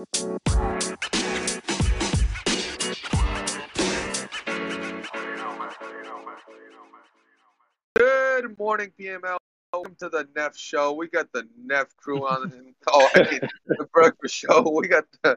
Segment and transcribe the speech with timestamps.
[0.00, 0.40] Good
[8.58, 9.36] morning, PML.
[9.74, 10.94] Welcome to the Neff Show.
[10.94, 12.50] We got the Neff crew on.
[12.88, 14.70] oh, I mean, the Breakfast Show.
[14.70, 15.36] We got the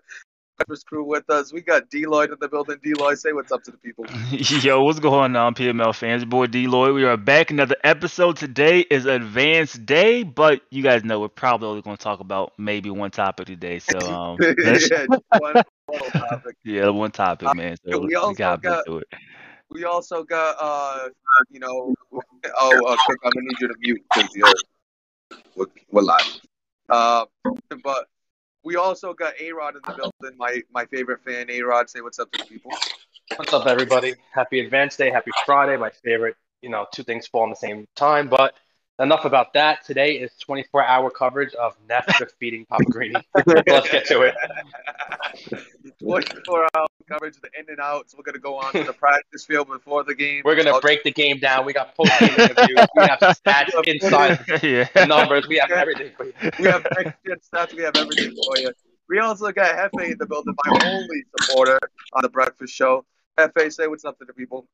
[0.86, 1.52] Crew with us.
[1.52, 2.78] We got Deloitte in the building.
[2.78, 4.06] Deloitte, say what's up to the people.
[4.62, 6.22] Yo, what's going on, PML fans?
[6.22, 6.94] Your boy Deloitte.
[6.96, 7.52] We are back.
[7.52, 8.38] Another episode.
[8.38, 12.54] Today is Advanced Day, but you guys know we're probably only going to talk about
[12.58, 13.80] maybe one topic today.
[13.80, 15.06] So, um, yeah,
[15.40, 15.56] one,
[15.88, 16.56] one topic.
[16.64, 17.76] yeah, one topic, man.
[17.86, 19.08] So we we, also got got- to it.
[19.70, 21.10] We also got, uh,
[21.50, 24.54] you know, oh, uh, Cook, I'm gonna need you to mute because you're
[25.56, 26.40] we're, we're live.
[26.90, 27.26] Uh,
[27.84, 28.06] but
[28.64, 30.38] we also got A Rod in the building.
[30.38, 31.90] My my favorite fan, A Rod.
[31.90, 32.72] Say what's up to the people.
[33.36, 34.16] What's up, everybody?
[34.34, 35.78] Happy Advance Day, Happy Friday.
[35.78, 38.28] My favorite, you know, two things fall on the same time.
[38.30, 38.56] But
[39.00, 39.86] enough about that.
[39.86, 43.16] Today is 24 hour coverage of Neff defeating Papa Greeny.
[43.46, 44.36] Let's get to it.
[46.00, 48.16] 24 hour coverage, of the in and outs.
[48.16, 50.42] We're gonna go on to the practice field before the game.
[50.46, 50.82] We're gonna oh.
[50.82, 51.66] break the game down.
[51.66, 52.88] We got post game interviews.
[52.96, 54.88] We have stats inside yeah.
[54.94, 55.48] the numbers.
[55.48, 56.34] We have everything for you.
[56.60, 57.74] We have next stats.
[57.76, 58.72] We have everything for you.
[59.10, 61.78] We also got Hefe in the building, my only supporter
[62.14, 63.06] on the Breakfast Show.
[63.38, 64.68] Hefe, say what's up to the people.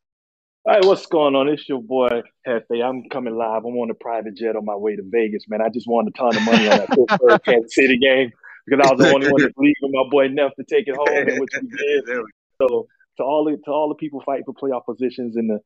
[0.70, 1.48] All right, what's going on?
[1.50, 2.84] It's your boy Hefe.
[2.86, 3.66] I'm coming live.
[3.66, 5.64] I'm on a private jet on my way to Vegas, man.
[5.64, 8.32] I just won a ton of money on that Pittsburgh Kansas City game
[8.68, 10.96] because I was the only one that believed in my boy Neff to take it
[10.96, 12.06] home, and which we did.
[12.62, 15.60] So to all the to all the people fighting for playoff positions in the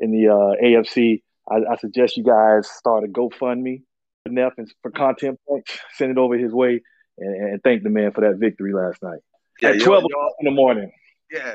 [0.00, 3.82] in the uh, AFC, I, I suggest you guys start a GoFundMe
[4.24, 5.78] for Neff and for content points.
[5.94, 6.80] Send it over his way
[7.16, 9.20] and, and thank the man for that victory last night
[9.62, 10.90] Yeah, at yo- 12 yo- o'clock in the morning.
[11.30, 11.54] yeah.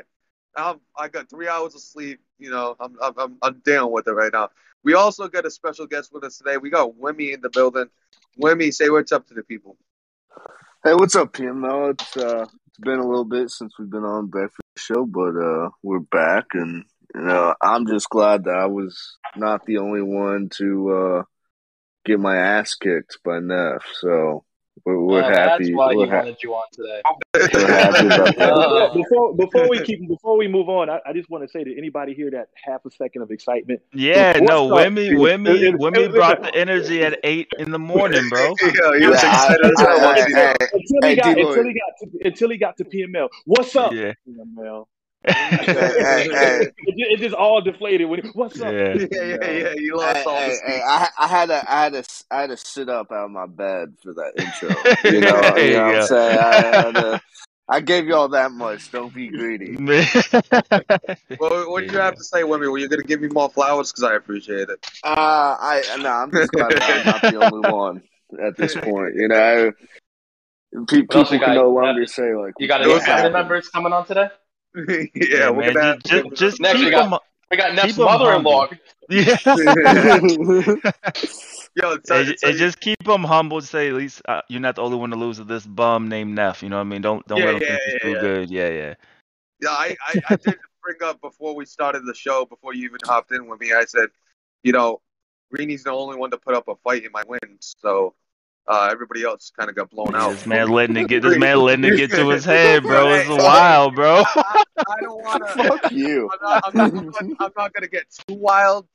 [0.55, 2.19] I'm, I got three hours of sleep.
[2.39, 4.49] You know, I'm, I'm, I'm, down with it right now.
[4.83, 6.57] We also got a special guest with us today.
[6.57, 7.87] We got Wimmy in the building.
[8.41, 9.77] Wimmy, say what's up to the people.
[10.83, 11.91] Hey, what's up, PML?
[11.91, 15.69] It's uh, it's been a little bit since we've been on breakfast show, but uh,
[15.81, 16.83] we're back, and
[17.15, 21.23] you know, I'm just glad that I was not the only one to uh
[22.05, 23.85] get my ass kicked by Neff.
[23.99, 24.43] So
[24.85, 25.65] we're, we're Uh, happy.
[25.65, 27.01] That's why we're, he ha- wanted you on today.
[27.53, 28.53] we're happy about that.
[28.53, 31.63] Uh, before before we keep before we move on, I, I just want to say
[31.63, 33.81] to anybody here that half a second of excitement.
[33.93, 34.85] Yeah, no, up?
[34.87, 38.53] Wimmy, It- Wimmy, Wimmy brought the energy at eight in the morning, bro.
[38.61, 38.69] yeah,
[38.99, 40.69] Yeah, I- excited as hell I- watching I- it.
[40.73, 43.29] Until he got until he got to, until he got to PML.
[43.45, 44.13] What's up, Yeah.
[44.27, 44.85] PML?
[45.25, 46.69] Hey, hey.
[46.77, 48.73] It, ju- it just all deflated when he, what's up?
[48.73, 48.95] Yeah.
[49.11, 49.73] Yeah, yeah, yeah.
[49.77, 52.49] You lost Hey, all hey, hey, I, I had to, I had to, I had
[52.49, 54.69] to sit up out of my bed for that intro.
[55.03, 55.95] You know, There you you know what.
[55.95, 56.39] I'm saying?
[56.39, 57.21] I, to-
[57.69, 58.91] I gave you all that much.
[58.91, 59.77] Don't be greedy.
[61.39, 62.69] Well, what do you have to say, Wimmy?
[62.71, 63.91] Were you going to give me more flowers?
[63.91, 64.85] Because I appreciate it.
[65.03, 68.03] Uh, I no, I'm just glad I'm not the only one
[68.45, 69.15] at this point.
[69.15, 69.71] You know,
[70.87, 71.55] Pe- people can got?
[71.55, 73.33] no longer say like You got It any was family happening.
[73.33, 74.27] members coming on today?
[74.87, 76.29] yeah, Yeah, we're man, going to just, to.
[76.29, 77.19] just, just Next, keep we got- them.
[77.51, 78.69] We got Neff's mother-in-law.
[79.09, 79.37] Yeah.
[81.75, 83.61] Yo, it's, and, it's, and just keep them humble.
[83.61, 86.33] Say at least uh, you're not the only one to lose to this bum named
[86.33, 86.63] Neff.
[86.63, 87.01] You know what I mean?
[87.01, 88.49] Don't don't Yeah, let him yeah, think he's yeah, too good.
[88.49, 88.93] Yeah, yeah.
[89.61, 92.99] Yeah, I, I, I did bring up before we started the show, before you even
[93.05, 94.09] hopped in with me, I said,
[94.63, 95.01] you know,
[95.51, 98.15] Greeny's the only one to put up a fight in my wins, so
[98.67, 100.31] uh, everybody else kind of got blown out.
[100.31, 103.13] This man letting it get this man letting it get to his head, bro.
[103.13, 104.23] It's wild, bro.
[104.25, 105.63] I, I don't want to.
[105.63, 106.29] fuck you.
[106.31, 108.87] I'm not, I'm, not, I'm, not, I'm not gonna get too wild,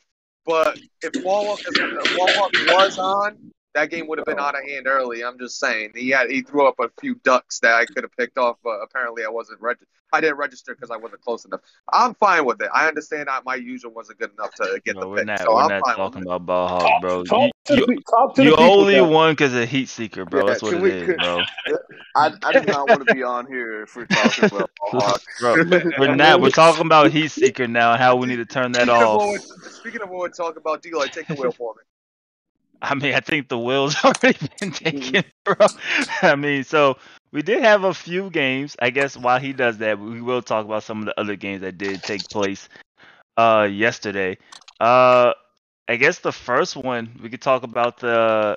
[0.46, 4.44] but if Warlock, if Warlock was on, that game would have been oh.
[4.44, 5.22] out of hand early.
[5.24, 8.16] I'm just saying he had he threw up a few ducks that I could have
[8.16, 9.76] picked off, but apparently I wasn't reg-
[10.10, 11.60] I didn't register because I wasn't close enough.
[11.92, 12.70] I'm fine with it.
[12.74, 15.40] I understand that my user wasn't good enough to get No, the we're pick, not
[15.40, 16.34] so we're I'm not fine talking with it.
[16.36, 17.24] about ball hawk, bro.
[17.24, 19.08] Talk You, to the, you, talk to the you people only now.
[19.08, 20.40] won because of heat seeker, bro.
[20.40, 21.42] Yeah, That's what can it we- is, bro.
[22.16, 25.24] I, I do not want to be on here if we're talking about Hawks.
[25.40, 25.56] bro,
[25.98, 26.40] we're not.
[26.40, 29.16] We're talking about heat seeker now and how we need to turn that Speaking of,
[29.18, 29.72] what off.
[29.72, 31.82] speaking of what we're talking about, D, like take the wheel for me.
[32.82, 35.66] I mean, I think the will's already been taken, bro.
[36.22, 36.96] I mean, so
[37.32, 38.76] we did have a few games.
[38.80, 41.62] I guess while he does that, we will talk about some of the other games
[41.62, 42.68] that did take place
[43.38, 44.38] uh yesterday.
[44.80, 45.32] Uh
[45.88, 48.56] I guess the first one we could talk about the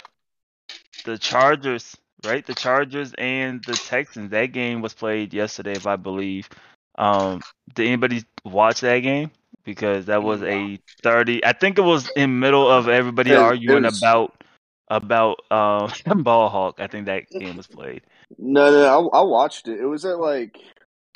[1.06, 2.46] the Chargers, right?
[2.46, 4.32] The Chargers and the Texans.
[4.32, 6.50] That game was played yesterday, if I believe.
[6.98, 7.42] Um
[7.74, 9.32] did anybody watch that game?
[9.64, 13.40] Because that was a thirty I think it was in middle of everybody It- it
[13.40, 14.44] arguing was- about
[14.88, 15.92] about um
[16.24, 16.80] ball hawk.
[16.80, 18.02] I think that game was played.
[18.38, 19.80] No, no, I, I watched it.
[19.80, 20.58] It was at like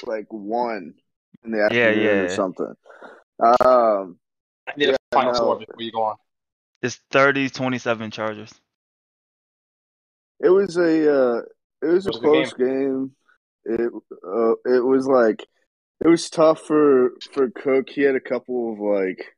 [0.05, 0.93] like one
[1.43, 2.73] in the Yeah, afternoon or something.
[3.39, 4.17] Um,
[4.67, 5.37] I need Yeah, a final no.
[5.37, 6.15] score before you go on.
[6.81, 8.53] It's 30-27 Chargers.
[10.39, 11.41] it was a uh,
[11.81, 13.11] it was a Was a close game.
[13.65, 13.91] it
[14.27, 15.45] uh, it was like
[16.03, 17.89] it was tough for for Cook.
[17.89, 19.35] He had a couple of like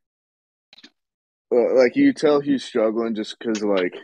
[1.53, 3.95] uh, like you tell he's struggling just because like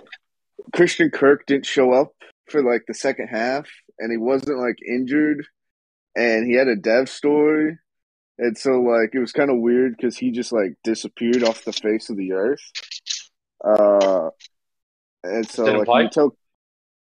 [0.73, 2.13] Christian Kirk didn't show up
[2.47, 3.67] for like the second half,
[3.99, 5.45] and he wasn't like injured,
[6.15, 7.77] and he had a dev story,
[8.37, 11.73] and so like it was kind of weird because he just like disappeared off the
[11.73, 12.71] face of the earth.
[13.65, 14.29] Uh,
[15.23, 16.37] and so like you tell,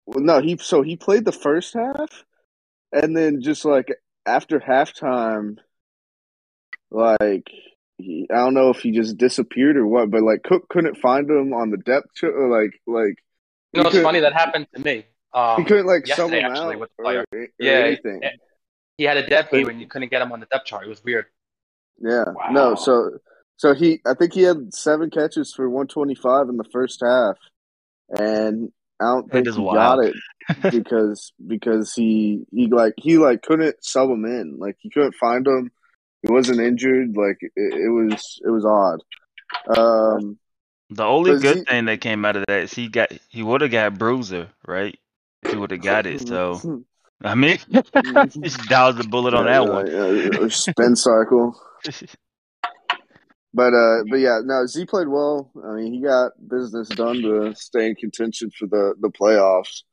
[0.05, 2.23] well, no, he so he played the first half,
[2.91, 3.89] and then just like
[4.25, 5.57] after halftime,
[6.91, 7.47] like
[7.97, 11.29] he, I don't know if he just disappeared or what, but like Cook couldn't find
[11.29, 13.15] him on the depth chart, or like like
[13.73, 15.05] You know, it's funny that happened to me.
[15.33, 17.25] Um, he couldn't like yesterday, him actually, out with the player.
[17.31, 18.19] or Yeah, anything.
[18.21, 18.29] yeah.
[18.97, 20.85] He had a game and you couldn't get him on the depth chart.
[20.85, 21.25] It was weird.
[21.99, 22.23] Yeah.
[22.27, 22.51] Wow.
[22.51, 23.17] No, so
[23.57, 27.35] so he I think he had seven catches for 125 in the first half.
[28.09, 28.71] And
[29.01, 29.99] I don't think he wild.
[29.99, 30.15] got it
[30.71, 34.57] because because he he like he like couldn't sub him in.
[34.57, 35.71] Like he couldn't find him.
[36.21, 37.15] He wasn't injured.
[37.15, 39.01] Like it, it was it was odd.
[39.77, 40.37] Um
[40.89, 43.61] The only good Z- thing that came out of that is he got he would
[43.61, 44.97] have got Bruiser, right?
[45.49, 46.27] He would have got it.
[46.27, 46.83] So
[47.23, 47.57] I mean,
[48.41, 49.87] just dodged the bullet on yeah, that one.
[49.87, 51.59] yeah, or spin cycle.
[53.55, 55.49] But uh, but yeah, no, Z played well.
[55.65, 59.83] I mean, he got business done to stay in contention for the the playoffs.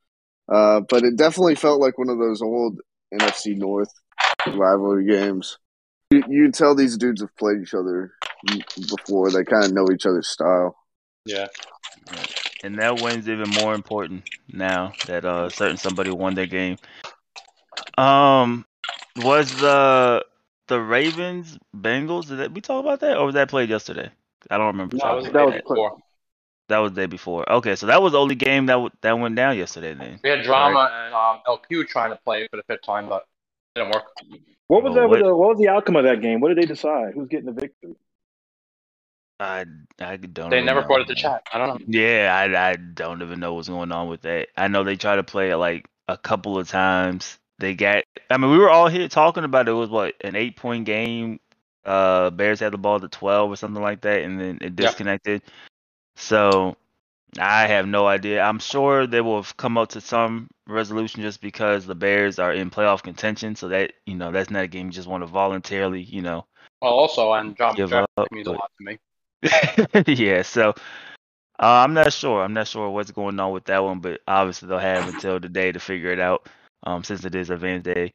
[0.52, 2.80] Uh, but it definitely felt like one of those old
[3.14, 3.92] NFC North
[4.48, 5.58] rivalry games.
[6.10, 8.12] You, can tell these dudes have played each other
[8.90, 9.30] before.
[9.30, 10.76] They kind of know each other's style.
[11.24, 11.46] Yeah.
[12.64, 16.78] and that win's even more important now that uh certain somebody won their game.
[17.96, 18.66] Um,
[19.16, 20.24] was the
[20.68, 22.28] the Ravens Bengals?
[22.28, 24.10] Did that, we talk about that, or was that played yesterday?
[24.50, 24.96] I don't remember.
[24.98, 25.98] That was the That was before.
[26.68, 27.50] That was the day before.
[27.52, 29.94] Okay, so that was the only game that w- that went down yesterday.
[29.94, 33.26] Then We had drama and um, LQ trying to play for the fifth time, but
[33.76, 34.04] it didn't work.
[34.68, 35.08] What was Oh, that?
[35.08, 36.40] what- What, what was the outcome of that game?
[36.40, 37.14] What did they decide?
[37.14, 37.96] Who's getting the victory?
[39.40, 39.66] I
[40.00, 40.50] I don't.
[40.50, 41.16] They never know, brought it to man.
[41.16, 41.42] chat.
[41.52, 41.80] I don't know.
[41.86, 44.48] Yeah, I I don't even know what's going on with that.
[44.56, 47.38] I know they tried to play it like a couple of times.
[47.62, 48.02] They got.
[48.28, 49.70] I mean, we were all here talking about it.
[49.70, 51.38] It was what an eight point game.
[51.84, 55.42] Uh, Bears had the ball to twelve or something like that, and then it disconnected.
[56.16, 56.76] So
[57.38, 58.42] I have no idea.
[58.42, 62.52] I'm sure they will have come up to some resolution just because the Bears are
[62.52, 63.54] in playoff contention.
[63.54, 66.44] So that you know that's not a game you just want to voluntarily you know
[66.80, 68.98] Well, also, and John Give Jeff up, means a lot to me.
[70.16, 70.74] yeah, so uh,
[71.60, 72.42] I'm not sure.
[72.42, 75.70] I'm not sure what's going on with that one, but obviously they'll have until today
[75.70, 76.48] to figure it out,
[76.82, 78.12] um, since it is Advance Day.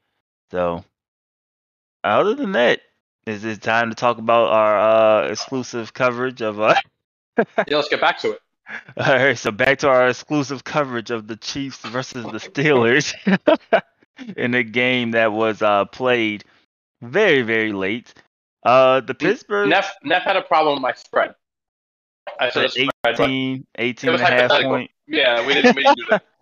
[0.52, 0.84] So,
[2.04, 2.82] other than that,
[3.26, 6.60] is it time to talk about our uh, exclusive coverage of?
[6.60, 6.76] Uh,
[7.68, 8.42] Yeah, let's get back to it.
[8.98, 13.14] all right, so back to our exclusive coverage of the Chiefs versus the Steelers
[14.38, 16.44] in a game that was uh, played
[17.02, 18.14] very, very late.
[18.64, 19.70] Uh, the Pittsburgh.
[19.70, 21.36] Neff, Neff had a problem with my spread.
[22.40, 24.92] I said a spread, 18, 18 and a half point.
[25.08, 26.24] yeah, we didn't, we didn't do that.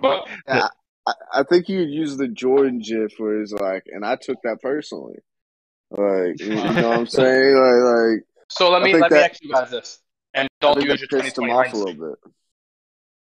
[0.00, 0.68] But Yeah,
[1.08, 4.60] I, I think you'd use the Jordan gif where it's like, and I took that
[4.60, 5.18] personally.
[5.90, 7.54] Like, you know what I'm saying?
[7.54, 10.00] Like, like so let me think let me that- ask you guys this,
[10.34, 12.32] and I don't think use that your 2020 off a little bit.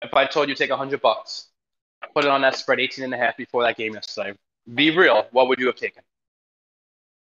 [0.02, 1.48] If I told you take hundred bucks,
[2.14, 4.34] put it on that spread 18 and a half before that game yesterday,
[4.74, 5.26] be real.
[5.32, 6.02] What would you have taken?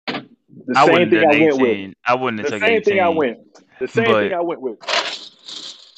[0.08, 0.26] The
[0.76, 1.94] I same wouldn't thing have I done went with.
[2.06, 2.84] I wouldn't have The took same 18.
[2.84, 3.38] thing I went.
[3.80, 4.78] The same But- thing I went with.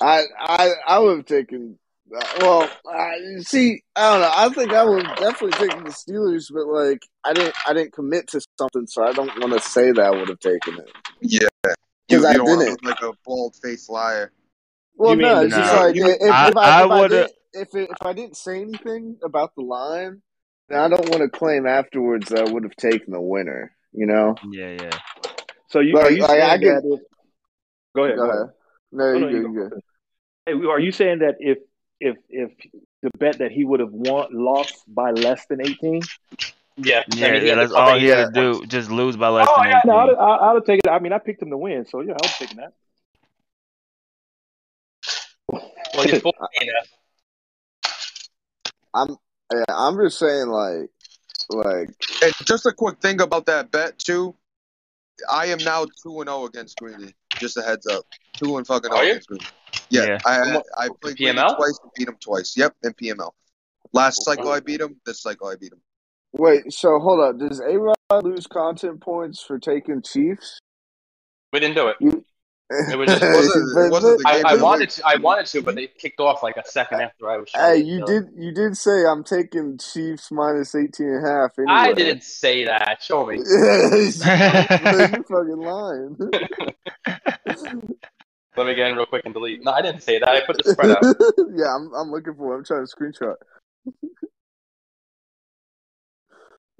[0.02, 1.80] I I I would have taken.
[2.16, 4.32] Uh, well, I, see, I don't know.
[4.36, 7.94] I think I would have definitely taken the Steelers, but like I didn't I didn't
[7.94, 10.90] commit to something, so I don't want to say that I would have taken it
[11.22, 11.48] Yeah.
[12.08, 12.84] because you, I you don't want to didn't.
[12.86, 14.32] look like a bald faced liar.
[14.96, 17.10] Well, You no, the- it's just like you- if, if I- I, I if would've-
[17.10, 20.22] didn't if it, if I didn't say anything about the line,
[20.70, 23.74] then I don't want to claim afterwards that I would have taken the winner.
[23.94, 24.36] You know?
[24.52, 24.90] Yeah, yeah.
[25.70, 27.00] So you Like- are you like, saying I get- that if,
[27.96, 28.42] go ahead, Go go ahead.
[28.44, 28.54] ahead.
[28.94, 29.70] No, Oh, no, go, you you go.
[29.70, 29.78] go.
[30.46, 31.58] Hey, are you saying that if
[32.00, 32.52] if if
[33.02, 36.02] the bet that he would have won lost by less than eighteen?
[36.78, 38.60] Yeah, Yeah, I mean, yeah that's all he had to 18 points.
[38.60, 38.66] do.
[38.68, 39.88] Just lose by less Oh than yeah, 18.
[39.88, 40.92] no, I'd, I'd have taken.
[40.92, 42.74] I mean, I picked him to win, so yeah, I was taking that.
[45.96, 46.90] Well, you're 14, Neff.
[48.94, 49.18] I'm
[49.52, 50.90] yeah, I'm just saying like
[51.50, 51.90] like
[52.22, 54.36] And just a quick thing about that bet too.
[55.32, 57.16] I am now two and zero against Greeny.
[57.40, 59.38] Just a heads up, two and fucking Are zero you?
[59.90, 60.18] Yeah, Yeah.
[60.26, 61.56] I I played Greeny PML?
[61.56, 62.58] twice and beat him twice.
[62.58, 63.32] Yep, in PML.
[63.94, 65.00] Last cycle I beat him.
[65.06, 65.82] This cycle I beat him.
[66.34, 66.72] wait.
[66.74, 67.38] So hold up.
[67.40, 70.60] Does A Rod lose content points for taking Chiefs?
[71.54, 71.96] We didn't do it.
[72.02, 72.26] You
[72.70, 75.16] It was just- It wasn't- it wasn't the I, game I of wanted to, I
[75.18, 77.50] wanted to, but they kicked off like a second after I was.
[77.54, 78.06] Hey, you so.
[78.06, 81.72] did you did say I'm taking Chiefs minus 18 and a half anyway.
[81.74, 83.02] I didn't say that.
[83.02, 83.38] Show me.
[83.38, 86.18] You're fucking lying.
[88.58, 89.64] Let me get in real quick and delete.
[89.64, 90.28] No, I didn't say that.
[90.28, 91.04] I put the spread out.
[91.56, 92.58] yeah, I'm I'm looking for it.
[92.58, 93.36] I'm trying to screenshot.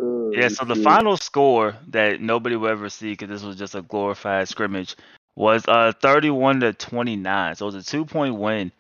[0.02, 3.74] Oh, Yeah, so the final score that nobody will ever see because this was just
[3.76, 4.96] a glorified scrimmage
[5.38, 7.56] was uh 31 to 29.
[7.56, 8.72] So it was a two point win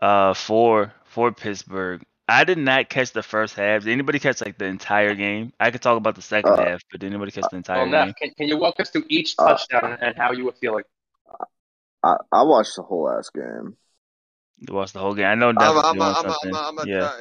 [0.00, 2.02] uh for for Pittsburgh.
[2.28, 3.84] I did not catch the first half.
[3.84, 5.52] Did anybody catch like the entire game?
[5.58, 8.04] I could talk about the second Uh, half, but did anybody catch the entire Well,
[8.04, 8.14] game?
[8.20, 10.84] Can, can you walk us through each Uh, touchdown and how you were feeling?
[12.02, 13.76] I, I watched the whole ass game.
[14.58, 15.26] You watched the whole game.
[15.26, 16.54] I know I'm, Neff was I'm, doing I'm, I'm, something.
[16.54, 17.12] I'm, I'm, yeah.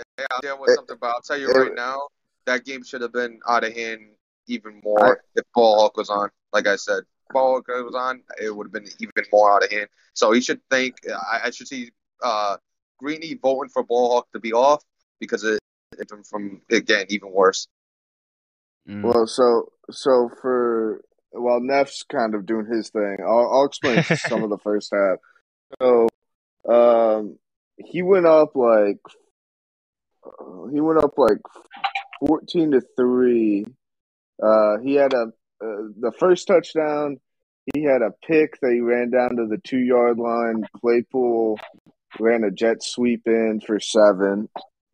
[0.43, 2.01] yeah, I'm something, but I'll tell you It- right now,
[2.45, 4.01] that game should have been out of hand
[4.47, 6.29] even more if Ball Hawk was on.
[6.51, 9.71] Like I said, Ball Hawk was on, it would have been even more out of
[9.71, 9.87] hand.
[10.13, 11.91] So he should think, I, I should see
[12.23, 12.57] uh,
[12.97, 14.83] Greeny voting for Ball Hawk to be off
[15.19, 15.59] because it,
[15.97, 17.67] it from, from again even worse.
[18.87, 19.03] Mm.
[19.03, 21.01] Well, so so for
[21.31, 25.17] while Neff's kind of doing his thing, I'll, I'll explain some of the first half.
[25.81, 26.07] So,
[26.69, 27.37] um,
[27.77, 28.99] he went up like
[30.25, 31.39] uh, he went up like
[32.19, 33.65] fourteen to three.
[34.41, 35.27] Uh, he had a
[35.65, 37.17] uh, the first touchdown.
[37.73, 40.65] He had a pick that he ran down to the two yard line.
[40.79, 41.59] Claypool
[42.19, 44.49] ran a jet sweep in for seven.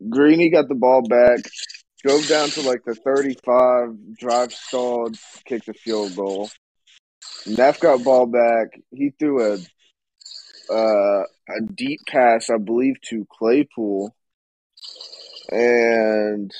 [0.08, 1.40] Greeny got the ball back,
[2.02, 6.50] drove down to like the 35, drive stalled, kicked a field goal.
[7.46, 8.80] Neff got ball back.
[8.90, 9.58] He threw a
[10.72, 14.14] uh, a deep pass, I believe, to Claypool,
[15.50, 16.50] and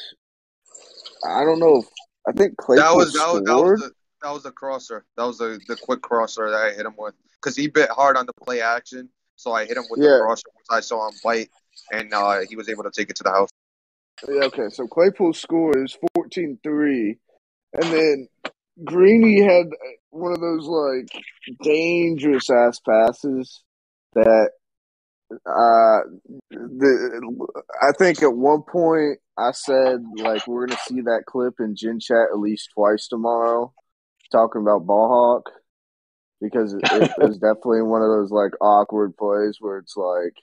[1.25, 1.87] I don't know if
[2.27, 3.47] I think Claypool That was that was, scored.
[3.47, 5.05] that was the that was the crosser.
[5.17, 8.17] That was the the quick crosser that I hit him with because he bit hard
[8.17, 9.09] on the play action.
[9.37, 10.19] So I hit him with Yeah.
[10.19, 11.51] the crosser once I saw him bite,
[11.93, 13.49] and uh, he was able to take it to the house.
[14.29, 17.19] Yeah, okay, so Claypool scores 14 3.
[17.75, 18.29] And then
[18.85, 19.67] Greeny had
[20.11, 21.09] one of those, like,
[21.63, 23.63] dangerous ass passes
[24.15, 24.51] that
[25.33, 26.01] uh,
[26.51, 27.49] the,
[27.83, 31.75] I think at one point I said, like, we're going to see that clip in
[31.75, 33.73] Gin Chat at least twice tomorrow,
[34.33, 35.51] talking about Ball Hawk.
[36.41, 40.35] Because it, it was definitely one of those, like, awkward plays where it's like,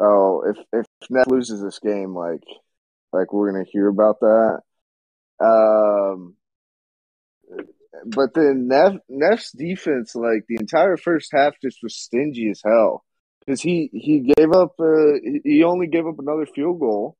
[0.00, 2.44] oh, if, if Neff loses this game, like,
[3.12, 4.60] like we're gonna hear about that.
[5.40, 6.34] Um,
[8.06, 13.04] but then Neff Neff's defense, like the entire first half, just was stingy as hell
[13.40, 14.74] because he he gave up.
[14.78, 17.16] Uh, he- he only gave up another field goal.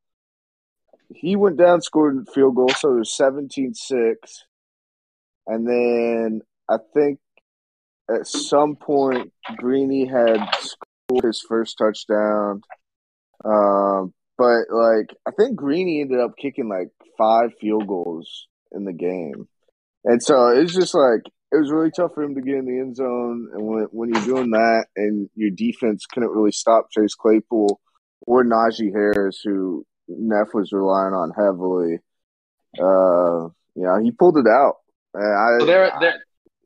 [1.14, 4.14] He went down, scored a field goal, so it was 17-6.
[5.48, 7.18] And then I think
[8.10, 12.60] at some point Greeny had scored his first touchdown.
[13.44, 18.92] Um, but like I think Greeny ended up kicking like five field goals in the
[18.92, 19.48] game,
[20.04, 22.80] and so it's just like it was really tough for him to get in the
[22.80, 23.48] end zone.
[23.52, 27.80] And when when you're doing that, and your defense couldn't really stop Chase Claypool
[28.26, 31.98] or Najee Harris, who Neff was relying on heavily,
[32.78, 34.76] uh, you know, he pulled it out.
[35.14, 36.14] And I, So there, there,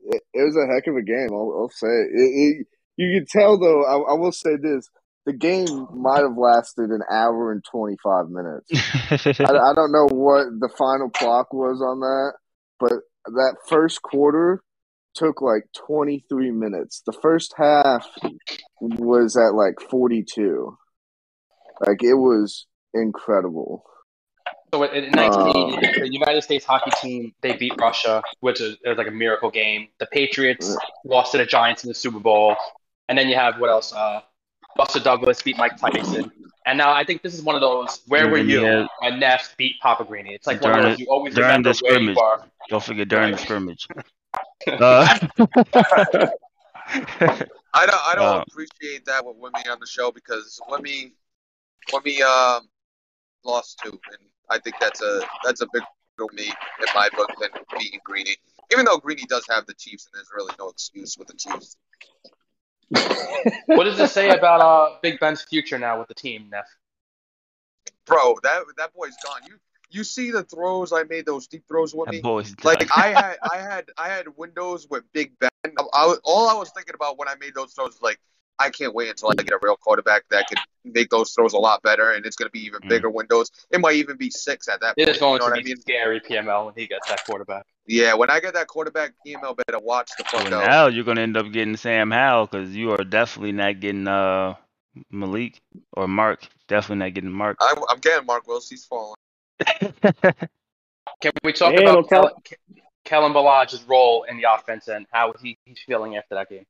[0.05, 1.29] it, it was a heck of a game.
[1.31, 2.09] I'll, I'll say it.
[2.13, 2.67] It, it.
[2.95, 3.83] You could tell though.
[3.83, 4.89] I, I will say this:
[5.25, 8.69] the game might have lasted an hour and twenty five minutes.
[9.39, 12.33] I, I don't know what the final clock was on that,
[12.79, 12.93] but
[13.25, 14.61] that first quarter
[15.15, 17.01] took like twenty three minutes.
[17.05, 18.07] The first half
[18.81, 20.77] was at like forty two.
[21.85, 23.83] Like it was incredible.
[24.73, 28.97] So in 1980, the United States hockey team they beat Russia, which is, it was
[28.97, 29.89] like a miracle game.
[29.99, 30.75] The Patriots
[31.05, 32.55] lost to the Giants in the Super Bowl,
[33.07, 33.93] and then you have what else?
[33.93, 34.21] Uh,
[34.75, 36.31] Buster Douglas beat Mike Tyson,
[36.65, 38.01] and now I think this is one of those.
[38.07, 40.33] Where were you you had- when Neff beat Papa Greeny?
[40.33, 42.17] It's like one of During those you always during remember the where you scrimmage.
[42.17, 42.47] are.
[42.69, 43.87] Don't forget during the scrimmage.
[44.67, 45.05] Uh,
[46.87, 48.43] I don't I don't Wow.
[48.47, 51.11] appreciate that with Wimmy on the show because Wimmy
[51.91, 52.67] Wimmy um
[53.43, 55.83] lost too, and I think that's a that's a big
[56.17, 58.35] deal to me in my book than beating Greeny.
[58.71, 61.77] Even though Greeny does have the Chiefs, and there's really no excuse with the Chiefs.
[63.67, 66.65] What does it say about uh, Big Ben's future now with the team, Neff?
[68.05, 69.41] Bro, that that boy's gone.
[69.47, 69.55] You
[69.89, 72.17] you see the throws I made those deep throws with me.
[72.17, 72.75] that boy's done.
[72.79, 75.49] Like I had, I had, I had windows with Big Ben.
[75.65, 78.19] I, I all I was thinking about when I made those throws was like,
[78.59, 81.57] I can't wait until I get a real quarterback that can make those throws a
[81.57, 82.89] lot better, and it's going to be even Mm.
[82.89, 83.49] bigger windows.
[83.71, 85.15] It might even be six at that It point.
[85.15, 85.79] is going you know to what I mean?
[85.81, 87.65] scary PML when he gets that quarterback.
[87.85, 90.65] Yeah, when I get that quarterback email, better watch the fuck Well, out.
[90.69, 94.55] now you're gonna end up getting Sam Howell because you are definitely not getting uh
[95.09, 95.59] Malik
[95.93, 96.47] or Mark.
[96.67, 97.57] Definitely not getting Mark.
[97.59, 98.69] I'm, I'm getting Mark Wills.
[98.69, 99.15] He's falling.
[101.21, 102.33] Can we talk Yeah, about don't
[103.05, 106.65] Kalen Ballage's role in the offense and how he, he's feeling after that game?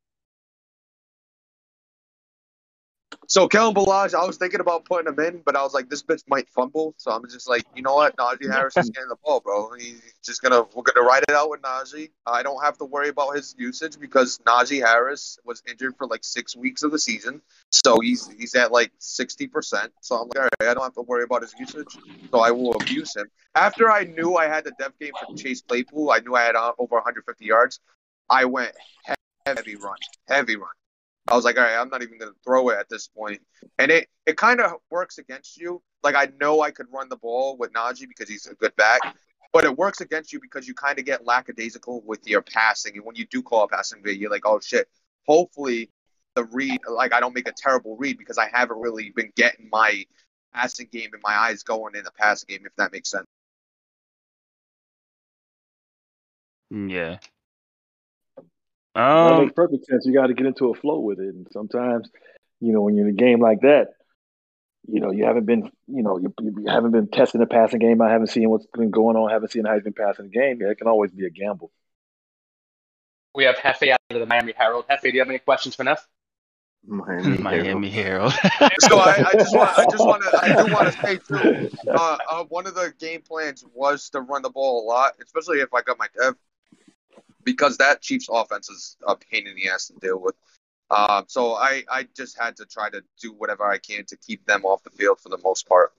[3.27, 6.03] So Kalen Ballage, I was thinking about putting him in, but I was like, this
[6.03, 6.93] bitch might fumble.
[6.97, 8.15] So I'm just like, you know what?
[8.17, 9.73] Najee Harris is getting the ball, bro.
[9.73, 12.09] He's just gonna we're gonna ride it out with Najee.
[12.25, 16.23] I don't have to worry about his usage because Najee Harris was injured for like
[16.23, 17.41] six weeks of the season.
[17.71, 19.91] So he's he's at like sixty percent.
[20.01, 21.97] So I'm like, all right, I don't have to worry about his usage.
[22.31, 23.27] So I will abuse him.
[23.55, 26.55] After I knew I had the dev game for Chase Claypool, I knew I had
[26.55, 27.79] uh, over 150 yards.
[28.29, 28.73] I went
[29.45, 30.69] heavy run, heavy run.
[31.27, 33.41] I was like, all right, I'm not even gonna throw it at this point.
[33.79, 35.81] And it, it kind of works against you.
[36.03, 39.01] Like I know I could run the ball with Najee because he's a good back,
[39.53, 42.97] but it works against you because you kind of get lackadaisical with your passing.
[42.97, 44.87] And when you do call a passing bit, you're like, oh shit.
[45.25, 45.89] Hopefully
[46.35, 49.69] the read, like I don't make a terrible read because I haven't really been getting
[49.71, 50.03] my
[50.53, 53.27] passing game and my eyes going in the passing game, if that makes sense.
[56.73, 57.17] Mm, yeah.
[58.95, 59.41] That Um.
[59.41, 60.05] makes perfect sense.
[60.05, 62.09] You got to get into a flow with it, and sometimes,
[62.59, 63.87] you know, when you're in a game like that,
[64.87, 68.01] you know, you haven't been, you know, you, you haven't been testing the passing game.
[68.01, 69.29] I haven't seen what's been going on.
[69.29, 70.61] I haven't seen how he's been passing the game.
[70.61, 71.71] It can always be a gamble.
[73.35, 74.85] We have Hefe out of the Miami Herald.
[74.89, 76.07] Hefe, do you have any questions for Neff?
[76.85, 78.33] Miami, Miami Herald.
[78.81, 81.69] So I, I just want, I just want to, I do want to say too.
[81.89, 85.59] Uh, uh, one of the game plans was to run the ball a lot, especially
[85.61, 86.35] if I got my dev,
[87.43, 90.35] because that Chiefs offense is a pain in the ass to deal with.
[90.91, 94.45] Um, so I, I just had to try to do whatever I can to keep
[94.45, 95.91] them off the field for the most part.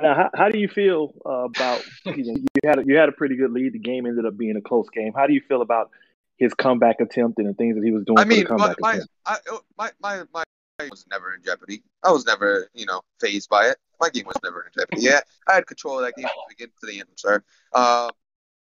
[0.00, 3.08] Now, how, how do you feel uh, about you, know, you had a, you had
[3.08, 3.72] a pretty good lead.
[3.72, 5.12] The game ended up being a close game.
[5.14, 5.90] How do you feel about
[6.36, 9.00] his comeback attempt and the things that he was doing I mean, the my, my?
[9.26, 10.44] I, uh, my, my, my
[10.78, 11.82] game was never in jeopardy.
[12.02, 13.76] I was never, you know, phased by it.
[14.00, 15.02] My game was never in jeopardy.
[15.02, 17.42] Yeah, I had control of that game from the beginning to the end, sir.
[17.72, 18.10] Um,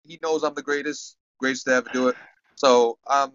[0.05, 2.15] he knows I'm the greatest, greatest to ever do it.
[2.55, 3.31] So, um,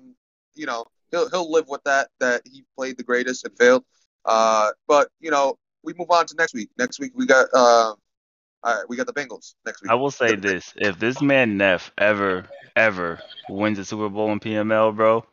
[0.54, 3.84] you know, he'll he'll live with that that he played the greatest and failed.
[4.24, 6.70] Uh, but you know, we move on to next week.
[6.78, 7.96] Next week we got uh, all
[8.64, 9.90] right, we got the Bengals next week.
[9.90, 14.40] I will say this: if this man Neff ever, ever wins a Super Bowl in
[14.40, 15.24] PML, bro,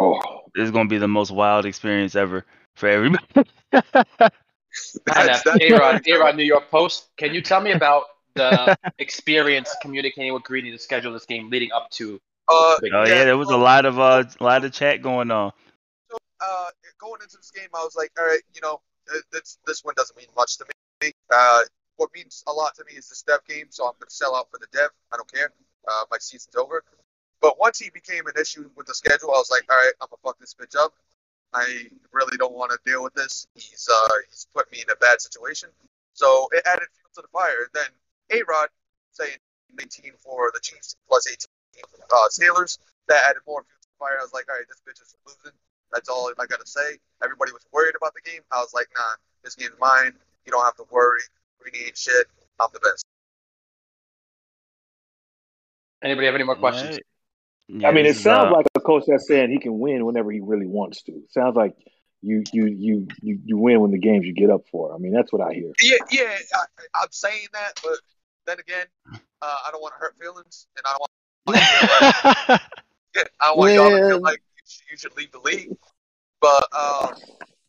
[0.00, 0.18] Oh,
[0.54, 2.44] this is gonna be the most wild experience ever
[2.76, 3.24] for everybody.
[3.74, 3.82] Hi,
[5.06, 5.44] That's- Neff.
[5.44, 7.10] that's- A-Rod, A-Rod, New York Post.
[7.18, 11.72] Can you tell me about the experience communicating with Greeny to schedule this game leading
[11.72, 12.90] up to Uh, oh game?
[12.92, 15.52] yeah, there was a lot of uh, a lot of chat going on.
[16.40, 16.66] uh,
[16.98, 18.80] going into this game, I was like, all right, you know,
[19.12, 20.64] uh, this this one doesn't mean much to
[21.02, 21.12] me.
[21.32, 21.60] Uh,
[21.96, 24.34] what means a lot to me is the step game, so I'm going to sell
[24.34, 24.90] out for the dev.
[25.12, 25.52] I don't care.
[25.86, 26.82] Uh, my season's over.
[27.40, 30.08] But once he became an issue with the schedule, I was like, all right, I'm
[30.10, 30.92] gonna fuck this bitch up.
[31.52, 33.46] I really don't want to deal with this.
[33.54, 35.70] He's uh, he's put me in a bad situation.
[36.12, 37.68] So it added fuel to the fire.
[37.72, 37.86] Then
[38.30, 38.68] A Rod
[39.12, 39.38] saying
[39.78, 41.46] 18 for the Chiefs plus 18
[41.88, 42.78] for uh, Steelers.
[43.08, 44.18] That added more fuel to the fire.
[44.18, 45.56] I was like, all right, this bitch is losing.
[45.92, 46.98] That's all I gotta say.
[47.22, 48.42] Everybody was worried about the game.
[48.52, 50.12] I was like, nah, this game's mine.
[50.46, 51.20] You don't have to worry.
[51.64, 52.26] We need shit.
[52.60, 53.04] I'm the best.
[56.02, 56.96] Anybody have any more questions?
[56.96, 57.04] Right.
[57.68, 60.32] Yeah, I mean, it sounds uh, like a coach that's saying he can win whenever
[60.32, 61.22] he really wants to.
[61.30, 61.74] sounds like
[62.22, 64.94] you you you you you win when the games you get up for.
[64.94, 65.72] I mean, that's what I hear.
[65.80, 66.64] Yeah, yeah, I,
[67.02, 67.98] I'm saying that, but
[68.50, 68.86] then again,
[69.42, 71.00] uh, I don't want to hurt feelings, and I don't
[71.46, 72.60] want,
[73.40, 75.76] I don't want y'all to feel like you should, you should leave the league.
[76.40, 77.14] But um,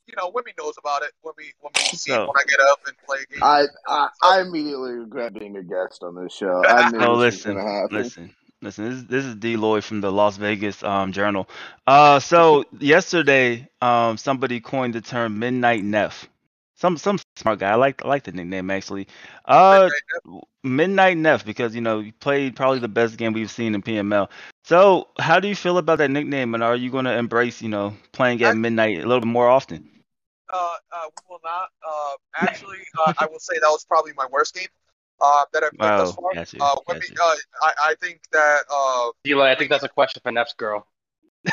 [0.07, 1.11] you know, Wimmy knows about it.
[1.25, 3.43] Wimmy, Wimmy sees So- when I get up and play a game.
[3.43, 6.63] I, I I immediately regret being a guest on this show.
[6.65, 7.97] I knew No, this listen, was gonna happen.
[7.97, 8.85] listen, listen.
[8.85, 9.55] This is this is D.
[9.57, 11.47] Lloyd from the Las Vegas um, Journal.
[11.87, 16.27] Uh, so yesterday, um, somebody coined the term "Midnight Neff."
[16.81, 17.69] Some some smart guy.
[17.69, 19.07] I like I like the nickname actually.
[19.45, 19.89] Uh,
[20.63, 24.31] Midnight Neff because you know you played probably the best game we've seen in PML.
[24.63, 27.69] So how do you feel about that nickname, and are you going to embrace you
[27.69, 29.87] know playing at I- midnight a little bit more often?
[30.49, 31.69] uh, uh, we will not.
[31.87, 34.67] Uh, actually, uh, I will say that was probably my worst game
[35.21, 36.33] uh, that I've played thus far.
[36.33, 37.21] gotcha, Uh, Wimmy, gotcha.
[37.23, 40.87] uh, I, I think that uh, Eli, I think that's a question for Neff's girl.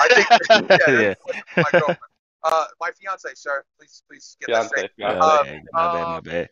[0.01, 1.15] I think yeah,
[1.59, 1.95] Yeah.
[2.43, 2.71] That's my girlfriend.
[2.71, 3.65] Uh, my fiance, sir.
[3.79, 4.69] Please, please get that Beyonce.
[4.69, 4.91] straight.
[4.97, 5.11] Yeah.
[5.13, 6.49] Uh, my bad, my bad.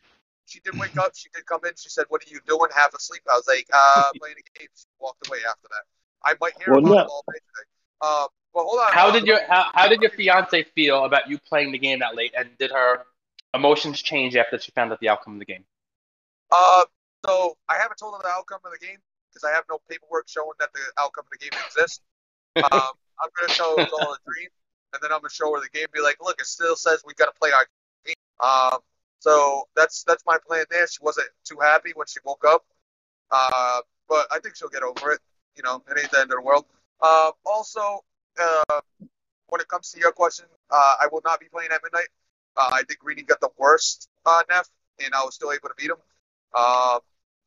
[0.47, 1.13] She did wake up.
[1.17, 1.73] She did come in.
[1.77, 2.71] She said, "What are you doing?
[2.75, 5.83] Half asleep." I was like, "Uh, playing a game." She walked away after that.
[6.25, 6.99] I might hear Well, about no.
[7.01, 7.69] it all day today.
[8.01, 8.93] Uh, but hold on.
[8.93, 11.99] How uh, did your how, how did your fiance feel about you playing the game
[11.99, 13.05] that late, and did her
[13.55, 15.65] emotions change after she found out the outcome of the game?
[16.53, 16.85] Uh,
[17.25, 18.99] so I haven't told her the outcome of the game
[19.31, 22.01] because I have no paperwork showing that the outcome of the game exists.
[22.57, 22.65] Um,
[23.21, 24.49] I'm gonna tell her it was all a dream,
[24.93, 25.87] and then I'm gonna show her the game.
[25.93, 27.67] Be like, look, it still says we gotta play our
[28.05, 28.15] game.
[28.41, 28.79] Um,
[29.19, 30.87] so that's that's my plan there.
[30.87, 32.65] She wasn't too happy when she woke up,
[33.31, 35.21] uh, but I think she'll get over it.
[35.57, 36.67] You know, it ain't the end of the world.
[37.01, 38.05] Uh, also,
[38.41, 38.81] uh,
[39.49, 42.09] when it comes to your question, uh, I will not be playing at midnight.
[42.57, 44.69] Uh, I think Greeny got the worst uh, Neff,
[45.03, 45.97] and I was still able to beat him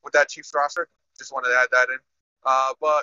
[0.03, 0.87] with that Chiefs roster.
[1.17, 1.99] Just wanted to add that in.
[2.79, 3.01] But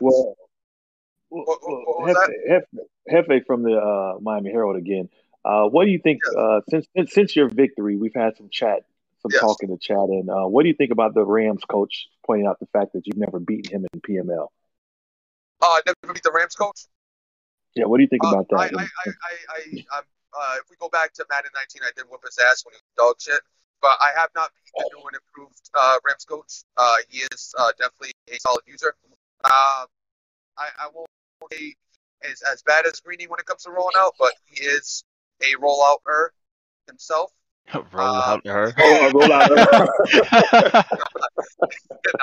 [1.28, 2.16] What- what- well, what was
[2.48, 2.64] Hefe,
[3.10, 5.08] Hefe, Hefe from the uh, Miami Herald again.
[5.44, 6.20] Uh, what do you think?
[6.24, 6.34] Yes.
[6.34, 8.84] Uh, since, since since your victory, we've had some chat,
[9.22, 9.40] some Yes.
[9.40, 12.46] talk in the chat, and uh, what do you think about the Rams coach pointing
[12.46, 14.48] out the fact that you've never beaten him in PML?
[15.62, 16.86] uh, never beat the Rams coach.
[17.74, 18.56] Yeah, what do you think Uh, about that?
[18.56, 21.90] I, I, I, I, I, I'm, uh, if we go back to Madden 19, I
[21.96, 23.40] did whoop his ass when he was dog shit.
[23.82, 26.64] But I have not beaten the new and improved uh, Rams coach.
[26.76, 28.94] Uh, he is uh, definitely a solid user.
[29.44, 29.86] I,
[30.58, 31.08] I won't
[31.52, 31.74] say
[32.24, 35.04] as, as bad as Greeny when it comes to rolling out, but he is
[35.42, 36.28] a rollouter
[36.86, 37.32] himself.
[37.92, 38.72] Roll out to her.
[38.78, 39.50] Oh, roll out.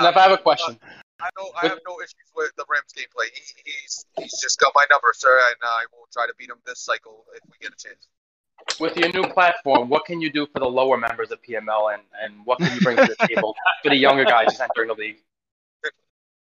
[0.00, 0.78] Now, if I have a question,
[1.20, 3.26] I know I have no issues with the Rams gameplay.
[3.34, 6.56] He, he's he's just got my number, sir, and I will try to beat him
[6.64, 8.08] this cycle if we get a chance.
[8.80, 12.02] with your new platform, what can you do for the lower members of PML, and,
[12.22, 14.94] and what can you bring to the table for the younger guys just entering the
[14.94, 15.18] league?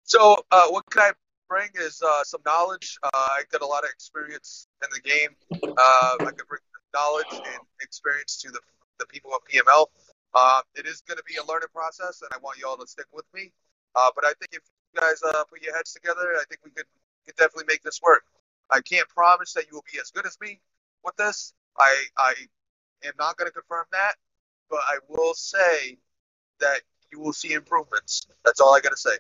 [0.09, 1.11] So, uh, what can I
[1.49, 2.99] bring is uh, some knowledge.
[3.03, 5.31] Uh, I got a lot of experience in the game.
[5.63, 6.63] Uh, I could bring
[6.95, 8.61] knowledge and experience to the,
[8.99, 9.87] the people of PML.
[10.35, 12.87] Uh, it is going to be a learning process, and I want you all to
[12.87, 13.53] stick with me.
[13.95, 14.63] Uh, but I think if
[14.95, 16.87] you guys uh, put your heads together, I think we could,
[17.27, 18.25] could definitely make this work.
[18.71, 20.61] I can't promise that you will be as good as me
[21.05, 21.55] with this.
[21.79, 22.35] I, I
[23.05, 24.15] am not going to confirm that,
[24.69, 25.99] but I will say
[26.61, 26.81] that
[27.13, 28.27] you will see improvements.
[28.45, 29.17] That's all I got to say.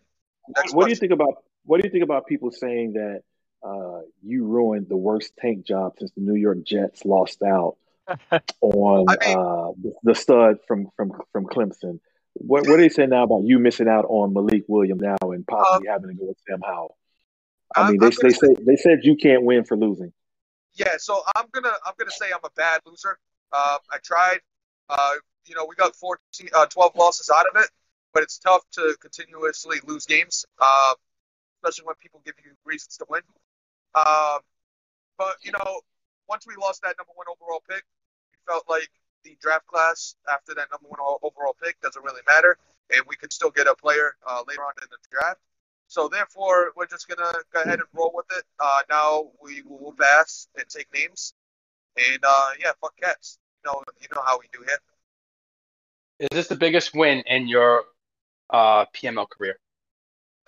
[0.57, 3.23] Next what do you think about what do you think about people saying that
[3.67, 7.77] uh, you ruined the worst tank job since the New York Jets lost out
[8.61, 12.01] on I mean- uh, the, stud from from from Clemson?
[12.35, 15.47] What what are they saying now about you missing out on Malik Willis now and
[15.47, 16.97] possibly having to go with Sam Howell?
[17.75, 20.13] I I'm- mean, they I'm they gonna said they said you can't win for losing.
[20.75, 23.19] Yeah, so I'm gonna I'm gonna say I'm a bad loser.
[23.53, 24.41] Uh, I tried.
[24.89, 25.13] Uh,
[25.47, 27.71] you know, we got 14, uh, 12 losses out of it,
[28.13, 30.95] but it's tough to continuously lose games, uh,
[31.67, 33.23] especially when people give you reasons to win.
[33.95, 34.39] Um,
[35.19, 35.81] but you know,
[36.29, 37.83] once we lost that number one overall pick,
[38.31, 38.89] we felt like
[39.25, 42.57] the draft class after that number one overall pick doesn't really matter,
[42.95, 45.41] and we could still get a player uh, later on in the draft.
[45.89, 48.45] So therefore, we're just gonna go ahead and roll with it.
[48.61, 51.33] Uh, now we will pass and take names,
[51.97, 53.39] and uh, yeah, fuck cats.
[53.65, 54.79] You know, you know how we do here.
[56.19, 57.85] Is this the biggest win in your
[58.51, 59.59] uh, PML career?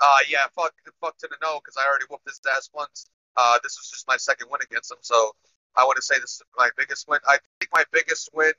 [0.00, 3.06] Uh, yeah, fuck, fuck to the no, because I already whooped his ass once.
[3.36, 5.32] Uh, this was just my second win against him, so
[5.76, 7.20] I want to say this is my biggest win.
[7.26, 8.52] I think my biggest win.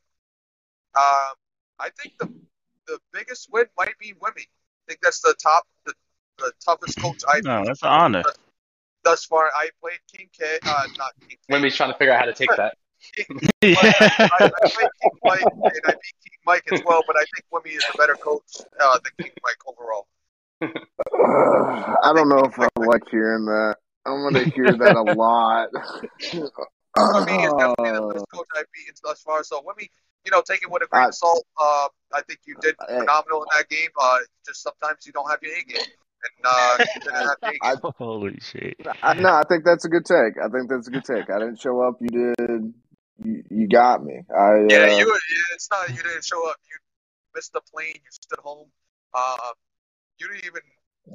[0.96, 1.36] Um,
[1.80, 2.30] I think the
[2.88, 4.42] the biggest win might be Wimmy.
[4.42, 5.94] I think that's the top, the,
[6.40, 8.24] the toughest coach I've No, that's an honor.
[9.04, 9.50] thus far.
[9.56, 11.56] I played King K, uh, not King K.
[11.56, 12.76] Wimmy's trying to figure out how to take that.
[13.62, 13.76] Yeah.
[13.82, 17.46] I, I played King Mike and I beat King Mike as well, but I think
[17.54, 18.42] Wimmy is a better coach
[18.82, 20.08] uh, than King Mike overall.
[20.62, 23.76] I don't know if I like hearing that.
[24.06, 25.70] I'm gonna hear that a lot.
[25.74, 29.44] Wimmy is definitely the best coach I've beaten thus far.
[29.44, 29.88] So Wimmy,
[30.26, 31.46] you know, take it with a grain I- of salt.
[31.60, 33.00] Uh, I think you did Hey.
[33.00, 33.90] phenomenal in that game.
[34.00, 37.54] Uh, just sometimes you don't have your A game, and uh, you didn't have your
[37.54, 37.92] A I, game.
[37.98, 38.78] Holy shit.
[39.04, 40.34] I, no, I think that's a good take.
[40.44, 41.30] I think that's a good take.
[41.30, 41.98] I didn't show up.
[42.02, 42.74] You did.
[43.24, 44.22] You, you got me.
[44.36, 45.18] I Yeah, uh, you.
[45.54, 46.56] It's not you didn't show up.
[46.70, 46.78] You
[47.36, 47.94] missed the plane.
[47.96, 48.68] You stood home.
[49.14, 49.36] Uh,
[50.20, 50.62] you didn't even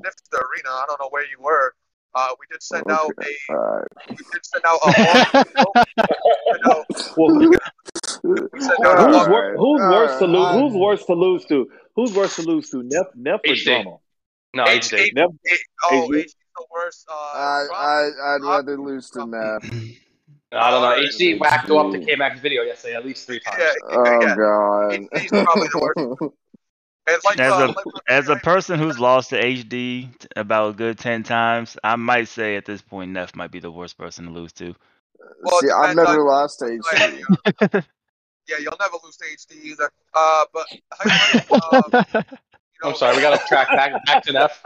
[0.05, 0.71] lift the arena.
[0.71, 1.75] I don't know where you were.
[2.15, 3.85] Uh, we did send out a.
[4.09, 5.45] We did send out a.
[6.47, 6.85] you know,
[7.17, 7.39] Well,
[8.23, 9.31] we sent out All who's, a.
[9.31, 10.47] wor- who's all worse to lose?
[10.47, 11.69] I'm- Who's worse to lose to?
[11.97, 12.83] Who's worse to lose to?
[12.85, 13.65] Neff, Neff or HD.
[13.65, 13.97] Drummond?
[14.55, 14.99] No, H- HD.
[15.01, 15.59] H- Neff, H-
[15.91, 16.23] oh, HG?
[16.25, 17.07] HG's the worst.
[17.11, 19.61] Uh, I, I, I'd Rob- rather lose than that.
[20.53, 21.03] I don't know.
[21.05, 23.59] HD whacked go up to K Max video yesterday at least three times.
[23.59, 24.37] Yeah, Oh yeah.
[24.37, 25.21] God.
[25.21, 26.35] He's probably the worst.
[27.07, 27.77] And like, As uh, a like
[28.09, 32.57] as a person who's lost to HD about a good ten times, I might say
[32.57, 34.75] at this point Neff might be the worst person to lose to.
[35.43, 37.23] Well, See, I've never on- lost to HD.
[37.61, 37.81] uh,
[38.49, 39.91] yeah, you'll never lose to HD either.
[40.15, 41.83] Uh, but Hype Mike, um,
[42.15, 42.21] you
[42.83, 44.63] know, I'm sorry, we got to track back back to Neff.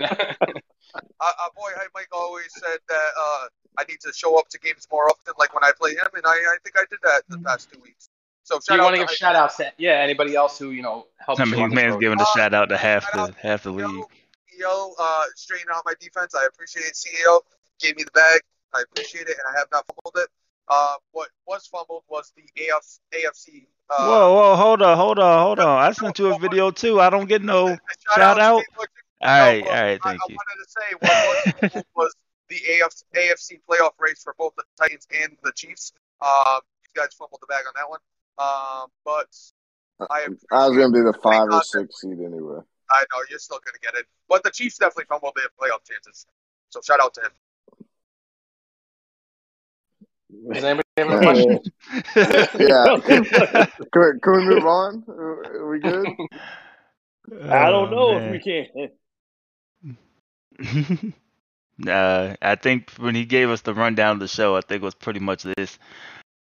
[0.00, 3.46] uh, boy Mike always said that uh,
[3.78, 6.24] I need to show up to games more often, like when I play him, and
[6.24, 8.08] I, I think I did that the past two weeks.
[8.50, 10.70] So shout you want to to give Hype shout outs to yeah anybody else who
[10.70, 13.10] you know helped I mean, on this man's giving a Uh, shout out to half
[13.12, 13.86] the out, half the league.
[13.86, 16.34] CEO uh, straightened out my defense.
[16.34, 16.94] I appreciate it.
[16.94, 17.40] CEO.
[17.80, 18.40] Gave me the bag.
[18.74, 20.28] I appreciate it, and I have not fumbled it.
[20.68, 22.84] Uh, what was fumbled was the AF,
[23.14, 23.66] AFC.
[23.88, 25.82] Uh, Whoa, whoa, hold on, hold on, hold on.
[25.82, 27.00] I sent you a video too.
[27.00, 27.68] I don't get no
[28.14, 28.58] shout out.
[28.60, 31.72] to what you- All right, no, all well, I, thank I wanted to say what
[31.74, 32.14] was, was
[32.48, 35.92] the AF, AFC playoff race for both the Titans and the Chiefs.
[36.22, 37.98] Um, you guys fumbled the bag on that one.
[38.38, 39.26] Um, but
[40.10, 42.60] I I was gonna be the five or six seed anyway.
[42.90, 46.26] I know you're still gonna get it, but the Chiefs definitely fumbled their playoff chances.
[46.70, 47.30] So shout out to him.
[50.52, 51.60] Does anybody have a question?
[52.60, 52.98] Yeah.
[53.92, 55.02] Can we, can we move on?
[55.08, 56.06] Are are we good?
[57.50, 58.66] I don't know Oh, if we can.
[61.88, 64.84] uh, I think when he gave us the rundown of the show, I think it
[64.84, 65.78] was pretty much this.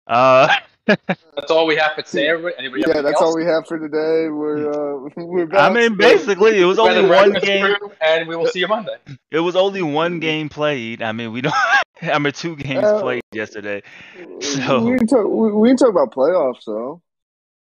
[0.09, 0.47] Uh,
[0.87, 2.55] That's all we have for today, everybody.
[2.57, 3.21] Anybody Yeah, that's else?
[3.21, 4.27] all we have for today.
[4.29, 4.71] We're
[5.05, 7.75] uh, we're I mean, basically, it was only one game.
[8.01, 8.95] and we will see you Monday.
[9.29, 11.03] It was only one game played.
[11.03, 11.53] I mean, we don't.
[12.01, 13.83] I mean, two games Uh, played yesterday.
[14.41, 15.27] So- we can talk.
[15.27, 17.03] We, we can talk about playoffs though.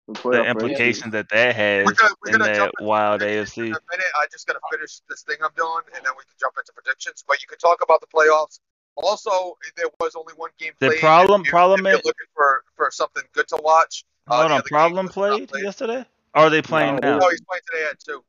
[0.08, 0.50] The, The playoff races.
[0.64, 3.78] implications that that has We're gonna, we're in gonna that wild predictions in AFC.
[3.78, 4.12] a minute.
[4.16, 7.24] I just gotta finish this thing I'm doing, and then we can jump into predictions.
[7.28, 8.60] But you can talk about the playoffs.
[8.96, 12.28] Also, there was only one game The problem- if you, problem if you're is- looking
[12.36, 14.06] for, for something good to watch.
[14.30, 15.64] uh, Hold the on, problem played played.
[15.64, 16.06] yesterday?
[16.36, 17.20] Or are they playing No, now?
[17.20, 18.24] No, he's playing today at two.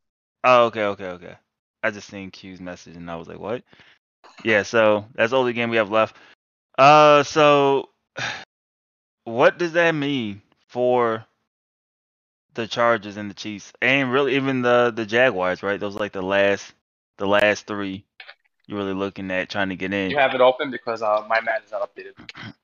[0.44, 1.34] Oh, okay, okay, okay.
[1.82, 3.62] I just seen Q's message and I was like, what?
[4.42, 6.16] Yeah, so that's the only game we have left.
[6.78, 7.90] Uh, so
[9.24, 11.24] what does that mean for
[12.54, 15.62] the Chargers and the Chiefs, and really even the the Jaguars?
[15.62, 16.72] Right, those are like the last
[17.18, 18.04] the last three
[18.66, 20.10] you're really looking at trying to get in.
[20.10, 22.12] You have it open because uh, my mat is not updated.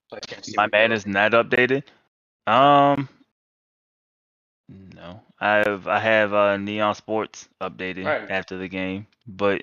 [0.09, 1.85] So I can't see My man is not updated.
[2.47, 3.09] Um,
[4.69, 8.31] no, I have I have uh, Neon Sports updated Right.
[8.31, 9.63] after the game, but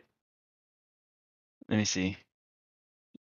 [1.70, 2.18] let me see.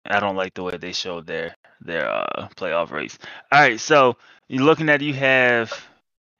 [0.06, 3.18] I don't like the way they showed their their uh, playoff race.
[3.52, 5.74] All right, so you're looking at you have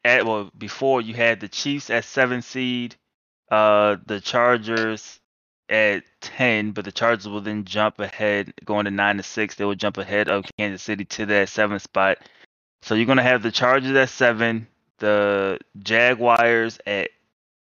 [0.04, 2.96] at well before you had the Chiefs at seven seed,
[3.52, 5.20] uh the Chargers
[5.70, 9.56] at ten, but the Chargers will then jump ahead going to nine to six.
[9.56, 12.18] They will jump ahead of Kansas City to that seventh spot.
[12.82, 14.68] So you're gonna have the Chargers at seven,
[15.00, 17.10] the Jaguars at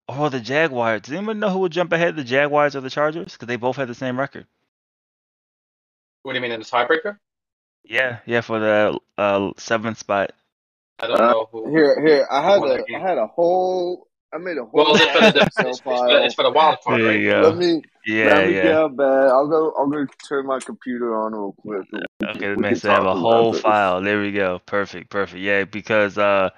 [0.10, 1.02] oh the Jaguars.
[1.02, 3.34] Does anyone know who will jump ahead, the Jaguars or the Chargers?
[3.34, 4.46] Because they both have the same record.
[6.24, 7.18] What do you mean in the tiebreaker?
[7.86, 10.32] Yeah, yeah, for the uh, seventh spot.
[11.00, 11.70] I don't Uh, know who.
[11.72, 12.28] Here, here.
[12.30, 14.07] I had a, I had a whole.
[14.34, 16.24] I made a whole Well, it's for the, Excel it's, it's, for, file.
[16.26, 17.20] it's for the wild card, There right?
[17.20, 17.42] you go.
[17.42, 18.62] Let me Yeah, let me yeah.
[18.64, 19.08] get back.
[19.32, 19.74] I'll go.
[19.78, 21.88] I'll go turn my computer on real quick.
[21.92, 23.62] We Okay, we it makes it have a whole this.
[23.62, 24.02] file.
[24.02, 24.60] There we go.
[24.66, 25.40] Perfect, perfect.
[25.40, 26.50] Yeah, because uh,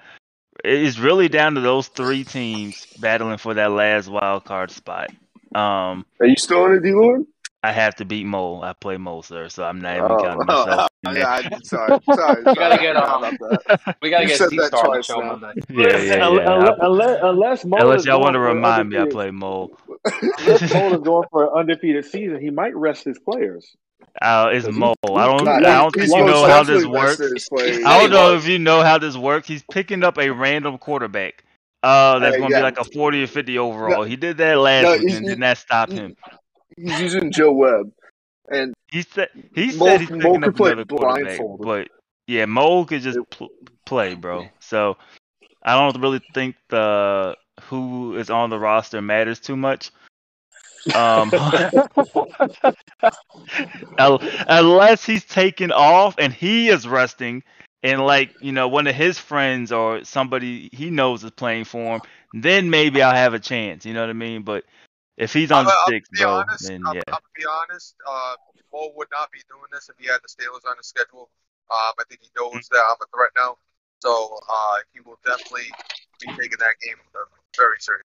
[0.64, 5.10] it's really down to those three teams battling for that last wild card spot.
[5.54, 7.24] Um, Are you still in it, D Lord?
[7.62, 8.62] I have to beat Mole.
[8.62, 10.88] I play Mole, sir, so I'm not even Oh, counting myself.
[11.04, 11.22] in there.
[11.22, 12.42] yeah, I- sorry, sorry.
[12.46, 13.96] You gotta get, about um, that.
[14.00, 15.36] We gotta You get said that Star on twice show now.
[15.36, 15.60] Monday.
[15.68, 16.52] Yeah, yeah, yeah.
[16.54, 19.76] unless, unless, unless Mo Unless y'all want to remind me, I play Mole.
[20.38, 23.76] Unless Mo is going for an undefeated season, he might rest his players.
[24.22, 24.94] Uh, it's Mole.
[25.04, 25.44] I don't.
[25.44, 27.20] Nah, I don't think you know how this works.
[27.84, 29.46] I don't know if you know how this works.
[29.46, 31.44] He's picking up a random quarterback.
[31.82, 32.58] Uh, that's Hey, gonna yeah.
[32.58, 34.02] be like a 40 or 50 overall.
[34.04, 36.14] He did that last No, week, and he- did not stop him.
[36.76, 37.92] He's using Joe Webb,
[38.50, 41.66] and He said he Mo- said he's Mo picking could up play another quarterback, blindfolded.
[41.66, 41.88] but
[42.26, 43.50] yeah, Mo could just pl-
[43.84, 44.48] play, bro.
[44.60, 44.96] So
[45.62, 49.90] I don't really think the who is on the roster matters too much.
[50.94, 51.30] Um,
[53.98, 57.42] unless he's taken off and he is resting,
[57.82, 61.96] and like you know one of his friends or somebody he knows is playing for
[61.96, 62.00] him,
[62.32, 63.84] then maybe I'll have a chance.
[63.84, 64.42] You know what I mean?
[64.42, 64.64] But
[65.20, 66.66] if he's on I'm, the I'll be bro, honest.
[66.66, 67.02] then I'm, yeah.
[67.06, 67.94] Gonna be honest.
[68.08, 68.34] Uh,
[68.72, 71.28] Mo would not be doing this if he had the Steelers on his schedule.
[71.70, 73.56] Um, I think he knows that I'm a threat now,
[74.00, 75.70] so uh, he will definitely
[76.20, 76.96] be taking that game
[77.56, 78.04] very serious.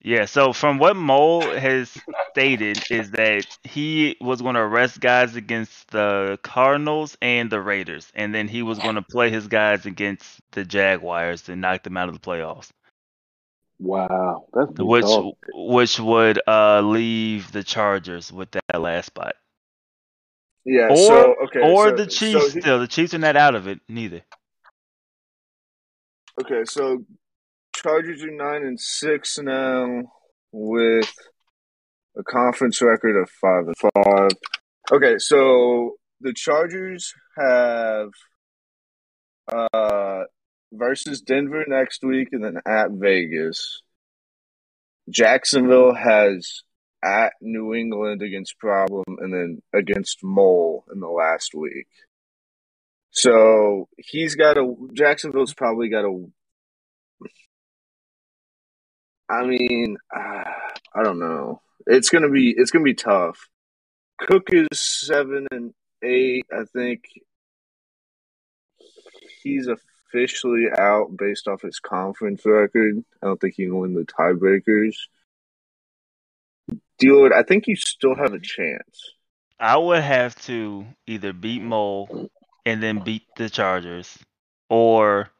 [0.00, 1.96] Yeah, so from what Mole has
[2.30, 8.10] stated is that he was going to arrest guys against the Cardinals and the Raiders,
[8.14, 11.96] and then he was going to play his guys against the Jaguars to knock them
[11.96, 12.70] out of the playoffs,
[13.80, 15.04] Wow, that's which
[15.54, 19.36] which would uh, leave the Chargers with that last spot,
[20.64, 20.88] yeah.
[20.90, 22.40] or so okay, or so- the Chiefs.
[22.46, 24.22] So he- still, the Chiefs are not out of it neither.
[26.40, 27.04] okay, so
[27.74, 30.02] Chargers are nine and six now
[30.50, 31.12] with
[32.16, 34.30] a conference record of five and five.
[34.90, 38.08] Okay, so the Chargers have
[39.52, 40.24] uh
[40.72, 43.82] versus Denver next week and then at Vegas.
[45.10, 46.62] Jacksonville has
[47.02, 51.86] at New England against Problem, and then against Mole in the last week.
[53.10, 56.26] So he's got a Jacksonville's probably got a.
[59.30, 60.44] I mean, uh,
[60.94, 61.60] I don't know.
[61.86, 63.48] It's gonna be it's gonna be tough.
[64.20, 66.46] Cook is seven and eight.
[66.52, 67.04] I think
[69.42, 69.68] he's
[70.08, 73.04] officially out based off his conference record.
[73.22, 74.96] I don't think he can win the tiebreakers.
[76.98, 79.12] Dealer, I think you still have a chance.
[79.60, 82.30] I would have to either beat Mole
[82.64, 84.18] and then beat the Chargers,
[84.68, 85.30] or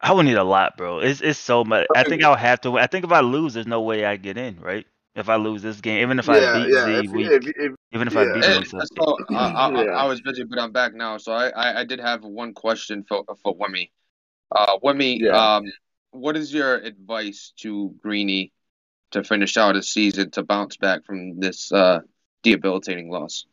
[0.00, 1.00] I would need a lot, bro.
[1.00, 1.86] It's it's so much.
[1.94, 2.78] I think I would have to.
[2.78, 4.86] I think if I lose, there's no way I get in, right?
[5.18, 6.84] If I lose this game, even if I beat yeah.
[6.84, 9.68] Z If, week, if, if, even if I beat Hey, him, so- so, uh, I,
[9.68, 9.90] I, Yeah.
[9.90, 11.18] I was busy, but I'm back now.
[11.18, 13.90] So I, I, I did have one question for for Wemmy.
[14.54, 15.56] Uh, Wemmy, Yeah.
[15.56, 15.64] um,
[16.12, 18.52] what is your advice to Greeny
[19.10, 22.00] to finish out his season to bounce back from this uh,
[22.44, 23.44] debilitating loss?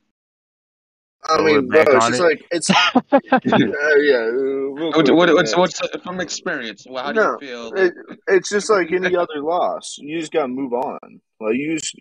[1.28, 2.24] I mean, bro, it's just it?
[2.24, 3.02] like it's uh,
[3.44, 4.18] yeah.
[4.18, 6.86] real What, quick what, on what's, what's from experience?
[6.88, 7.74] Well, how do No, you feel?
[7.74, 7.94] it,
[8.28, 9.96] it's just like any other loss.
[9.98, 11.22] You just gotta move on.
[11.40, 11.96] Like you just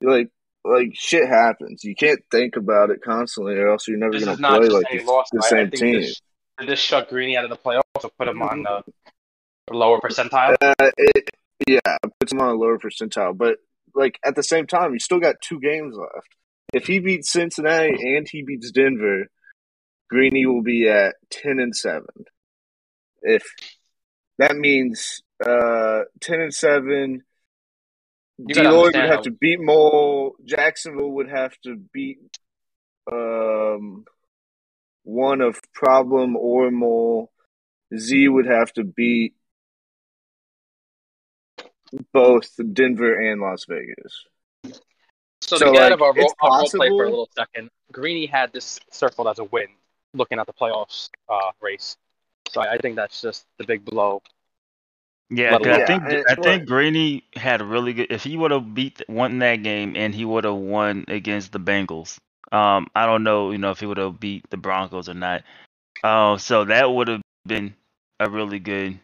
[0.00, 0.30] like
[0.64, 1.84] like shit happens.
[1.84, 5.04] You can't think about it constantly, or else you're never This gonna play like the,
[5.04, 5.28] loss.
[5.32, 6.00] the same team.
[6.00, 6.20] this
[6.66, 8.82] this shut Greeny out of the playoffs or put him on the
[9.70, 10.56] lower percentile.
[10.60, 11.30] Uh, it,
[11.66, 13.58] yeah, puts him on a lower percentile, but
[13.94, 16.34] like at the same time, you still got two games left.
[16.72, 19.26] If he beats Cincinnati and he beats Denver,
[20.10, 22.24] Greeny will be at ten and seven.
[23.22, 23.42] If
[24.38, 27.22] that means uh, ten and seven,
[28.40, 30.36] Deloitte would have to beat Mole.
[30.44, 32.18] Jacksonville would have to beat
[33.10, 34.04] um,
[35.02, 37.32] one of Problem or Mole.
[37.96, 39.34] Z would have to beat
[42.12, 44.24] both Denver and Las Vegas.
[45.40, 47.70] So, So, to get out of our role, our role play for a little second,
[47.92, 49.68] Greeny had this circled as a win,
[50.12, 51.96] looking at the playoffs uh, race.
[52.50, 54.22] So I think that's just the big blow.
[55.30, 58.06] Yeah, 'cause I think Yeah, I think Greeny had a really good.
[58.10, 61.60] If he would have beat won that game and he would have won against the
[61.60, 62.18] Bengals,
[62.52, 65.42] um, I don't know, you know, if he would have beat the Broncos or not.
[66.02, 67.74] Uh, so that would have been
[68.20, 68.98] a really good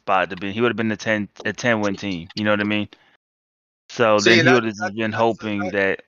[0.00, 0.52] spot to be.
[0.52, 2.28] He would have been a ten a ten win team.
[2.34, 2.88] You know what I mean?
[3.90, 6.02] So See, then he would have just been hoping that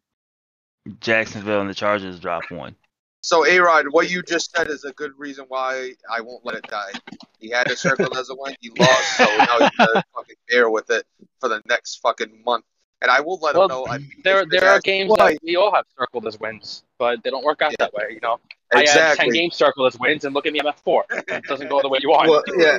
[1.00, 2.76] Jacksonville and the Chargers drop one.
[3.22, 6.56] So, A Rod, what you just said is a good reason why I won't let
[6.56, 6.90] it die.
[7.38, 8.54] He had it circled as a win.
[8.60, 11.06] He lost, so now he's gonna fucking bear with it
[11.40, 12.64] for the next fucking month.
[13.00, 13.84] And I will let Well, him know.
[13.86, 15.32] I beat There, there are games Why?
[15.32, 17.76] that we all have circled as wins, but they don't work out Yeah.
[17.86, 18.08] that way.
[18.10, 18.38] You know,
[18.72, 21.04] I had ten games circled as wins, and look at me, I'm at four.
[21.10, 22.28] It doesn't go the way you want.
[22.28, 22.78] Well, yeah,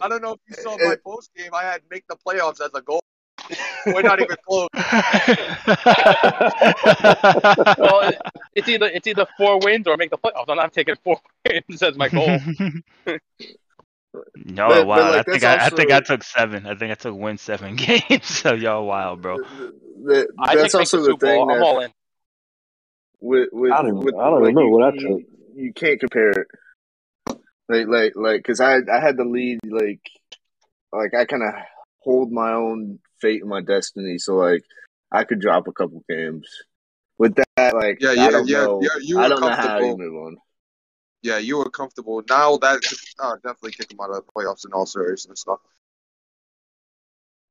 [0.00, 1.54] I don't know if you saw my post game.
[1.54, 3.01] I had make the playoffs as a goal.
[3.86, 4.68] We're not even close.
[7.78, 8.12] well,
[8.54, 10.44] it's either it's either four wins or make the playoffs.
[10.48, 12.38] I'm not taking four wins as my goal.
[14.44, 15.10] No, But- but, wow.
[15.12, 16.66] like, I think that's I, I think I took seven.
[16.66, 18.26] I think I took win seven games.
[18.26, 19.38] So y'all wild, bro.
[19.38, 21.34] The- I that's think also the the Super Bowl.
[21.34, 21.90] thing I'm that all in.
[23.20, 25.24] with with, I don't- with I don't like, remember you, what I you,
[25.54, 26.46] you can't compare it.
[27.70, 30.00] Like like like because I I had the lead like
[30.92, 31.54] like I kind of
[32.00, 34.18] hold my own fate and my destiny.
[34.18, 34.64] So like
[35.12, 36.48] I could drop a couple games.
[37.18, 38.80] With that, like Yeah, I don't yeah, know.
[38.80, 39.96] yeah, you I were don't know how you comfortable.
[39.96, 40.38] move on.
[41.22, 42.22] Yeah, you were comfortable.
[42.28, 45.38] Now that could uh, definitely kick him out of the playoffs in all seriousness and
[45.38, 45.60] stuff.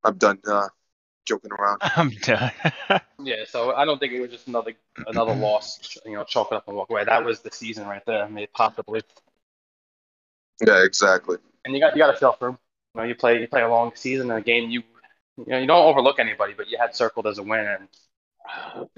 [0.04, 0.70] I'm done uh,
[1.26, 1.82] joking around.
[1.96, 2.52] I'm done.
[3.24, 4.74] Yeah, so I don't think it was just another
[5.06, 5.80] another loss.
[6.06, 7.04] You know, chalk it up and walk away.
[7.06, 8.28] That was the season right there.
[8.28, 9.02] Made possibly.
[10.66, 11.38] Yeah, exactly.
[11.66, 12.58] and you got you got to feel for him.
[12.96, 14.70] You know, you play you play a long season in a game.
[14.70, 14.84] You
[15.46, 17.88] you know you don't overlook anybody, but you had circled as a win, and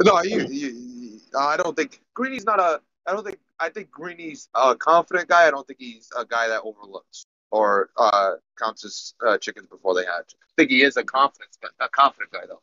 [0.04, 2.82] No, you, you, you- I don't think Greeny's not a.
[3.08, 3.40] I don't think.
[3.60, 5.48] I think Greeny's a confident guy.
[5.48, 9.94] I don't think he's a guy that overlooks or uh, counts his uh, chickens before
[9.96, 10.34] they hatch.
[10.42, 12.62] I think he is a confident, a confident guy though.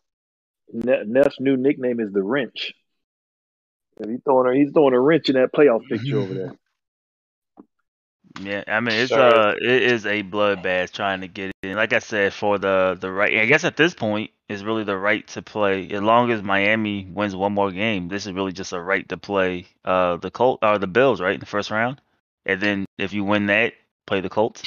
[0.72, 2.72] Ne- Neff's new nickname is the wrench.
[4.04, 6.54] He's throwing a, he's throwing a wrench in that playoff picture over there.
[8.42, 9.16] Yeah, I mean it's Sure.
[9.16, 11.76] uh it is a bloodbath trying to get in.
[11.76, 14.96] Like I said, for the the right, I guess at this point is really the
[14.96, 15.88] right to play.
[15.90, 19.16] As long as Miami wins one more game, this is really just a right to
[19.18, 22.00] play uh the Colt or the Bills right in the first round,
[22.46, 23.74] and then if you win that,
[24.06, 24.66] play the Colts.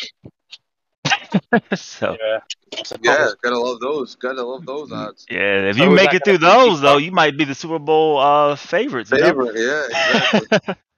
[1.75, 2.39] so yeah,
[2.83, 4.15] So, Yeah, gotta love those.
[4.15, 5.29] Gotta love those odds.
[5.29, 8.17] yeah, if So you make it through those though, you might be the Super Bowl
[8.19, 9.11] uh favorites.
[9.11, 9.33] you know?
[9.33, 10.47] Favorite, yeah, exactly.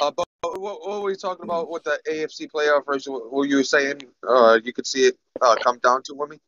[0.00, 3.06] uh, but what, what were we talking about with the AFC playoff race?
[3.06, 4.02] What what you were saying?
[4.26, 6.40] Uh, you could see it uh, come down to women.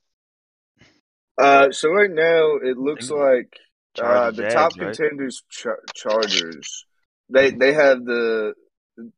[1.37, 3.57] Uh, so right now it looks like
[4.01, 4.97] uh, the Jags, top right?
[4.97, 6.85] contenders, Char- Chargers.
[7.31, 8.55] They they have the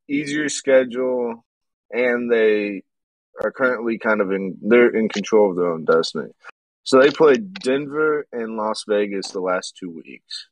[0.08, 1.44] easier schedule,
[1.90, 2.82] and they
[3.42, 6.30] are currently kind of in they're in control of their own destiny.
[6.82, 10.48] So they played Denver and Las Vegas the last two weeks.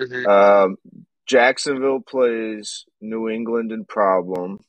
[0.00, 0.26] Mhm.
[0.26, 0.76] Um,
[1.28, 4.60] Jacksonville plays New England and Problem,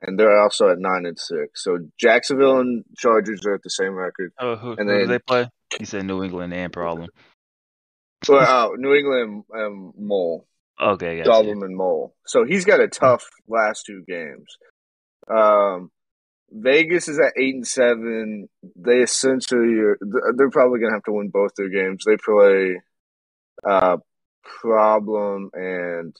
[0.00, 1.62] and they're also at nine and six.
[1.62, 4.32] So Jacksonville and Chargers are at the same record.
[4.40, 5.48] Oh, who, And who do they play?
[5.78, 7.08] He said New England and problem.
[8.28, 10.46] Well, oh, New England and Mole.
[10.80, 11.30] Okay, gotcha.
[11.30, 12.14] Gollum and Mole.
[12.26, 14.58] So he's got a tough last two games.
[15.28, 15.90] Um,
[16.50, 18.48] Vegas is at eight and seven.
[18.76, 19.98] They essentially are.
[20.36, 22.04] They're probably gonna have to win both their games.
[22.04, 22.80] They play
[23.68, 23.98] uh,
[24.60, 26.14] Problem and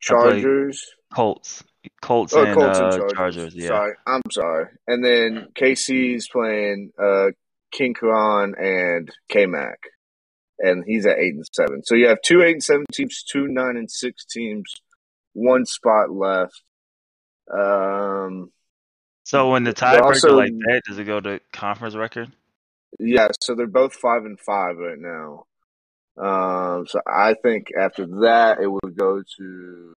[0.00, 0.84] Chargers.
[1.14, 1.62] Colts,
[2.02, 3.12] Colts, Oh, and, Colts uh, and Chargers.
[3.12, 3.54] Chargers.
[3.54, 3.68] Yeah.
[3.68, 4.66] Sorry, I'm sorry.
[4.86, 7.28] And then KC's playing uh,
[7.72, 9.78] King Karan and K Mac,
[10.58, 11.82] and he's at eight and seven.
[11.84, 14.74] So you have two eight and seven teams, two nine and six teams,
[15.32, 16.60] one spot left.
[17.52, 18.50] Um,
[19.24, 22.32] So when the tiebreaker like that, does it go to conference record?
[22.98, 25.44] yeah, so they're both five and five right now.
[26.18, 29.94] Um, so I think after that it would go to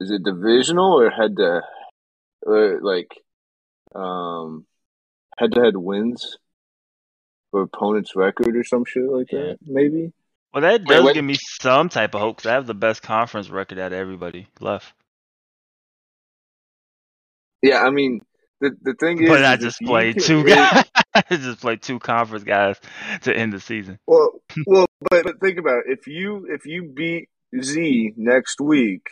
[0.00, 1.62] is it divisional or head to
[2.42, 3.08] or like
[3.94, 4.66] um
[5.38, 6.36] head to head wins
[7.50, 9.38] for opponent's record or some shit like Yeah.
[9.40, 10.12] that maybe.
[10.52, 12.74] Well, that Wait, does what- give me some type of hope 'cause I have the
[12.74, 14.92] best conference record out of everybody left.
[17.62, 18.20] Yeah, I mean
[18.60, 20.84] the the thing is, But I just played two guys.
[21.14, 22.80] I just played two conference guys
[23.22, 23.98] to end the season.
[24.06, 24.30] Well,
[24.66, 25.98] well, but but think about it.
[25.98, 27.28] If you if you beat
[27.60, 29.06] Z next week,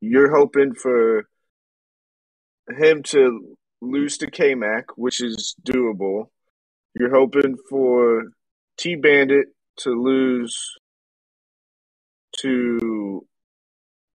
[0.00, 1.28] you're hoping for
[2.76, 6.28] him to lose to K Mac, which is doable.
[6.94, 8.24] You're hoping for
[8.78, 10.58] T Bandit to lose
[12.38, 13.26] to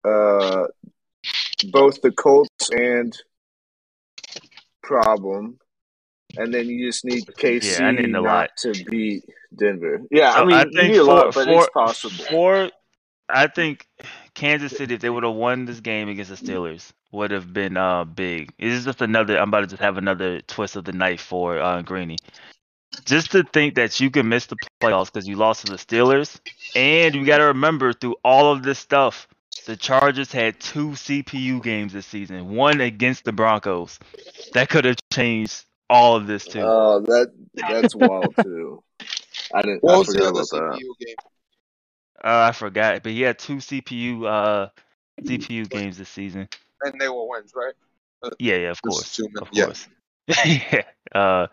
[0.04, 0.66] uh,
[1.70, 3.16] both the Colts and
[4.82, 5.58] Problem.
[6.36, 8.50] And then you just need KC Yeah, I need a not lot.
[8.58, 9.24] to beat
[9.54, 10.00] Denver.
[10.10, 12.24] Yeah, So I mean, I think need a lot, for- but it's possible.
[12.30, 12.70] For
[13.28, 13.86] I think
[14.34, 17.76] Kansas City, if they would have won this game against the Steelers, would have been
[17.76, 18.52] uh big.
[18.58, 19.36] It's just another.
[19.38, 22.16] I'm about to just have another twist of the knife for uh, Greeny.
[23.04, 26.38] Just to think that you can miss the playoffs because you lost to the Steelers,
[26.74, 29.28] and you got to remember through all of this stuff,
[29.66, 32.54] the Chargers had two CPU games this season.
[32.54, 33.98] One against the Broncos,
[34.54, 36.62] that could have changed all of this too.
[36.62, 38.82] Oh, that that's wild too.
[39.54, 39.82] I didn't.
[39.82, 41.06] What I was the forgot other about that.
[41.06, 41.16] Game?
[42.24, 44.68] Uh, I forgot, but he had two CPU uh
[45.22, 46.48] CPU games this season.
[46.82, 47.74] And they were wins, right?
[48.38, 49.64] Yeah, yeah, of course, of yeah.
[49.64, 49.88] course.
[50.28, 50.82] yeah.
[51.12, 51.46] Uh,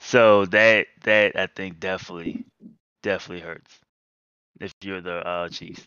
[0.00, 2.44] so that that I think definitely
[3.02, 3.78] definitely hurts
[4.60, 5.86] if you're the uh Chiefs.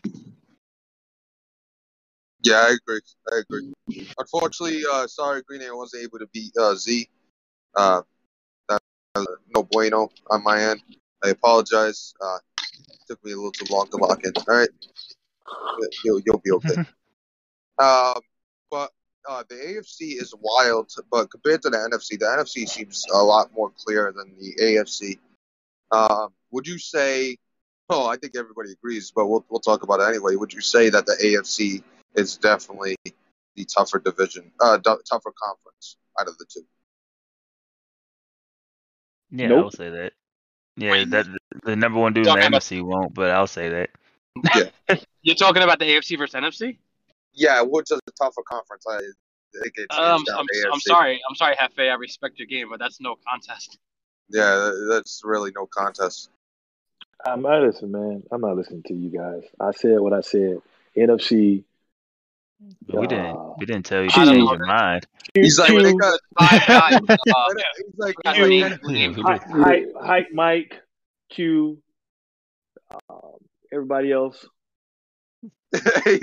[2.48, 3.00] Yeah, I agree.
[3.30, 3.74] I agree.
[4.18, 7.06] Unfortunately, uh, sorry, Green wasn't able to beat uh, Z.
[7.76, 8.00] Uh,
[8.70, 8.80] that,
[9.54, 10.80] no bueno on my end.
[11.22, 12.14] I apologize.
[12.18, 12.38] Uh,
[13.06, 14.32] took me a little too long to lock in.
[14.36, 14.68] All right,
[16.04, 16.74] you'll, you'll be okay.
[17.78, 18.20] um,
[18.70, 18.92] but
[19.28, 23.52] uh, the AFC is wild, but compared to the NFC, the NFC seems a lot
[23.52, 25.18] more clear than the AFC.
[25.90, 27.36] Um, would you say?
[27.90, 30.36] Oh, I think everybody agrees, but we'll we'll talk about it anyway.
[30.36, 31.82] Would you say that the AFC
[32.14, 32.96] is definitely
[33.56, 36.62] the tougher division, uh, du- tougher conference out of the two?
[39.30, 39.64] Yeah, Nope.
[39.66, 40.12] I'll say that.
[40.76, 41.26] Yeah, Wait, that
[41.64, 43.90] the number one dude in the talking about- NFC won't, but I'll say that.
[44.88, 44.96] Yeah.
[45.22, 46.78] You're talking about the AFC versus NFC?
[47.34, 48.84] Yeah, which is a tougher conference?
[48.88, 48.98] I
[49.60, 51.20] think it's, Um, it's down I'm, to I'm sorry.
[51.28, 51.90] I'm sorry, Hefe.
[51.90, 53.78] I respect your game, but that's no contest.
[54.30, 56.30] Yeah, that's really no contest.
[57.26, 58.22] I'm not listening, man.
[58.30, 59.42] I'm not listening to you guys.
[59.60, 60.62] I said what I said.
[60.96, 61.64] NFC.
[62.86, 65.06] But we didn't we didn't tell you to change your mind.
[65.34, 67.00] He's like, when they got, Five guys.
[67.28, 67.44] Uh,
[67.76, 69.24] he's like, Guys, he's like, name- We name- did.
[69.24, 70.80] Hype, hype, hype, Mike,
[71.30, 71.78] Q,
[73.10, 73.20] um,
[73.72, 74.44] everybody else.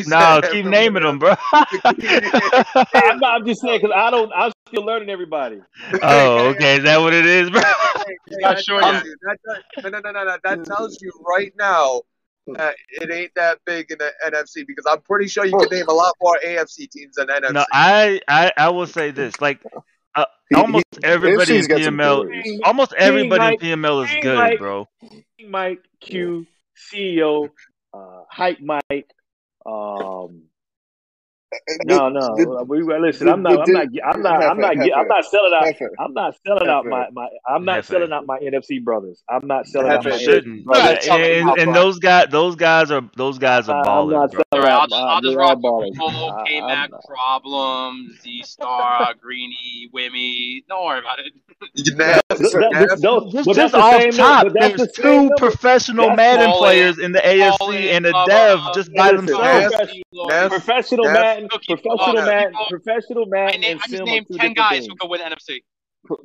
[0.07, 1.36] No, keep naming them, bro.
[1.53, 4.31] I'm, not, I'm just saying because I don't.
[4.36, 5.61] I'm still learning everybody.
[6.01, 7.61] oh, okay, is that what it is, bro?
[7.61, 9.05] Hey, Not that sure yet.
[9.05, 10.38] you- that no, no, no, no, no.
[10.43, 12.01] That tells you right now
[12.54, 15.88] that it ain't that big in the NFC because I'm pretty sure you can name
[15.88, 17.54] a lot more AFC teams than NFC.
[17.54, 19.62] No, I, I, I will say this: like,
[20.16, 20.26] uh,
[20.56, 23.64] almost everybody in AFC's got some PML, almost everybody Mike.
[23.64, 24.60] in PML is King good, Mike.
[24.60, 24.88] bro.
[25.48, 26.46] Mike, Q,
[26.91, 27.50] CEO,
[27.93, 29.12] uh, hype, Mike,
[29.66, 30.43] um,
[31.84, 32.20] No, no.
[32.22, 33.60] Uh, we, listen, I'm not.
[33.60, 33.88] I'm not.
[34.03, 34.43] I'm not.
[34.43, 34.78] I'm not.
[34.78, 35.74] I'm not selling out.
[35.99, 37.08] I'm not selling out my.
[37.12, 39.24] my I'm not selling out my NFC brothers.
[39.30, 40.66] I'm not selling out my shouldn't.
[40.66, 41.08] Brothers.
[41.08, 44.32] And, and those guys, those guys are those guys are ballers.
[44.32, 44.43] Bro.
[44.53, 50.64] Right, I'll, I'll just rock Polo, K Mac, Problem, Z Star, Greeny, Wimmy.
[50.68, 51.34] Don't worry about it.
[53.56, 58.93] Just off top, there's two professional Madden players in the AFC and a dev just
[58.93, 59.76] by themselves.
[60.49, 63.64] Professional Madden, professional Madden, professional Madden.
[63.64, 65.64] I, I just named ten guys who go win NFC.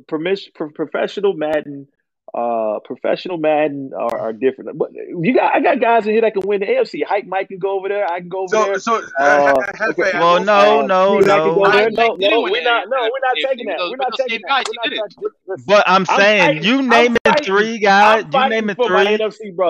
[0.09, 1.89] Permission professional Madden
[2.33, 4.79] uh, professional Madden are, are, different.
[4.79, 7.05] But you got, I got guys in here that can win the AFC.
[7.05, 8.07] Hike Mike can go over there.
[8.07, 8.79] I can go over so, there.
[8.79, 10.11] So, uh, uh, okay.
[10.15, 11.19] well, no, no, no.
[11.19, 12.89] no, no, we're not.
[12.89, 13.79] No, we're not taking that.
[13.81, 14.65] We're not taking that.
[14.69, 19.19] We're not taking But I'm saying, I'm you naming three guys, you naming three,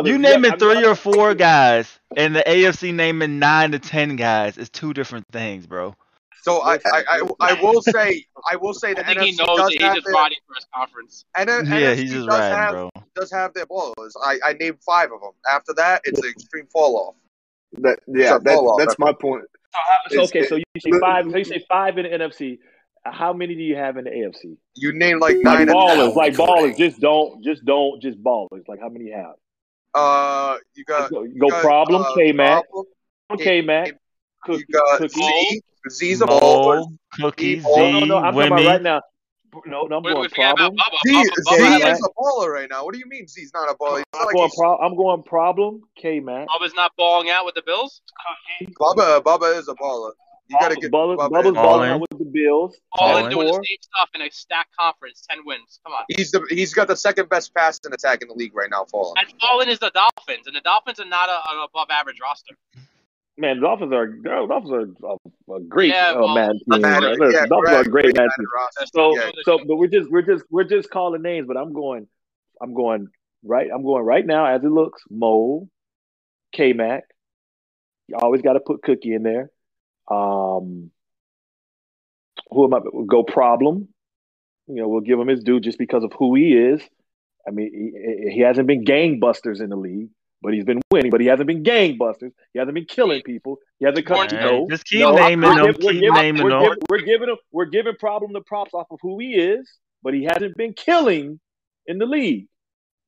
[0.05, 4.69] you naming three or four guys, and the AFC naming nine to ten guys is
[4.69, 5.97] two different things, bro.
[6.43, 9.33] So I, I, I, I, will say I will say the I think NFC he
[9.33, 11.25] knows does that have he's just their, riding for his conference.
[11.37, 12.91] And then yeah, NFC he's just does riding, have, bro.
[13.15, 14.13] Does have their ballers.
[14.25, 15.33] I, I named five of them.
[15.51, 17.15] After that, it's an extreme fall off.
[17.83, 19.45] That yeah, that, that's my point.
[20.11, 21.31] So, okay, so you say five.
[21.31, 22.59] So you say five in the NFC.
[23.05, 24.57] How many do you have in the AFC?
[24.75, 25.45] You name like nine.
[25.45, 25.77] Like nine.
[25.77, 26.77] ballers, like ballers.
[26.77, 28.67] Just don't, just don't, just ballers.
[28.69, 29.37] Like how many you have?
[29.95, 33.95] Uh, you got Go, you go got, problem, uh, K Mac, Problem, K Mac, You
[34.45, 35.63] Cookie, got Cookie.
[35.89, 36.07] Z.
[36.07, 36.81] Z's a baller.
[36.81, 39.01] Mo, Cookie, Z, Oh no, no, I'm talking about right now.
[39.67, 40.77] No, no, I'm What do going problem.
[40.77, 40.99] Bubba?
[41.07, 42.85] Z, Bubba, Z Bubba, Bubba- is a baller right now.
[42.85, 44.03] What do you mean Z's not a baller?
[44.15, 44.79] I'm like going he's, pro.
[44.79, 45.83] I'm going problem.
[45.97, 46.49] K Mac.
[46.49, 48.03] Bubba's not balling out with the Bills.
[48.79, 50.13] Bubba, Bubba is a baller.
[50.51, 51.31] You gotta get Bubba, Bubba.
[51.31, 51.55] Bubba's in.
[51.55, 51.95] Balling in.
[51.95, 52.77] out with the Bills.
[52.93, 53.31] All All in in.
[53.31, 55.25] doing the same stuff in a stacked conference.
[55.29, 55.79] Ten wins.
[55.85, 56.05] Come on.
[56.09, 58.85] He's the he's got the second best passing attack in the league right now.
[58.91, 59.15] Falling.
[59.19, 62.55] And Fallen is the Dolphins, and the Dolphins are not a, an above average roster.
[63.41, 65.13] Man, the Dolphins are the Dolphins are
[65.51, 66.83] a, a great Yeah, uh, man team.
[66.83, 68.47] Yeah, the Dolphins are a great man team.
[68.93, 69.31] So, Yeah.
[69.45, 71.47] so, but we're just we're just we're just calling names.
[71.49, 72.07] But I'm going,
[72.61, 73.09] I'm going
[73.43, 73.69] right.
[73.75, 75.03] I'm going right now as it looks.
[75.09, 75.69] Mo,
[76.53, 77.05] K Mac.
[78.09, 79.51] You always got to put Cookie in there.
[80.11, 80.91] Um,
[82.51, 82.81] who am I?
[83.09, 83.89] Go problem.
[84.67, 86.83] You know, we'll give him his due just because of who he is.
[87.47, 90.11] I mean, he, he hasn't been gangbusters in the league,
[90.43, 91.11] but he's been winning.
[91.11, 92.33] But he hasn't been gangbusters.
[92.53, 93.59] He hasn't been killing people.
[93.79, 94.19] He hasn't come.
[94.19, 95.75] Orange No, just keep no, naming we're them.
[95.75, 96.63] Keep giving- naming we're them.
[96.63, 97.37] giving- we're giving him.
[97.53, 99.71] We're giving problem the props off of who he is,
[100.03, 101.41] but he hasn't been killing
[101.87, 102.47] in the league.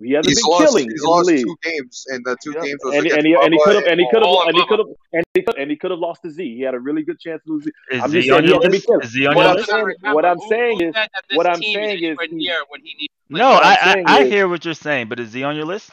[0.02, 0.66] He hasn't He's been lost.
[0.66, 1.46] killing He's in lost the league.
[1.46, 2.62] two games, and the two Yeah.
[2.62, 4.48] games was And, against and he and he could have and he could have and
[4.48, 6.42] and he could have and he could and he could have lost to Z.
[6.56, 7.66] He had a really good chance to lose.
[7.68, 7.74] it.
[7.92, 8.86] Is I'm Z just saying he your hasn't been list?
[8.86, 9.02] killing.
[9.02, 9.70] Is Z on What your I'm list?
[9.70, 12.34] saying, what I'm saying who is, said that this what I'm saying is, anywhere he-
[12.36, 13.12] near when he needs.
[13.30, 15.54] No, I'm I, I saying I is- hear what you're saying, but is Z on
[15.54, 15.92] your list?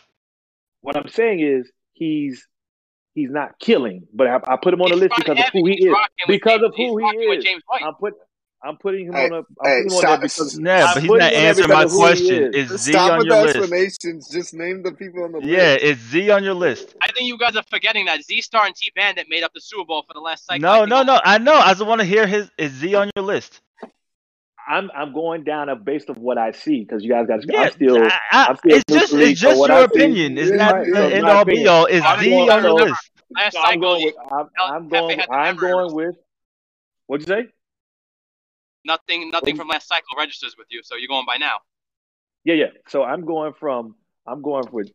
[0.81, 2.45] What I'm saying is he's
[3.13, 5.73] he's not killing, but I, I put him on the list because of who he
[5.87, 5.95] is.
[6.27, 7.43] Because James- of who he rocking with is.
[7.45, 7.83] James White.
[7.83, 8.13] I'm put
[8.61, 10.85] I'm putting him Hey, on a I'm hey, putting him on stop- there because Yeah,
[10.85, 12.53] I'm but he's putting not him answering my of who he question.
[12.53, 12.71] is.
[12.71, 13.55] Is Z Stop on with your the list?
[13.57, 14.29] explanations.
[14.29, 15.49] Just name the people on the list.
[15.49, 15.83] Yeah, list.
[15.85, 16.95] is Z on your list?
[17.01, 19.61] I think you guys are forgetting that Z Star and T Bandit made up the
[19.61, 20.61] Super Bowl for the last cycle.
[20.61, 21.21] No, no, no.
[21.23, 21.53] I know.
[21.55, 22.49] I just want to hear his.
[22.57, 23.61] Is Z on your list?
[24.67, 27.61] I'm I'm going down of based of what I see because you guys got Yeah,
[27.61, 30.37] I'm still I, I, I'm still it's just it's just your I see- opinion.
[30.37, 31.67] It's Yeah, not right, the end my all be opinion.
[31.69, 31.85] all.
[31.85, 33.11] Is I'm Z going on your with- list?
[33.35, 36.15] Last So I'm going with I'm, I'm going I'm going with
[37.07, 37.47] what'd you say?
[38.85, 41.57] nothing, nothing from last cycle registers with you, so you're going by now.
[42.43, 42.65] Yeah, yeah.
[42.87, 43.95] So I'm going from
[44.25, 44.89] I'm going with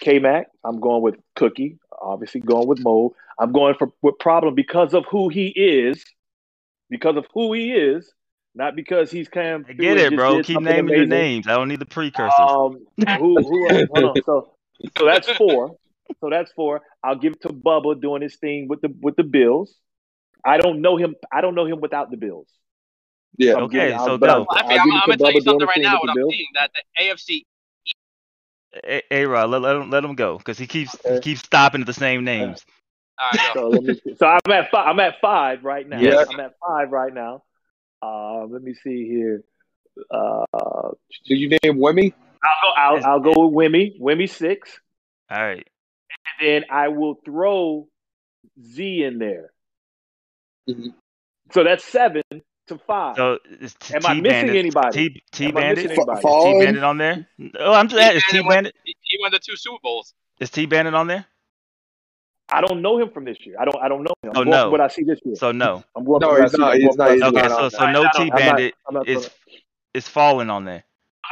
[0.00, 0.48] K Mac.
[0.64, 1.78] I'm going with Cookie.
[2.00, 3.14] Obviously going with Mo.
[3.40, 6.04] I'm going for with Problem because of who he is.
[6.90, 8.10] Because of who he is,
[8.54, 10.42] not because he's kind I get it, bro.
[10.42, 11.46] Keep naming your names.
[11.46, 12.32] I don't need the precursors.
[12.38, 12.86] Um,
[13.18, 13.68] who who?
[13.70, 13.88] else?
[13.92, 14.22] Hold on.
[14.24, 14.52] So
[14.98, 15.76] so that's four.
[16.20, 16.80] So that's four.
[17.04, 19.74] I'll give it to Bubba doing his thing with the with the Bills.
[20.44, 21.14] I don't know him.
[21.32, 22.48] I don't know him without the Bills.
[23.36, 23.56] Yeah.
[23.56, 24.32] I'm Okay, so but go.
[24.32, 26.00] I'm- Well, I'll Hefe, give I'm, it I'm gonna tell you something right now.
[26.00, 26.32] What I'm Bills.
[26.34, 27.42] seeing that the AFC.
[28.84, 31.40] A, a Rod, let, let him let him go because he keeps he Uh, keeps
[31.40, 32.64] stopping at the same names.
[33.18, 33.60] All right, go.
[33.60, 34.14] So let me.
[34.16, 34.86] So I'm at five.
[34.88, 36.00] I'm at five right now.
[36.00, 36.28] Yes.
[36.30, 37.42] I'm at five right now.
[38.02, 39.42] Uh, let me see here.
[40.10, 42.12] Uh, I'll Did you name Wimmy?
[42.12, 42.48] go.
[42.76, 44.00] I'll, I'll go with Wimmy.
[44.00, 44.78] Wimmy six,
[45.30, 45.66] All right.
[46.38, 47.88] and then I will throw
[48.62, 49.50] Z in there.
[50.68, 50.94] Mhm.
[51.52, 52.22] So that's seven
[52.68, 53.16] to five.
[53.16, 55.08] So is T, Am I T missing anybody?
[55.10, 55.76] T T Am I Bandit.
[55.78, 56.16] missing Is anybody?
[56.20, 56.58] Fa- Fallen?
[56.60, 57.28] T Bandit on there?
[57.58, 60.14] Oh, I'm just is T Bandit won- Bandit He he won the two Super Bowls.
[60.40, 61.24] is T Bandit on there?
[62.50, 63.56] I don't know him from this year.
[63.60, 63.76] I don't.
[63.76, 64.32] I don't know him.
[64.34, 64.62] Oh, I'm Oh, no.
[64.64, 65.36] from what I see this year.
[65.36, 65.84] So no.
[65.96, 66.72] I'm going No, from he's not.
[66.74, 67.10] I'm He's not.
[67.12, 69.30] He's Okay, not so so no T not- Bandit I'm is
[69.94, 70.84] is falling on there.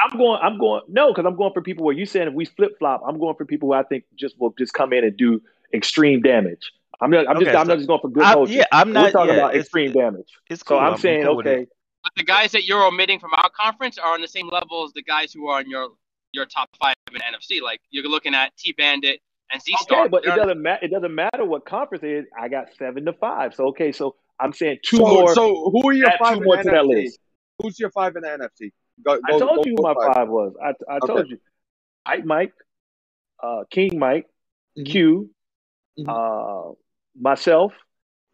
[0.04, 0.38] I'm going.
[0.42, 0.82] I'm going.
[0.88, 3.34] No, because I'm going for people where you saying if we flip flop, I'm going
[3.36, 5.40] for people who I think just will just come in and do
[5.72, 6.70] extreme damage.
[7.00, 7.28] I'm not.
[7.28, 7.56] I'm Okay, just.
[7.56, 9.92] I'm not just going for good I, yeah, I'm We're not- talking yeah, about extreme
[9.92, 10.28] damage.
[10.50, 10.78] It's So cool.
[10.80, 11.66] I'm saying, cool okay,
[12.02, 14.92] But the guys that you're omitting from our conference are on the same level as
[14.92, 15.88] the guys who are in your
[16.32, 17.62] your top five in NFC.
[17.62, 19.20] Like you're looking at T Bandit
[19.52, 20.00] and Z Star.
[20.02, 20.84] okay, but it doesn't matter.
[20.84, 22.24] It doesn't matter what conference it is.
[22.38, 23.54] I got seven to five.
[23.54, 25.34] So okay, so I'm saying two so, more.
[25.34, 27.18] so who are your add five in more the to that list.
[27.62, 28.72] Who's your five in the NFC?
[29.04, 30.54] Go, I told go- you who my five was.
[30.62, 31.06] I I Okay.
[31.06, 31.38] told you.
[32.04, 32.52] Ike Mike,
[33.42, 34.26] uh, King Mike,
[34.78, 34.86] Mhm.
[34.86, 35.30] Q,
[35.98, 36.08] Mhm.
[36.08, 36.74] uh,
[37.18, 37.72] myself,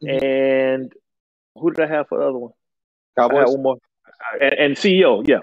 [0.02, 0.22] Mhm.
[0.22, 0.92] and
[1.54, 2.52] who did I have for the other one?
[3.16, 3.52] I had Cowboys.
[3.54, 3.76] one more.
[4.40, 5.38] And, and CEO, yeah.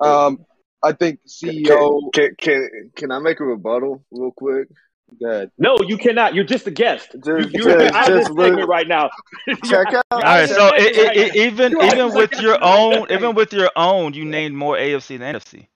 [0.00, 0.44] Um,
[0.86, 2.12] I think CEO.
[2.12, 4.68] Can, can can I make a rebuttal real quick?
[5.20, 5.50] Good.
[5.56, 6.34] No, you cannot.
[6.34, 7.14] You're just a guest.
[7.24, 9.10] Just- you, you're just- out of just segment right now.
[9.64, 10.04] Check out.
[10.10, 13.70] All right, so it, it, it, even You're even with your own, even with your
[13.76, 15.68] own, you named more AFC than NFC.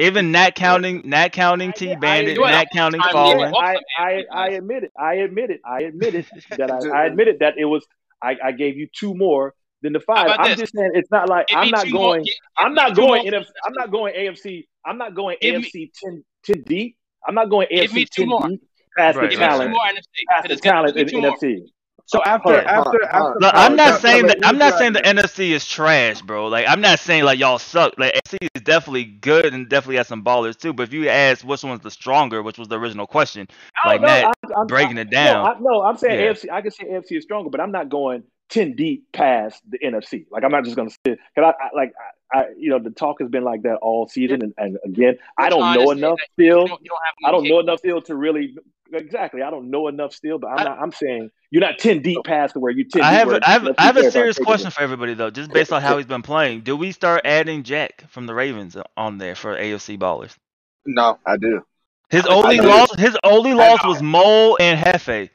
[0.00, 3.52] Even not counting, not counting T Bandit, You not counting time Fallen.
[3.52, 4.92] I, I, I admit it.
[4.96, 5.60] I admit it.
[5.64, 7.84] I admit it that I, I admitted that it was.
[8.22, 10.28] I, I gave you two more than the five.
[10.38, 10.60] I'm this?
[10.60, 12.24] just saying it's not like Give I'm not two more- going.
[12.24, 13.22] give- I'm not going.
[13.30, 13.40] more.
[13.40, 14.66] NFC, I'm not going AFC.
[14.84, 16.96] I'm not going Give me- AFC 10, 10 deep.
[17.26, 18.48] I'm not going Give me AFC two 10 more.
[18.48, 18.60] deep
[18.96, 19.70] past Right, the Give me two talent.
[19.70, 20.02] more NFC.
[20.30, 21.36] Past the talent give in me two more.
[21.36, 21.58] NFC.
[22.06, 23.18] So after Hold on, after hold on, after.
[23.18, 23.38] hold on.
[23.40, 24.38] Look, I'm not saying that.
[24.42, 26.46] I'm not saying the NFC is trash, bro.
[26.46, 27.92] Like I'm not saying like y'all suck.
[27.98, 30.72] Like NFC is definitely good and definitely has some ballers too.
[30.72, 33.46] But if you ask which one's the stronger, which was the original question,
[33.84, 35.46] like no, that I'm, I'm, breaking it No, down.
[35.46, 36.32] I, no, I'm saying Yeah.
[36.32, 36.50] AFC.
[36.50, 40.26] I can say AFC is stronger, but I'm not going ten deep past the NFC.
[40.30, 41.92] Like I'm not just going to sit because I, I like
[42.32, 45.18] I, I, you know, the talk has been like that all season, and, and again,
[45.38, 46.62] I don't Trying know enough still.
[46.62, 48.54] You don't, you don't I don't know enough still to really
[48.92, 49.42] exactly.
[49.42, 50.78] I don't know enough still, but I'm I- not.
[50.78, 53.02] I'm saying you're not ten deep past to where you ten.
[53.02, 55.30] I deep have where a, I have, I have a serious question for everybody though,
[55.30, 56.60] just based on how he's been playing.
[56.60, 60.36] Do we start adding Jack from the Ravens on there for AFC ballers?
[60.84, 61.62] No, I do.
[62.10, 65.28] His only loss, his only loss was Mole and Hefe.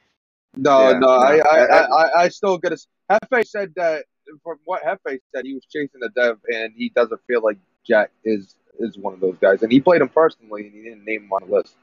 [0.55, 1.07] no, Yeah, no.
[1.09, 1.41] I, no.
[1.43, 2.77] I, I- I, I, I still get a.
[3.19, 4.05] Hefe said that
[4.43, 8.11] from what Hefe said, he was chasing the dev, and he doesn't feel like Jack
[8.23, 11.23] is is one of those guys, and he played him personally, and he didn't name
[11.23, 11.75] him on the list.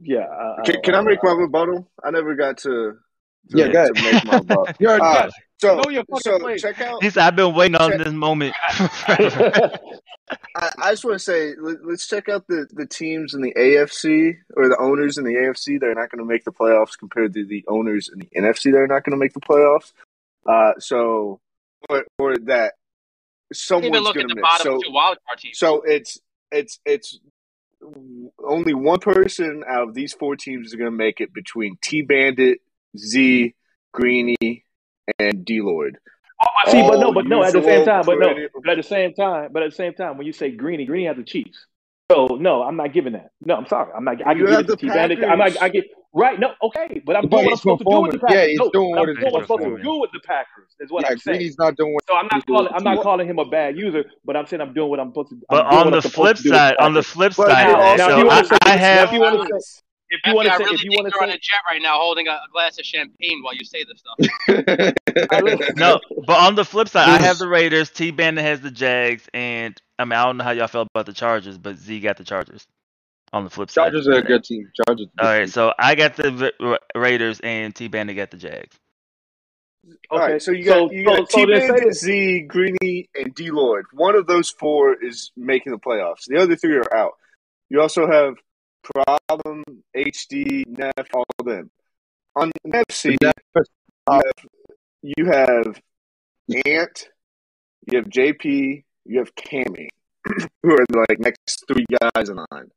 [0.00, 0.26] Yeah.
[0.28, 1.88] I, Can, can I make my rebuttal?
[2.02, 2.70] I never got to.
[2.70, 2.98] to
[3.58, 3.94] Yeah, go ahead.
[3.94, 4.68] to make my rebuttal.
[4.80, 5.36] You're a All right, guest.
[5.60, 6.62] So Know your fucking so place.
[6.62, 7.02] check out.
[7.02, 8.54] He said, "I've been waiting on this moment."
[10.56, 13.52] I, I just want to say, let, let's check out the, the teams in the
[13.52, 16.98] AFC or the owners in the AFC that are not going to make the playoffs
[16.98, 19.92] compared to the owners in the NFC that are not going to make the playoffs.
[20.46, 21.40] Uh, so,
[21.88, 22.74] or, or that
[23.52, 24.44] someone's going to miss.
[24.62, 25.58] So, two wildcard teams.
[25.58, 26.18] so it's
[26.50, 27.18] it's it's
[28.42, 32.02] only one person out of these four teams is going to make it between T
[32.02, 32.60] Bandit,
[32.96, 33.54] Z,
[33.92, 34.64] Greeny,
[35.18, 35.98] and D Lord.
[36.42, 37.42] Oh, see, but no, but no.
[37.42, 38.34] At the same time, but no.
[38.62, 41.06] But at the same time, but at the same time, when you say Greeny, Greeny
[41.06, 41.66] has the Chiefs.
[42.10, 43.30] So no, I'm not giving that.
[43.40, 43.92] No, I'm sorry.
[43.96, 44.26] I'm not.
[44.26, 45.54] I You can give it to the T I'm Packers.
[45.54, 45.62] not.
[45.62, 46.40] I get right.
[46.40, 48.18] No, okay, but I'm But doing what I'm supposed to do with the.
[48.18, 48.34] Packers.
[48.36, 50.20] Yeah, he's no, doing I'm what doing he's what I'm supposed to do with the
[50.26, 50.68] Packers.
[50.80, 51.38] Is what yeah, I'm saying.
[51.38, 52.72] Greeny's not doing what So I'm not calling.
[52.74, 55.30] I'm not calling him a bad user, but I'm saying I'm doing what I'm supposed
[55.30, 55.36] to.
[55.50, 57.98] but on the flip to do with side, on the flip side, now, of that,
[57.98, 59.10] now, if so you I, wanna say- I now, have
[60.10, 61.12] if you wanna say- If you want Effie, to I really if you want to
[61.14, 63.84] you're on a jet right now, holding a, a glass of champagne while you say
[63.84, 64.94] this stuff.
[65.76, 67.90] no, but on the flip side, I have the Raiders.
[67.90, 71.06] T Bandit has the Jags, and I mean I don't know how y'all felt about
[71.06, 72.66] the Chargers, but Z got the Chargers.
[73.32, 74.68] On the flip side, Chargers are a good team.
[74.86, 74.88] Chargers.
[74.88, 75.48] Are a good All right, team.
[75.48, 78.76] so I got the Ra- Raiders, and T Bandit got the Jags.
[80.12, 81.94] Okay, right, so you so- got you got so T then say Bandit.
[81.94, 83.86] Z, Greeny, and D Lord.
[83.92, 86.24] One of those four is making the playoffs.
[86.26, 87.12] The other three are out.
[87.68, 88.34] You also have
[88.82, 89.62] Problem,
[89.96, 91.70] HD, Neff, all of them.
[92.36, 93.16] On NFC,
[94.06, 94.20] Uh,
[95.02, 95.80] you have
[96.66, 97.08] Ant,
[97.90, 99.88] you have JP, you have Cammy,
[100.62, 101.84] who are the like next three
[102.14, 102.70] guys in line.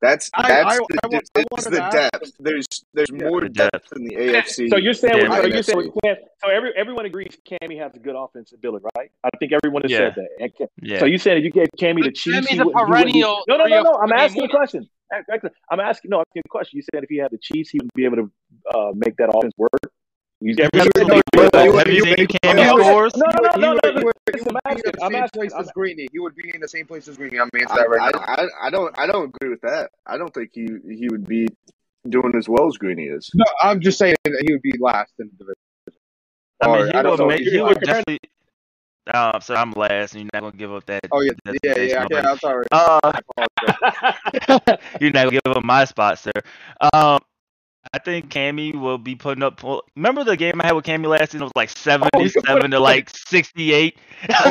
[0.00, 2.30] That's that's I- the, I wa- I it's the depth.
[2.38, 3.92] There's there's more depth depth.
[3.96, 4.68] in the AFC.
[4.70, 5.92] So you're saying, Yeah, so you're saying, NFC.
[5.94, 9.10] we can't, so every everyone agrees Cammy has a good offensive ability, right?
[9.24, 10.14] I think everyone has Yeah.
[10.14, 10.68] said that.
[10.80, 11.00] Yeah.
[11.00, 12.86] So you saying if you gave Cammy the But Chiefs, Cammy's a wouldn't, he wouldn't
[12.88, 13.98] be- perennial No, no, no, no.
[14.00, 14.88] I'm asking a game question.
[15.12, 16.10] Actually, I'm asking.
[16.10, 16.76] No, I'm asking a question.
[16.78, 18.30] You said if he had the Chiefs, he would be able to
[18.74, 19.70] uh, make that offense work.
[20.40, 22.84] You, Have every- you no, seen- no, no, have you you- seen you- Cammy you-
[22.84, 23.16] scores?
[23.16, 24.02] no, no, He no, would- no, he no.
[24.04, 24.92] would- Listen, I'm be in asking.
[24.92, 25.40] the I'm same asking.
[25.40, 26.08] place I'm- as Greeny.
[26.12, 27.40] He would be in the same place as Greeny.
[27.40, 28.24] I'm answering I, that right I, now.
[28.62, 29.90] I, I don't I don't agree with that.
[30.06, 31.48] I don't think he he would be
[32.08, 33.30] doing as well as Greeny is.
[33.34, 35.54] No, I'm just saying that he would be last in the division.
[36.60, 38.18] I mean, he would make, he would definitely.
[39.12, 41.00] Uh, so I'm last, and you're not gonna give up that.
[41.10, 41.32] Oh yeah,
[41.64, 42.06] yeah, yeah.
[42.10, 42.66] yeah I'm sorry.
[42.70, 43.00] Uh,
[45.00, 46.30] you're not gonna give up my spot, sir.
[46.92, 47.20] Um,
[47.92, 49.62] I think Cammy will be putting up.
[49.96, 51.42] Remember the game I had with Cammy last season?
[51.42, 53.96] It was like Oh, seventy-seven to like sixty-eight.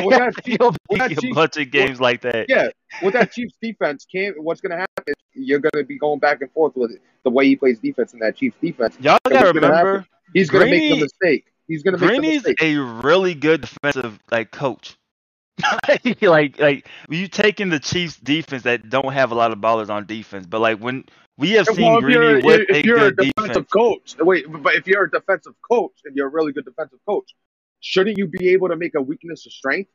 [0.02, 2.46] With that You'll with that a Chiefs- bunch of games like that.
[2.48, 2.68] Yeah,
[3.02, 6.40] with that Chiefs defense, Cam, what's going to happen you're going to be going back
[6.42, 6.92] and forth with
[7.24, 8.96] the way he plays defense in that Chiefs defense.
[9.00, 11.46] Y'all gotta what's gonna remember, He's going to make the mistake.
[11.68, 12.62] He's going to make the Greeny's mistake.
[12.62, 14.96] a really good defensive like coach.
[16.22, 20.06] like like you taking the Chiefs defense that don't have a lot of ballers on
[20.06, 21.04] defense, but like when
[21.36, 23.70] we have seen Well, if you're, Greeny with if a you're a good defensive defense.
[23.70, 27.34] coach, wait, but if you're a defensive coach and you're a really good defensive coach,
[27.80, 29.90] shouldn't you be able to make a weakness a strength?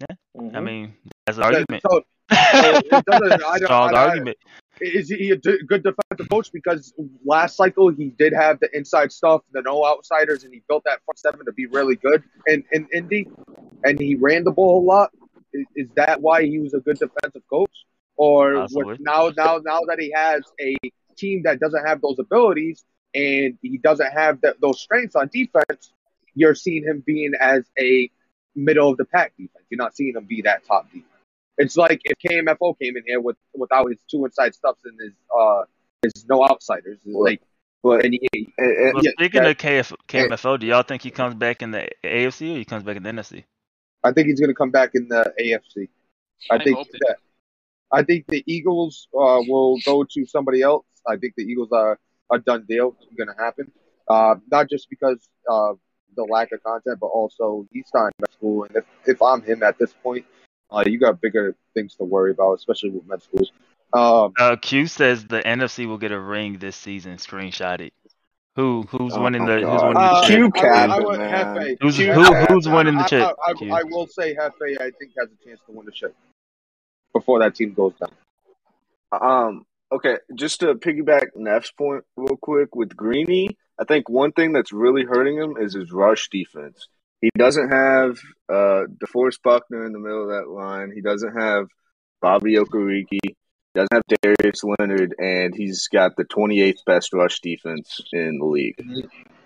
[0.00, 0.64] Yeah, I Mhm.
[0.64, 0.94] mean,
[1.26, 1.82] that's an argument.
[1.90, 3.10] So, so it I
[3.58, 4.36] don't, Strong I, I, argument.
[4.80, 6.50] Is he a d- good defensive coach?
[6.52, 6.92] Because
[7.24, 11.00] last cycle he did have the inside stuff, the no outsiders, and he built that
[11.04, 13.28] front seven to be really good in, in Indy,
[13.84, 15.10] and he ran the ball a lot.
[15.52, 17.70] Is, is that why he was a good defensive coach?
[18.16, 18.66] Or
[19.00, 20.76] now, now, now that he has a
[21.16, 25.92] team that doesn't have those abilities and he doesn't have that, those strengths on defense,
[26.34, 28.10] you're seeing him being as a
[28.54, 29.64] middle of the pack defense.
[29.68, 31.06] You're not seeing him be that top defense.
[31.58, 35.12] It's like if KMFO came in here with without his two inside stuffs and his
[35.36, 35.62] uh
[36.02, 36.98] his no outsiders.
[37.04, 37.40] It's like
[37.82, 38.28] But and he,
[38.58, 41.62] and, and, Well, yeah, speaking that- of KF, KMFO, do y'all think he comes back
[41.62, 43.44] in the AFC or he comes back in the NFC?
[44.02, 45.88] I think he's gonna come back in the AFC.
[46.50, 47.16] I, I think that
[47.92, 50.84] I think the Eagles uh, will go to somebody else.
[51.06, 51.98] I think the Eagles are
[52.32, 52.96] a done deal.
[53.00, 53.70] It's gonna happen.
[54.08, 55.78] Uh, not just because of
[56.16, 58.64] the lack of content, but also he's starting med school.
[58.64, 60.24] And if, if I'm him at this point,
[60.76, 63.52] uh, you got bigger things to worry about, especially with med schools.
[63.92, 67.16] Um, Uh, Q says the NFC will get a ring this season.
[67.16, 67.92] Screenshot it.
[68.56, 69.82] Who who's Oh, winning the who's God.
[69.82, 70.36] winning the Uh, chip?
[70.36, 71.20] Q I, Cap, I, I would.
[71.20, 71.76] Hefe.
[71.80, 73.36] Who's Q who who's winning the I, chip?
[73.46, 73.72] I, Q.
[73.72, 76.14] I, I will say Hefe, I think, has a chance to win the chip
[77.12, 78.10] before that team goes down.
[79.12, 84.52] Um, okay, just to piggyback Neff's point real quick with Greeny, I think one thing
[84.52, 86.88] that's really hurting him is his rush defense.
[87.24, 88.18] He doesn't have
[88.52, 90.92] uh DeForest Buckner in the middle of that line.
[90.94, 91.68] He doesn't have
[92.20, 93.06] Bobby Okereke.
[93.10, 93.34] He
[93.74, 98.76] doesn't have Darius Leonard, and he's got the 28th best rush defense in the league.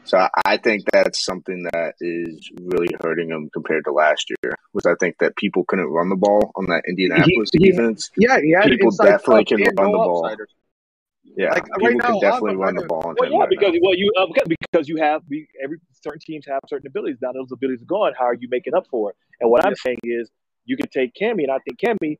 [0.02, 4.54] So I- I think that's something that is really hurting him compared to last year.
[4.72, 8.10] Was I think that people couldn't run the ball on that Indianapolis He- he- defense.
[8.16, 10.26] Yeah, he had People inside definitely can run no the ball.
[10.26, 10.50] outsiders.
[11.36, 13.48] Yeah, Like, people right now, can definitely run the ball on Well, him yeah, right
[13.50, 13.78] because now.
[13.82, 15.22] well, you uh, because, because you have
[15.62, 17.18] every certain teams have certain abilities.
[17.20, 18.12] Now those abilities are gone.
[18.18, 19.16] How are you making up for it?
[19.40, 20.30] And what I'm saying is,
[20.64, 22.18] you can take Cammy, and I think Cammy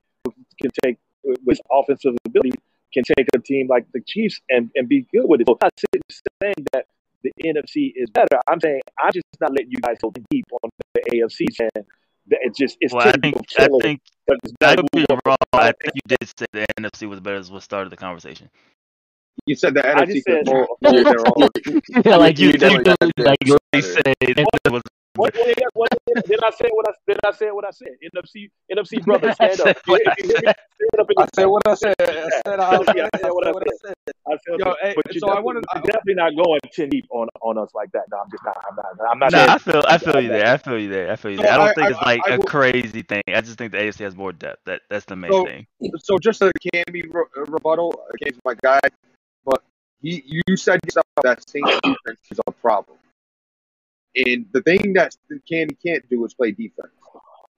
[0.61, 0.99] can take
[1.45, 2.53] with offensive ability
[2.93, 5.47] can take a team like the Chiefs and, and be good with it.
[5.47, 6.03] So I'm not sitting-
[6.43, 6.87] saying that
[7.23, 8.41] the NFC is better.
[8.49, 11.47] I'm saying I'm just not letting you guys go deep on the AFC.
[11.59, 11.85] That
[12.29, 14.01] it's just it's Well, I think I think
[14.63, 15.37] I could be wrong.
[15.53, 18.51] I think you did say the NFC was better as what started the conversation.
[19.47, 21.83] You said the I NFC just could said- hold hold their own.
[22.05, 23.59] yeah, like you, You you, definitely you did like better.
[23.73, 24.83] really said it was
[25.15, 25.89] What, what, what,
[26.27, 27.89] then I said what I then I said what I said.
[28.15, 29.77] NFC NFC brothers stand up.
[29.87, 31.95] what If I you hear me, stand up I said what I said.
[31.99, 33.95] I said I, I Yeah, I said what I said.
[34.29, 37.07] I said, Yo, hey, but so I definitely, wanted- you're definitely not going ten deep
[37.11, 38.03] on on us like that.
[38.13, 38.57] No, I'm just not.
[38.69, 38.87] I'm not.
[39.11, 39.33] I'm not.
[39.33, 40.47] Nah, I feel I feel you there.
[40.53, 41.11] I feel you there.
[41.11, 41.53] I feel you there.
[41.53, 43.23] I don't think it's like a crazy thing.
[43.29, 44.61] I just think the AFC has more depth.
[44.67, 45.67] That that's the main thing.
[45.99, 48.81] So just a Cammy re- rebuttal against my guy,
[49.49, 49.63] but
[50.03, 52.99] he, you said yourself that Saints defense is a problem,
[54.15, 55.15] and the thing that
[55.51, 56.93] Cammy can't do is play defense.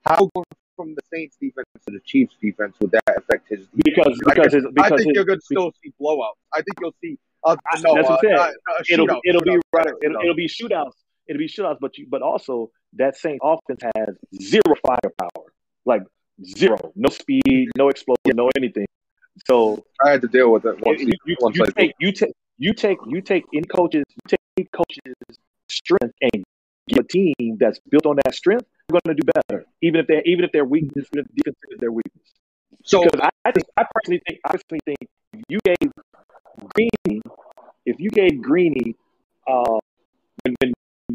[0.06, 3.66] How going from the Saints defense to the Chiefs defense would that affect his?
[3.66, 3.82] Defense?
[3.84, 6.40] because because his, I think his, you're gonna still see blowouts.
[6.54, 7.18] I think you'll see.
[7.44, 9.86] Uh, I- no, that's what uh, not- not a it'll shootout, it'll be right.
[10.02, 10.92] It'll, it'll be shootouts.
[11.26, 11.78] It'll be shootouts.
[11.80, 15.52] But you but also that same offense has zero firepower.
[15.84, 16.02] Like
[16.44, 16.92] zero.
[16.96, 17.70] No speed.
[17.76, 18.34] No explosion.
[18.34, 18.86] No anything.
[19.46, 21.00] So I had to deal with it once.
[21.00, 24.70] you, you, once you take you take you take you take in coaches you take
[24.72, 25.14] coaches
[25.68, 26.44] strength and
[26.88, 28.66] give a team that's built on that strength.
[28.88, 31.56] They're going to do better, even if they even if their weakness, even if defense
[31.70, 32.32] is their weakness.
[32.84, 34.98] so Because I, I think I personally think I personally think
[35.48, 35.92] you gave
[36.74, 37.22] Greeny,
[37.86, 38.96] if you gave Greeny,
[39.48, 39.78] uh,
[40.42, 40.72] when when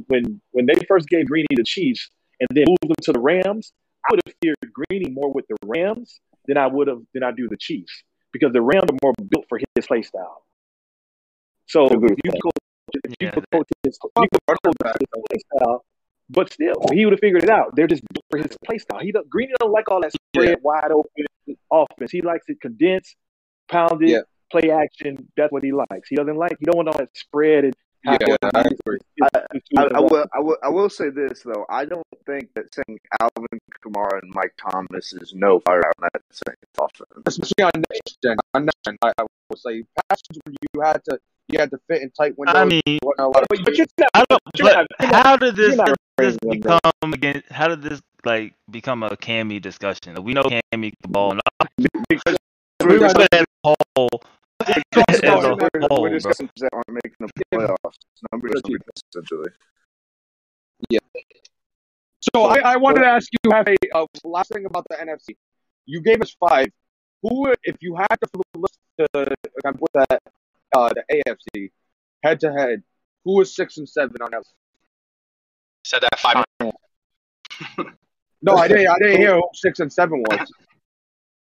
[0.08, 2.10] when when they first gave Greeny the Chiefs
[2.40, 3.74] and then moved them to the Rams,
[4.06, 7.32] I would have feared Greeny more with the Rams than I would have than I
[7.32, 10.44] do the Chiefs because the Rams are more built for his play style.
[11.68, 12.52] So Agree if you go,
[12.94, 15.86] if you Yeah, could coach his, you coach his play style,
[16.30, 17.76] but still he would have figured it out.
[17.76, 19.00] They're just built for his play style.
[19.00, 21.26] He don't, Greeny don't like all that spread wide open
[21.72, 22.12] offense.
[22.12, 23.16] He likes it condensed,
[23.70, 24.20] pounded, Yeah.
[24.52, 25.28] play action.
[25.38, 26.10] That's what he likes.
[26.10, 26.58] He doesn't like.
[26.60, 27.76] He don't want all that spread and.
[28.06, 29.00] Yeah, I agree.
[29.24, 29.40] I,
[29.96, 31.66] I will, I will, I will say this though.
[31.70, 36.08] I don't think that saying Alvin Kamara and Mike Thomas is no fire out in
[36.14, 37.24] that Saints offense.
[37.26, 38.38] especially on next gen.
[38.54, 39.26] On next gen, I, I
[39.56, 42.56] say, passes when you had to you had to fit in tight windows.
[42.56, 44.42] I mean, wasn't a lot of But, but you're not, I don't.
[44.58, 47.44] you're But not- how did this, you're this raising them, become again?
[47.52, 50.22] How did this like become a Cammy discussion?
[50.24, 51.42] We know Cammy can ball, and
[52.10, 52.36] Because
[52.82, 54.24] we we're, were discussing, as a whole.
[54.62, 57.98] As a we're, whole, we're discussing that aren't making the playoffs.
[58.32, 58.62] Numbers,
[59.14, 59.50] essentially.
[62.34, 65.36] So I, I wanted to ask you have a uh, last thing about the NFC.
[65.86, 66.68] You gave us five.
[67.22, 69.08] Who, if you had to list to
[69.64, 70.22] like, with that
[70.76, 71.72] uh, the AFC
[72.24, 72.84] head to head,
[73.24, 74.44] who is six and seven on that?
[75.84, 76.44] Said that five.
[78.42, 78.88] No, I didn't.
[78.88, 80.52] I didn't hear who six and seven was.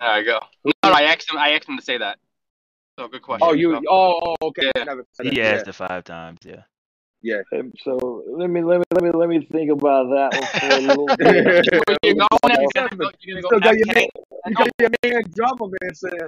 [0.00, 0.40] There you go.
[0.64, 1.38] No, no, I asked him.
[1.38, 2.18] I asked him to say that.
[2.98, 3.46] So good question.
[3.48, 3.76] Oh, you.
[3.88, 4.70] Oh, oh okay.
[4.74, 4.82] Yeah.
[4.82, 5.54] I never said He that.
[5.54, 6.38] asked it five times.
[6.44, 6.62] Yeah.
[7.22, 7.42] Yeah.
[7.54, 10.76] Um, So let me let me let me let me think about that one for
[10.76, 11.16] a little yeah.
[11.16, 11.82] bit.
[11.86, 12.28] Where you going?
[12.44, 13.10] You're gonna go.
[13.20, 14.06] You're Still gonna got your man,
[14.46, 16.20] you got your man drummer man saying.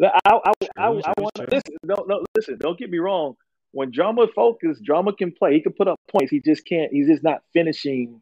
[0.00, 1.46] I, I, I, I, True, I true, want true.
[1.50, 1.74] listen.
[1.82, 2.56] No, no, listen.
[2.58, 3.34] Don't get me wrong.
[3.72, 5.54] When drama focus, drama can play.
[5.54, 6.30] He can put up points.
[6.30, 6.92] He just can't.
[6.92, 8.20] He's just not finishing.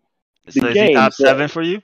[0.49, 1.81] So The is he game, top so- seven for you?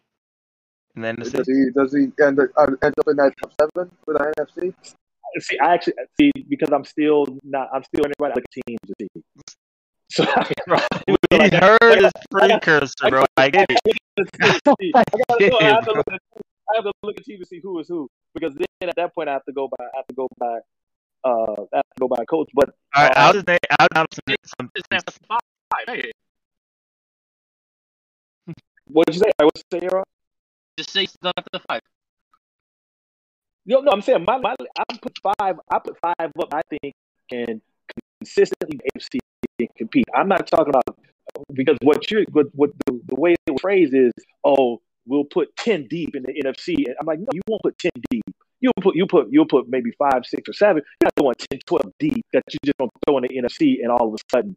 [0.94, 4.12] And then Does he does he end, uh, end up in that top seven for
[4.14, 4.74] the NFC?
[5.40, 7.70] See, I actually see because I'm still not.
[7.72, 9.08] I'm still in it right like teams to see.
[10.14, 10.26] So
[11.08, 13.24] we heard his precursor, bro.
[13.38, 13.80] I get it.
[14.18, 15.58] I gotta go.
[15.58, 16.20] I have to look at.
[16.70, 19.14] I have to look at teams to see who is who because then at that
[19.14, 19.84] point I have to go by.
[19.84, 20.58] I have to go by.
[21.24, 22.50] Uh, I have to go by coach.
[22.52, 23.58] But All right, Uh, I'll just name.
[23.80, 25.40] I'll name some, some, It's five.
[28.86, 29.30] What did you say?
[29.38, 30.04] What did you say, Aaron?
[30.82, 31.80] Just say it's not the five.
[33.66, 35.56] No, no, I'm saying my, my I put five.
[35.70, 36.52] I put five up.
[36.52, 36.92] I think
[37.30, 37.62] can
[38.18, 39.20] consistently AFC
[39.60, 40.06] can compete.
[40.12, 40.98] I'm not talking about
[41.52, 44.10] because what you what what the, the way it was phrased is
[44.42, 47.78] oh we'll put ten deep in the NFC and I'm like no you won't put
[47.78, 48.24] ten deep.
[48.60, 50.82] You'll put you put you'll put maybe five, six, or seven.
[51.00, 53.92] You're not going 10, 12 deep that you just don't throw in the NFC and
[53.92, 54.56] all of a sudden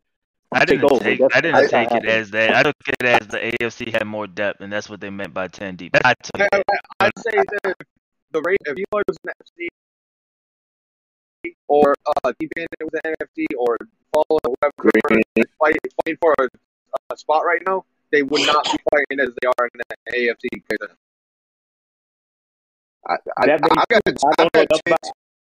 [0.54, 1.04] I didn't over.
[1.04, 1.22] take.
[1.34, 2.56] I didn't that's take how it as that.
[2.56, 5.48] I took it as the AFC had more depth, and that's what they meant by
[5.48, 5.96] ten deep.
[6.04, 6.64] I took I, it.
[7.00, 7.32] I, I'd say
[7.64, 7.76] that
[8.32, 9.68] the rate if Eli was an NFC
[11.68, 13.78] or uh, T Bandit was an NFC or
[14.14, 15.22] Fall or whoever Green.
[15.60, 16.48] fight, fighting for a,
[17.12, 20.62] a spot right now, they would not be fighting as they are in the AFC.
[20.70, 20.89] 'cause
[23.08, 24.24] I, I, That makes I got, sense.
[24.24, 24.96] I I've got know ten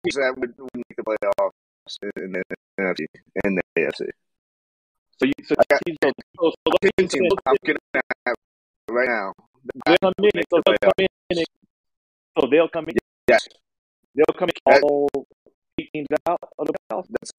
[0.03, 2.43] teams that would, would make the playoffs in the
[2.79, 3.05] NFC
[3.43, 4.09] and the AFC.
[5.19, 8.35] So you so, I got- so, so, so Ten those teams I'm looking at
[8.89, 9.33] right now.
[9.85, 10.43] they'll come in.
[10.49, 11.07] So they'll come in.
[11.31, 11.45] and-
[12.39, 12.95] So they'll come in.
[13.27, 13.47] Yes,
[14.15, 15.09] They'll come in That- all
[15.79, 17.07] eight teams out of the playoffs.
[17.11, 17.31] that's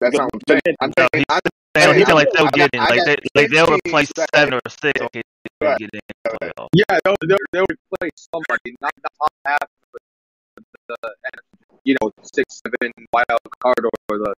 [0.00, 0.76] that's not what I'm saying.
[0.80, 1.40] I'm No, saying I'm,
[1.74, 5.00] They, he said like they'll get in, like they, like they'll replace seven or six.
[5.00, 5.22] Okay,
[5.60, 5.78] they'll Right.
[5.78, 6.68] get in the playoffs.
[6.74, 10.00] Yeah, they'll, they'll, they'll replace somebody, not the top half of
[10.88, 11.30] the, the
[11.84, 14.34] you know, six, seven wild card or the,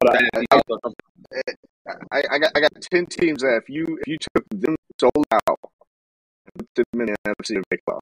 [0.00, 1.06] the NFC South or something.
[1.34, 1.52] Eh,
[2.12, 5.26] I, I got I got ten teams that if you if you took them sold
[5.32, 5.58] out,
[6.54, 8.00] and put them in the NFC to make playoffs.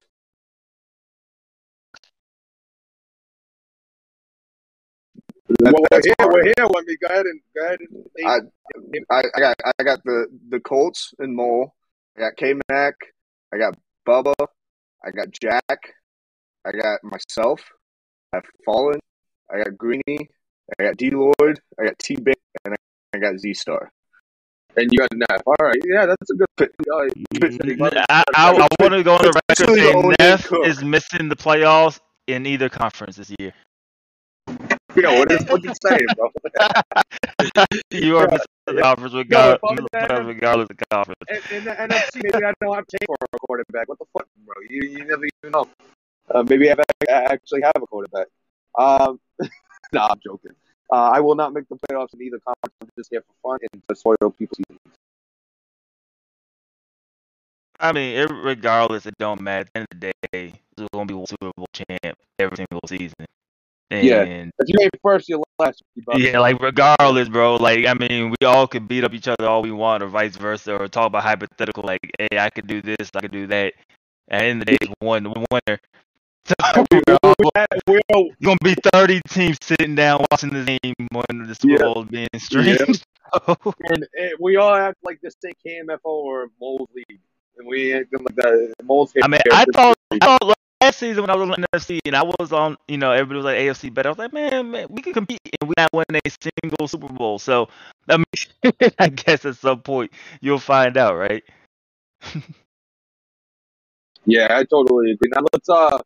[5.61, 6.33] Well, we're here, hard.
[6.33, 6.67] we're here.
[6.67, 8.51] Let me go ahead and go ahead and
[9.11, 11.75] I, I, I got I got the the Colts and Mole.
[12.17, 12.95] I got K Mac.
[13.53, 13.77] I got
[14.09, 14.35] Bubba.
[15.05, 15.95] I got Jack.
[16.65, 17.63] I got myself.
[18.33, 19.01] I have Fallen.
[19.53, 20.29] I got Greeny.
[20.79, 21.61] I got D Lloyd.
[21.79, 22.77] I got T Bane, and I,
[23.15, 23.91] I got Z Star.
[24.77, 25.43] and you got Neff.
[25.47, 26.71] All right, yeah, that's a good pick.
[26.91, 27.07] Uh,
[28.11, 30.67] I, I, I want to go on the record Especially the saying Neff Cook.
[30.67, 33.53] is missing the playoffs in either conference this year.
[34.97, 36.31] yeah, what is what you saying, bro?
[37.93, 38.31] you are Yeah.
[38.33, 41.21] missing the conference regardless, if I'm regardless of conference.
[41.51, 43.89] in, in the NFC, maybe I don't have tape for a quarterback.
[43.89, 44.55] What the fuck, bro?
[44.69, 45.69] You you never even know.
[46.31, 46.75] Uh, maybe I
[47.11, 48.27] actually have a quarterback.
[48.77, 49.21] Um,
[49.93, 50.53] nah, I'm joking.
[50.93, 52.75] Uh, I will not make the playoffs in either conference.
[52.83, 54.81] I'm just here for fun and to spoil people's season.
[57.81, 59.63] I mean, it, regardless, it don't matter.
[59.63, 62.81] At the end of the day, it's going to be Super Bowl champ every single
[62.87, 63.27] season.
[63.91, 64.23] And Yeah.
[64.23, 65.83] If you ain't first, you're last.
[66.17, 67.57] Yeah, like regardless, bro.
[67.57, 70.37] Like I mean, we all could beat up each other all we want, or vice
[70.37, 71.85] versa, or talk about hypothetical.
[71.85, 73.75] Like, hey, I could do this, I could do that.
[74.29, 75.79] At the end of the day, it's one winner.
[76.47, 76.55] So
[77.89, 81.73] we're all- we gonna be thirty teams sitting down watching this game when the Super
[81.75, 81.79] Yeah.
[81.93, 83.03] Bowl is being streamed.
[83.47, 83.57] So,
[83.91, 87.19] and, and we all act like this ain't KMFO or Moles League,
[87.59, 89.13] and we ain't gonna like the Moles.
[89.21, 92.23] I mean, I thought, I thought last season when I was on NFC and I
[92.23, 94.11] was on, you know, everybody was like AFC better.
[94.11, 96.31] I was like, man, man, we can compete, and we not winning a
[96.63, 97.41] single Super Bowl.
[97.41, 97.69] So,
[98.09, 101.43] I mean, I guess at some point you'll find out, right?
[104.27, 105.31] Yeah, I totally agree.
[105.35, 105.99] Now let's uh,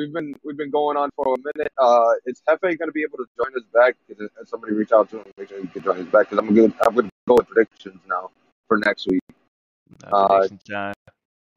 [0.00, 1.72] we've been we've been going on for a minute.
[1.78, 3.94] Uh, is Hefe going to be able to join us back?
[4.38, 5.24] Has somebody reach out to him?
[5.36, 6.72] Make sure he can join us back because I'm good.
[6.86, 8.30] I'm going to go with predictions now
[8.68, 9.22] for next week.
[10.12, 10.94] Uh, prediction time.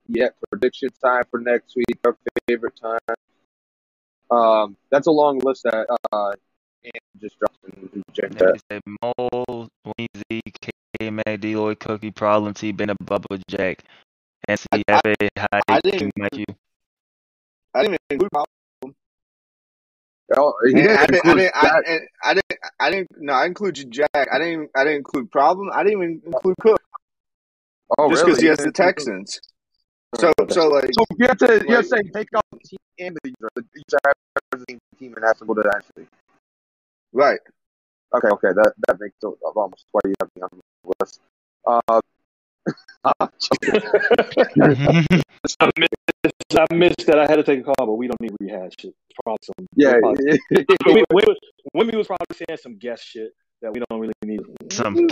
[0.08, 1.98] Yeah, prediction time for next week.
[2.06, 2.18] Our
[2.48, 3.16] favorite time.
[4.30, 6.32] Um, that's a long list that uh,
[6.84, 8.62] and just dropped in the gym chat.
[8.72, 10.42] say Mole, Weezy,
[11.00, 13.84] K Mac, Deloitte, Cookie, Problem, T, Ben, Bubba, Jack,
[14.50, 16.46] NC, I- I- Hefe, High, I didn't King, Matthew.
[17.74, 18.96] I didn't even include problem.
[20.36, 21.14] Oh, he And didn't I didn't.
[21.14, 21.56] I include didn't.
[21.56, 21.68] I,
[22.24, 22.60] I didn't.
[22.80, 23.10] I didn't.
[23.22, 24.10] No, I included Jack.
[24.16, 24.70] I didn't.
[24.76, 25.70] I didn't include problem.
[25.74, 26.82] I didn't even include Cook
[27.98, 28.32] Oh, just really?
[28.32, 29.40] because he has the didn't include Cook?
[30.16, 33.18] So so like So you have to you're Like- saying take out the team and
[33.24, 33.50] the user.
[33.56, 34.16] The user has
[34.68, 36.08] the team and has to go to that city.
[37.12, 37.40] right.
[38.16, 41.20] Okay, okay, that that makes it almost why you have me on the list.
[41.66, 42.00] Uh,
[43.06, 43.14] I
[45.78, 45.92] missed,
[46.58, 48.74] I missed that I had to take a call, but we don't need to rehash
[48.84, 48.94] it.
[49.10, 50.40] It's probably some yeah, probably-
[50.86, 51.36] Wimmy, Wimmy,
[51.76, 54.42] Wimmy was probably saying some guest shit that we don't really need.
[54.72, 54.96] Some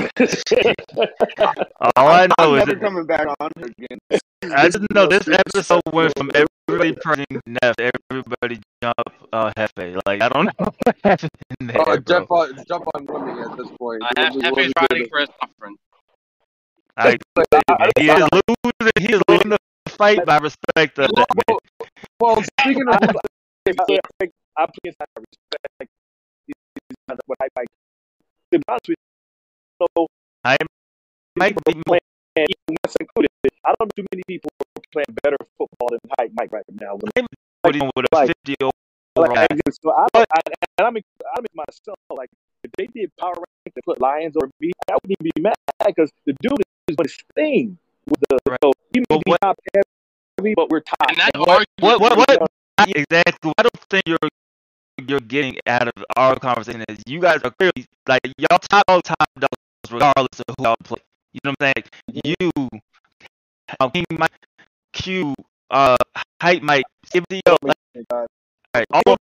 [1.96, 3.98] All I know I'm is never that coming back on again.
[4.44, 8.96] I just know this episode went from everybody praising Neff to everybody jump
[9.32, 10.00] uh Hefe.
[10.06, 11.30] Like I don't know what happened
[11.60, 11.98] in there, bro.
[11.98, 14.02] jump on jump on Wimmy at this point.
[14.04, 15.10] Uh, Hef- Wimmy- Hefe's Wimmy's riding good.
[15.10, 15.78] for his conference.
[16.98, 17.18] I,
[17.98, 18.92] he is losing.
[19.00, 19.58] He is losing the
[19.90, 21.58] fight by respect of that man.
[22.20, 23.08] Well, speaking of I,
[23.68, 24.28] I, I
[24.58, 25.12] I respect
[27.26, 27.68] what I like.
[28.52, 30.08] To be honest with you, so,
[30.44, 32.00] I even Wes
[33.00, 33.30] included,
[33.66, 34.50] I don't know too many people
[34.92, 36.96] playing better football than Mike Mike right now.
[36.96, 37.26] with him
[37.96, 38.56] with a Like- 50
[39.16, 39.38] Like, overall.
[39.38, 40.40] I, so I, I,
[40.80, 42.30] and I'm, I'm myself like
[42.78, 45.56] they did power rank to put Lions or me, I wouldn't even be mad
[45.86, 46.54] because the dude
[46.88, 48.38] is doing his thing with the.
[48.50, 48.60] Right.
[48.64, 50.98] So he may But be top heavy, but we're top.
[51.10, 52.50] And What what what what
[52.88, 53.54] exactly?
[53.58, 54.18] I don't think you're
[55.08, 59.02] you're getting out of our conversation is you guys are clearly like y'all top all
[59.02, 61.00] top dogs regardless of who y'all play.
[61.34, 61.86] You know what I'm saying?
[62.26, 62.70] Like, you,
[63.80, 64.32] uh, King Mike,
[64.94, 65.34] Q,
[65.70, 65.96] uh,
[66.42, 69.16] Hype Mike, CBO, like, all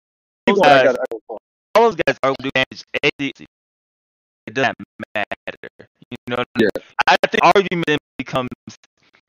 [0.47, 1.43] those guys, got- I got-
[1.75, 2.85] all those guys are doing damage.
[3.05, 3.47] ADC.
[4.47, 4.77] It doesn't
[5.15, 5.27] matter.
[6.11, 6.69] You know what I mean?
[7.09, 8.49] I think argument becomes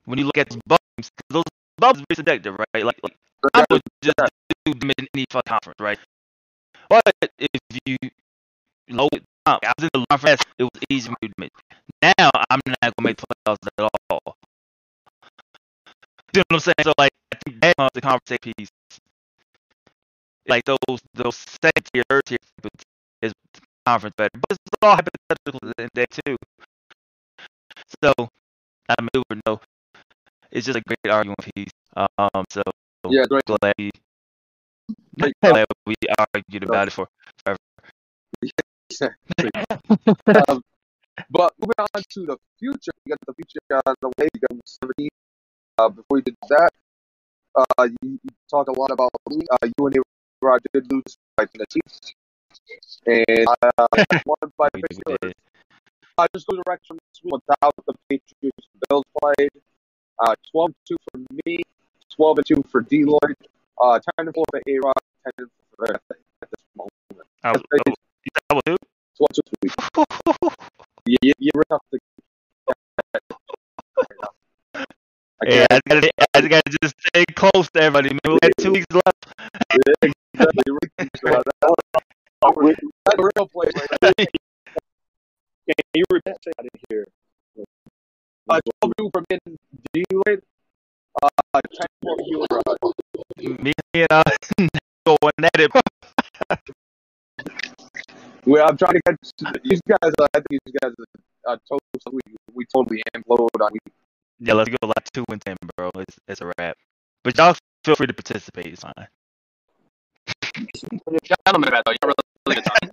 [0.06, 0.80] when you look at those
[1.30, 1.44] those
[1.78, 2.86] bums are very subjective, right?
[2.86, 3.16] Like, like
[3.54, 4.16] I would just
[4.66, 6.00] do them in any fucking conference, right?
[6.90, 7.04] But
[7.40, 7.98] if you
[8.90, 11.52] low it down, I was in the conference, it was easy for me to admit.
[12.04, 14.20] Now I'm not gonna make playoffs at all.
[16.34, 16.76] You know what I'm saying?
[16.84, 18.70] So like I think that comes the conversation piece.
[20.50, 22.38] Like those those second tier, third tier
[23.22, 23.32] is
[23.86, 24.32] conference better.
[24.34, 26.36] But it's all hypothetical in there too.
[28.04, 28.14] So
[28.90, 29.62] I mean or no.
[30.52, 31.72] It's just a great argument piece.
[31.96, 32.64] Um so
[33.10, 33.46] yeah, great.
[33.46, 33.92] glad we
[35.44, 37.08] glad we argued about it for
[40.50, 40.62] um,
[41.30, 44.28] but moving on to the future, we got the future on the way.
[44.34, 45.10] We got 17.
[45.78, 46.72] Uh, before we did that,
[47.56, 50.04] uh, you, you talk a lot about uh, you and you
[50.50, 52.14] Rod did lose by the Chiefs,
[53.06, 53.48] and
[53.78, 53.88] uh,
[54.26, 55.18] won by we the Steelers.
[55.22, 55.34] did.
[56.18, 58.68] Uh, just go direct from this week without the Patriots.
[58.90, 59.50] Bills played
[60.20, 61.62] uh, 12 2 for me,
[62.16, 63.36] 12 and 2 for Deloitte,
[63.80, 64.94] uh, 10 and 4 for A Rod,
[65.38, 65.48] 10 4
[65.78, 66.94] for F at this moment.
[67.44, 68.76] I was, oh, you I was who?
[69.18, 69.74] 12 2 week.
[71.06, 72.00] You, you, you're tough to.
[73.16, 73.20] I
[75.46, 75.66] Hey.
[75.72, 78.10] I gotta, I just gotta just stay close to everybody.
[78.10, 80.19] Man, we got two weeks left.
[80.40, 81.12] Can you repeat?
[86.26, 86.38] that?
[86.58, 87.06] I didn't hear.
[88.50, 89.40] Uh, 12 2 for mid
[89.94, 90.42] Deloitte,
[91.22, 92.78] uh, 10 for you, Rod.
[93.62, 94.24] Me and uh,
[95.06, 95.72] going at it.
[98.46, 100.14] Well, I'm trying to get these guys.
[100.20, 100.94] Uh, I think these guys
[101.46, 102.22] are uh, totally.
[102.54, 103.92] We totally implode on you.
[104.40, 105.92] Yeah, let's go like two and ten, bro.
[105.96, 106.78] It's, it's a wrap.
[107.24, 108.68] But y'all feel free to participate.
[108.68, 109.08] It's fine.
[110.56, 112.14] Gentlemen, about though, you're
[112.48, 112.92] really good time.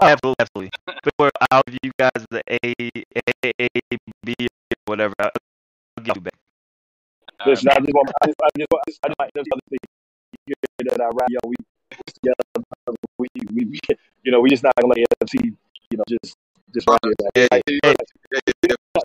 [0.00, 0.70] Oh, absolutely, absolutely.
[0.86, 2.58] But we're, I'll give you guys the A,
[3.44, 3.68] A, A,
[4.24, 4.46] B, or
[4.86, 5.14] whatever.
[5.20, 5.30] I'll
[6.02, 6.34] give you back.
[7.46, 9.62] Listen, I just want, I just, I just, I just, I just like this other
[9.68, 9.78] thing
[10.46, 11.54] here that I rap, yo, we
[12.14, 12.66] together,
[13.18, 13.80] we, we, we,
[14.22, 16.36] you know, we just not gonna let AFC, you know, just,
[16.72, 17.14] just run it.
[17.20, 17.94] Like, Yeah, like, yeah,
[18.32, 19.02] yeah, yeah.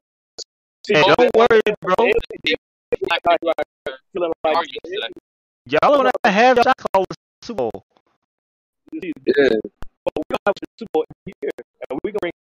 [0.85, 1.95] see, Hey, don't worry, bro.
[1.99, 2.53] AFC,
[3.01, 5.26] Black like, people like, like, arguing today.
[5.69, 7.83] Y'all don't have shot call the Super Bowl.
[9.01, 9.49] see, yeah.
[10.03, 11.51] but we don't have the Super Bowl every year,
[11.89, 12.33] and we can bring,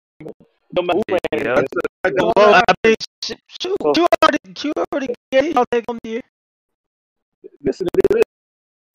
[0.73, 1.55] no matter who playing, Yeah.
[1.55, 5.65] That's a, that's a, Well, I mean, sh- shoot, you already, you already gave y'all
[5.71, 6.21] take on the year.
[7.63, 8.23] listen to this.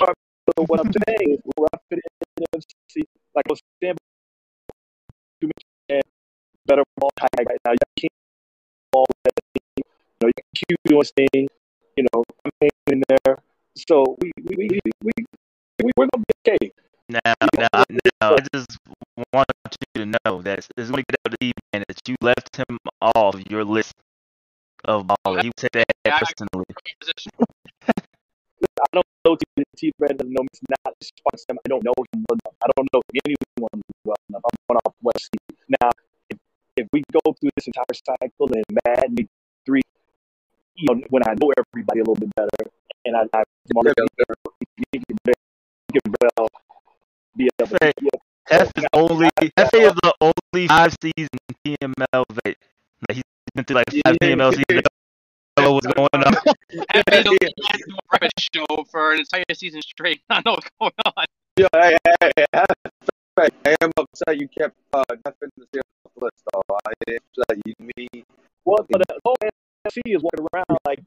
[0.01, 3.03] So what I'm saying is, where I fit in the NFC,
[3.35, 3.97] like I was saying,
[5.41, 6.03] too much
[6.67, 7.73] better ball high right now.
[7.73, 8.13] You can't
[8.93, 9.63] ball that thing.
[9.77, 9.85] You
[10.23, 11.49] know, you can keep doing his thing.
[11.97, 13.37] You know, I'm in there.
[13.77, 15.13] So we we we we,
[15.85, 16.73] we we're gonna be okay.
[17.09, 18.79] Now, now, now, I just
[19.33, 19.47] want
[19.97, 22.57] you to know that it's going to get out of the man that you left
[22.57, 23.95] him off your list
[24.85, 25.43] of ballers.
[25.43, 26.65] He would take that I- personally.
[28.81, 29.65] I don't know T.
[29.77, 29.93] T.
[29.99, 30.49] Brad doesn't know me.
[30.53, 31.59] It's not response him.
[31.65, 32.57] I don't know him well enough.
[32.63, 34.43] I don't know anyone well enough.
[34.45, 35.39] I'm going off what I.
[35.83, 35.91] Now,
[36.31, 36.39] if,
[36.77, 39.27] if we go through this entire cycle and Madden me
[39.67, 39.83] three,
[40.77, 42.71] you know, when I know everybody a little bit better,
[43.05, 43.43] and I, I
[43.73, 44.07] you can
[45.95, 46.49] you can well
[47.37, 51.29] be able to Say, be able F is only F is the only five season
[51.65, 52.57] PML vet.
[53.09, 53.23] Like he's
[53.55, 54.83] been through like five PML seasons.
[55.59, 56.35] Know what's going on?
[56.91, 57.49] Happy to do a
[58.11, 60.23] breakfast show for an entire season straight.
[60.31, 61.25] I know what's going on.
[61.57, 62.75] Yeah, hey, hey, hey, that's
[63.37, 63.55] right.
[63.67, 65.83] I am upset you kept uh, Jeff in the zero
[66.21, 66.63] list, though.
[66.87, 68.25] I am upset you, me.
[68.65, 71.01] Well, but the whole NFC is walking around like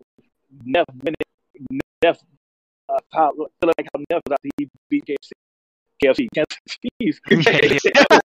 [0.65, 1.15] Neff winning,
[2.03, 2.19] Neff,
[2.89, 5.31] uh, how, feeling like how Neff was after he beat KFC.
[6.03, 7.19] KFC, Kansas City's.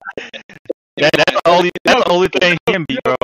[0.99, 3.14] Yeah, That, that's the only that's the only thing he can be, bro.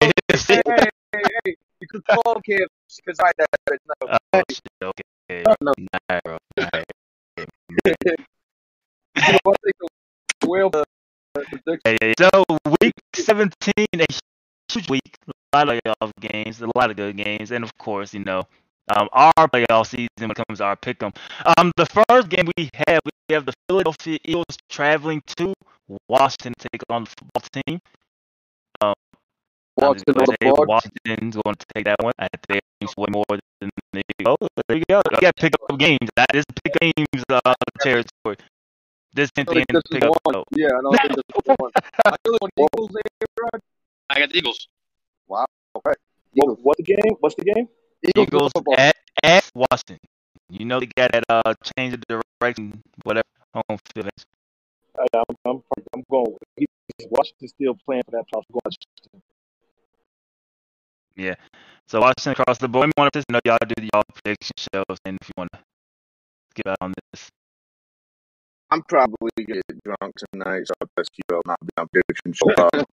[0.00, 0.36] hey, hey,
[0.66, 5.44] hey, hey, you could call him KFC because I that it's not Oh shit, okay.
[5.62, 5.72] No.
[6.10, 6.38] Alright, bro.
[6.58, 6.84] Alright.
[7.38, 7.46] you
[7.86, 8.14] know,
[9.16, 9.76] I think
[10.40, 10.84] the whale the,
[11.34, 11.80] the prediction.
[11.84, 12.42] Hey, hey, so
[12.80, 13.52] week 17,
[13.94, 14.06] a
[14.72, 15.16] huge week,
[15.54, 18.42] a lot of playoff games, a lot of good games, and of course, you know,
[18.96, 21.14] um, our playoff season when it comes to our pick'em.
[21.58, 25.52] Um, the first game we have, we have the Philadelphia Eagles traveling to
[26.08, 27.80] Washington to take on the football team.
[28.80, 28.94] Um,
[29.76, 30.68] Washington gonna the say board.
[30.68, 32.12] Washington's going to take that one.
[32.18, 33.24] I think it's way more
[33.60, 34.36] than the Oh,
[34.68, 35.00] there you go.
[35.10, 36.08] You got pick up games.
[36.16, 38.36] That is pick games uh, territory.
[39.12, 40.18] This I thing don't think this is pick up.
[40.22, 40.44] one.
[40.52, 41.70] Yeah, I don't think this is one.
[42.06, 42.90] I really want Eagles,
[43.40, 43.62] Aaron.
[44.10, 44.68] I got the Eagles.
[45.30, 45.46] Okay.
[45.74, 45.96] What,
[46.34, 46.58] Eagles.
[46.62, 47.16] what's the game?
[47.20, 47.68] What's the game?
[48.16, 49.98] Eagles, at, at Washington.
[50.48, 52.02] You know they got that uh change of
[52.40, 54.10] direction, whatever home field.
[54.16, 54.24] is.
[54.98, 55.62] I, I'm, I'm,
[55.94, 56.36] I'm going.
[56.58, 56.66] With,
[57.08, 58.44] Washington's still playing for that playoff.
[58.52, 58.72] I'm going
[61.86, 62.90] So Washington across the board.
[62.96, 65.60] We want to know y'all do y'all prediction shows, and if you want to
[66.54, 67.28] get out on this,
[68.70, 72.32] I'm probably gonna get drunk tonight, so I'll best you up, not be on prediction
[72.32, 72.50] show.
[72.56, 72.84] Uh,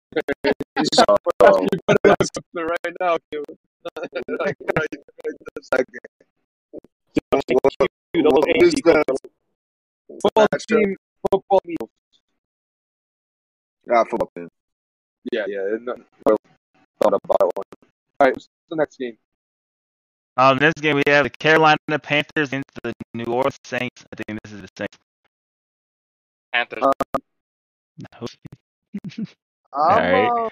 [0.94, 1.04] so,
[1.42, 3.44] uh, You better look something right now, Kim.
[4.42, 4.88] right, right
[5.56, 6.00] this second.
[7.62, 9.04] what, Dude, those what is AFC the
[10.22, 10.78] Football matchup?
[10.82, 10.96] team,
[11.32, 11.90] football Eagles.
[13.88, 14.50] Yeah, football team.
[15.32, 15.78] Yeah, yeah.
[15.82, 15.96] No,
[16.28, 16.38] no,
[17.02, 17.66] thought about one.
[18.20, 19.18] All right, what's the next game?
[20.38, 24.04] um, this game we have the Carolina Panthers into the New Orleans Saints.
[24.14, 24.98] I think this is the Saints.
[26.58, 26.84] Panthers.
[28.00, 28.28] No.
[29.74, 30.26] I'm, right.
[30.26, 30.50] uh,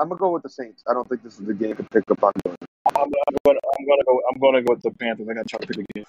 [0.00, 0.82] I'm gonna go with the Saints.
[0.88, 2.32] I don't think this is the game to pick up on.
[2.46, 2.54] I'm,
[2.96, 3.10] I'm
[3.44, 4.20] gonna, I'm gonna go.
[4.32, 5.28] I'm gonna go with the Panthers.
[5.30, 6.04] I gotta try to pick again.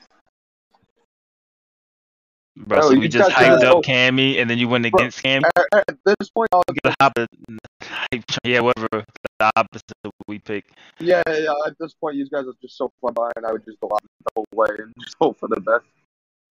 [2.57, 4.99] Bro, Oh, so you we just got hyped up Cammy, and then you went Bro,
[4.99, 5.43] against Cammy.
[5.73, 8.23] At, at this point, I'll We the hype.
[8.43, 9.05] Yeah, whatever
[9.39, 9.83] the opposite
[10.27, 10.65] we pick.
[10.99, 11.53] yeah, yeah.
[11.67, 13.45] At this point, you guys are just so far behind.
[13.47, 15.85] I would just go out the whole way and just hope for the best.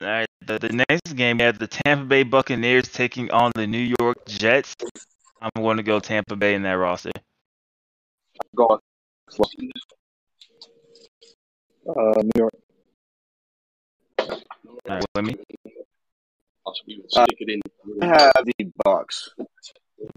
[0.03, 3.67] All right, the, the next game we have the Tampa Bay Buccaneers taking on the
[3.67, 4.75] New York Jets.
[5.43, 7.11] I'm going to go Tampa Bay in that roster.
[8.57, 8.79] Go on.
[11.87, 12.53] Uh, New York.
[14.29, 14.39] All
[14.89, 15.37] right, with me,
[17.15, 17.27] Uh,
[18.01, 19.31] I have the Bucks.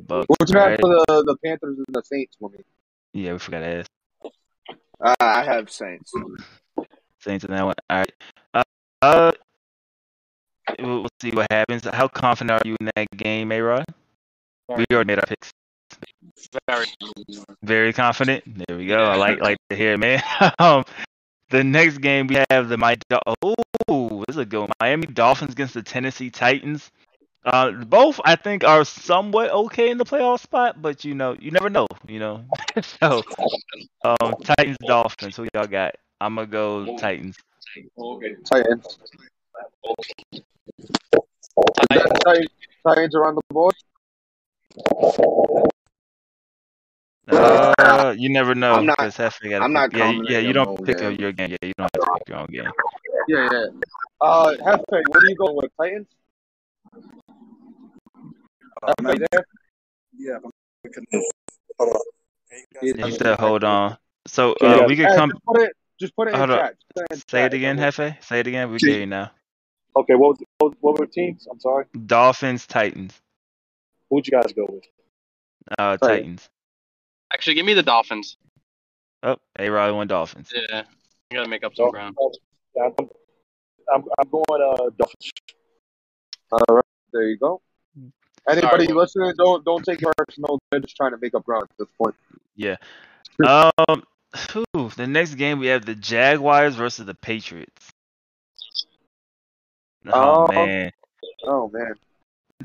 [0.08, 0.26] Bucks.
[0.30, 0.80] What you all right.
[0.80, 2.60] for the the Panthers and the Saints for me?
[3.14, 3.90] Yeah, we forgot to ask
[5.02, 6.14] Uh, I have Saints.
[7.20, 7.76] Saints in that one.
[7.90, 8.14] All right.
[8.54, 8.64] Uh,
[9.02, 9.32] uh,
[10.80, 11.86] we'll we'll see what happens.
[11.86, 13.86] How confident are you in that game, A Rod?
[14.70, 15.52] We already made our picks.
[16.68, 16.88] Very.
[17.62, 18.44] Very confident.
[18.46, 19.04] There we go.
[19.04, 20.22] I like like to hear it, man.
[20.60, 20.84] um,
[21.50, 22.98] the next game we have the my
[23.38, 24.70] oh, this is a good one.
[24.80, 26.92] Miami Dolphins against the Tennessee Titans.
[27.46, 31.52] Uh, both I think are somewhat okay in the playoff spot, but you know, you
[31.52, 31.88] never know.
[32.08, 32.46] You know,
[32.82, 33.22] so
[34.04, 35.36] um, Titans Dolphins.
[35.36, 35.96] Who y'all got?
[36.22, 37.38] I'm gonna go Titans.
[38.46, 38.98] Titans.
[41.90, 42.48] Titans.
[42.88, 43.74] Titans are on the board.
[47.32, 51.14] Uh, you never know I'm not- I'm not yeah, yeah, yeah, you don't pick game.
[51.14, 51.52] up your game.
[51.52, 52.72] Yeah, you don't have to pick your own game.
[53.28, 53.66] Yeah, yeah.
[54.20, 55.72] Uh, Hefe, what are you going with?
[55.80, 56.08] Titans?
[58.84, 59.46] Hefe there?
[60.18, 60.40] Yeah.
[62.82, 64.68] He said, "Hold on." So Yeah.
[64.84, 65.30] uh, we could come.
[65.32, 66.76] Just put it, Just put it in Hold chat.
[66.98, 67.54] Just it Say chat.
[67.54, 68.24] it again, Hefe.
[68.24, 68.70] Say it again.
[68.72, 69.32] We See- get you now.
[69.96, 71.48] Okay, what, was, what, what were the teams?
[71.50, 71.86] I'm sorry.
[72.06, 73.22] Dolphins, Titans.
[74.10, 74.84] Who'd you guys go with?
[75.78, 76.18] Uh, Right.
[76.18, 76.50] Titans.
[77.34, 78.38] Actually, give me the Dolphins.
[79.24, 80.52] Oh, A Rod won Dolphins.
[80.54, 80.84] Yeah,
[81.32, 82.16] I gotta make up some ground.
[82.76, 83.10] Yeah, I'm,
[83.94, 85.32] I'm, I'm going uh, Dolphins.
[86.52, 87.62] All right, there you go.
[88.50, 88.98] Anybody Sorry.
[88.98, 90.60] listening, don't don't take it personal.
[90.70, 92.16] They're just trying to make up ground at this point.
[92.56, 92.76] Yeah.
[93.48, 94.04] Um.
[94.52, 97.93] whew, the next game we have the Jaguars versus the Patriots.
[100.12, 100.48] Oh, Oh.
[100.52, 100.92] man,
[101.46, 101.94] Oh man,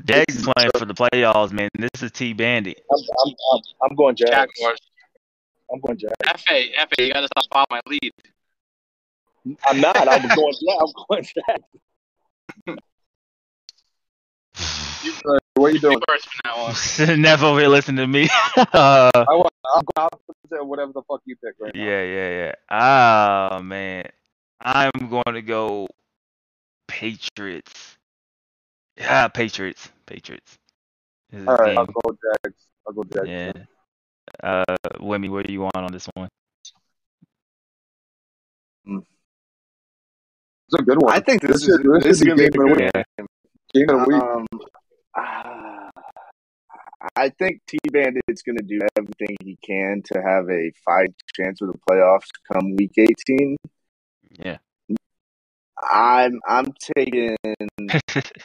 [0.05, 1.69] Jags is playing for the playoffs, man.
[1.77, 2.81] This is T Bandit.
[2.91, 3.61] I'm, I'm, I'm,
[3.91, 4.31] I'm going Jags.
[4.31, 4.79] Jaguars.
[5.71, 6.15] I'm going Jags.
[6.43, 8.11] FA, FA, you gotta stop following my lead.
[9.67, 9.95] I'm not.
[10.07, 10.79] I'm going Jags.
[10.79, 11.63] I'm going Jags.
[15.25, 15.99] uh, what are you doing?
[16.07, 16.55] First from now
[17.13, 17.21] on.
[17.21, 18.27] Never will listen to me.
[18.57, 19.53] uh, I want.
[19.75, 21.81] I'm going opposite of whatever the fuck you pick right now.
[21.81, 22.51] yeah, yeah, yeah.
[22.69, 24.05] Ah, man.
[24.61, 25.87] I'm going to go
[26.89, 27.97] Patriots.
[28.97, 29.89] Yeah, Patriots.
[30.05, 30.57] Patriots.
[31.29, 31.77] This is All right, game.
[31.77, 32.67] I'll go Jags.
[32.87, 33.27] I'll go Jags.
[33.29, 33.53] Yeah.
[34.43, 36.29] Uh, Wimmy, what do you want on this one?
[38.87, 41.13] It's a good one.
[41.13, 42.69] I think this, This is is- this this is is gonna be a game of
[42.69, 43.25] the good Yeah.
[43.73, 44.21] Game of the week.
[44.21, 45.89] Um,
[47.15, 51.61] I think T Bandit's going to do everything he can to have a fight chance
[51.61, 53.55] of the playoffs come week 18.
[54.37, 54.57] Yeah.
[55.91, 57.35] I'm I'm taking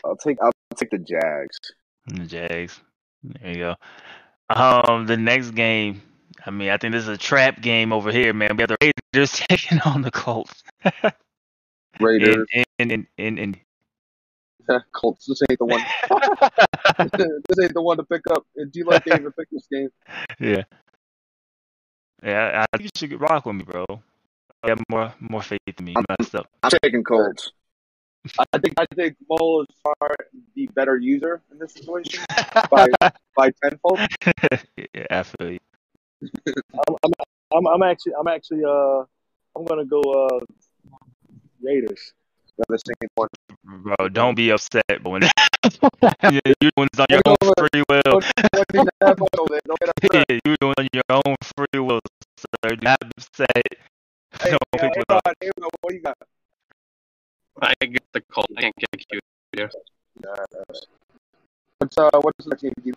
[0.05, 1.59] I'll take I'll take the Jags.
[2.07, 2.81] The Jags.
[3.23, 3.75] There you go.
[4.51, 6.03] Um, the next game.
[6.47, 8.57] I mean, I think this is a trap game over here, man.
[8.57, 10.63] We have the Raiders taking on the Colts.
[12.01, 12.47] Raiders.
[12.53, 13.57] In, in, in, in, in.
[14.95, 15.27] Colts.
[15.27, 15.83] This ain't the one.
[17.47, 18.45] this ain't the one to pick up.
[18.57, 19.89] And do you like to even pick this game?
[20.39, 20.63] yeah.
[22.23, 23.85] Yeah, I think you should rock with me, bro.
[24.65, 25.95] You have more more faith in me.
[25.97, 26.47] You messed up.
[26.63, 27.53] I'm taking Colts.
[28.39, 30.15] I think I think Mo is far
[30.55, 32.25] the better user in this situation
[32.71, 32.87] by
[33.37, 34.01] by tenfold.
[34.77, 35.59] yeah, I feel you.
[36.53, 37.13] I'm, I'm,
[37.55, 39.05] I'm, I'm actually, I'm actually, uh,
[39.55, 40.41] I'm gonna go uh,
[41.63, 42.15] Raiders.
[42.57, 43.29] Yeah, this ain't one.
[43.65, 48.03] Bro, don't be upset, but when you're doing this on your own free will.
[48.05, 49.61] Don't, don't even have fun over there.
[49.67, 50.25] Don't get upset.
[50.31, 52.01] Yeah, you're doing it on your own free will,
[52.39, 52.77] sir.
[52.77, 53.94] Do not be upset.
[54.43, 55.03] Hey, Don't hey, pick hey.
[55.09, 56.17] Rod, hey, Rod, what do you got?
[57.63, 58.47] I get the Colt.
[58.57, 59.23] I can't get cute
[59.57, 59.71] here.
[61.79, 62.95] What's uh what's the next game?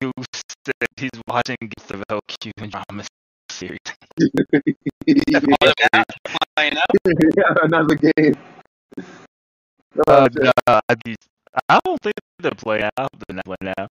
[0.00, 3.04] Goose said he's watching Gifts of LQ and drama
[3.50, 3.78] series.
[4.16, 4.38] give?
[5.06, 6.06] They're back
[6.56, 6.82] playing now?
[7.04, 8.34] yeah, another game.
[10.06, 10.44] Uh, shit.
[10.44, 12.84] no, I, don't think they're playing.
[12.84, 12.92] out.
[12.98, 13.88] hope they're not playing now.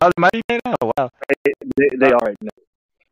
[0.00, 0.92] Oh, they might be playing now.
[0.96, 1.10] Wow.
[1.76, 2.51] They, they are right now.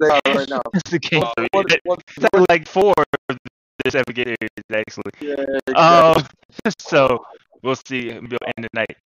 [0.01, 0.63] They are right now.
[0.73, 1.23] That's the game.
[1.25, 2.95] Oh, What, It what, sounded like four
[3.29, 3.39] of
[3.85, 4.37] the seven games,
[4.73, 5.03] actually.
[5.21, 5.35] yeah,
[5.67, 5.75] exactly.
[5.75, 6.27] Um,
[6.79, 7.25] so
[7.63, 8.09] we'll see.
[8.09, 8.97] We'll end the night.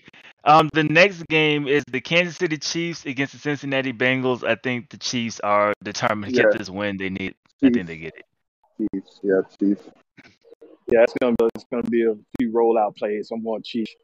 [0.44, 4.44] Um, the next game is the Kansas City Chiefs against the Cincinnati Bengals.
[4.46, 6.48] I think the Chiefs are determined to Yeah.
[6.50, 6.96] get this win.
[6.98, 7.34] They need.
[7.62, 8.24] I think they get it.
[8.92, 9.88] Chiefs, yeah, Chiefs.
[10.92, 13.30] Yeah, it's gonna be, it's gonna be a few rollout plays.
[13.32, 13.94] I'm going Chiefs.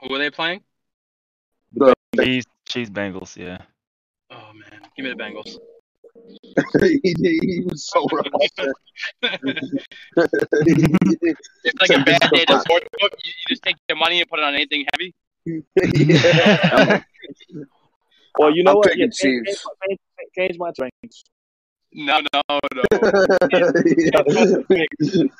[0.00, 0.62] Who are they playing?
[1.74, 3.36] The, Chiefs, Chiefs, Bengals.
[3.36, 3.58] Yeah.
[4.30, 5.56] Oh man, give me the Bengals.
[6.80, 8.26] he, he, he was so rough.
[11.64, 13.12] It's like a bad day at the sports book.
[13.24, 15.14] You, you just take your money and put it on anything heavy.
[15.44, 17.00] yeah.
[18.38, 18.88] Well, you know I'm what?
[18.88, 19.58] picking Yeah, change, change,
[19.88, 19.98] change,
[20.36, 21.24] change my trains.
[21.94, 22.82] No, no, no.
[22.92, 23.04] I,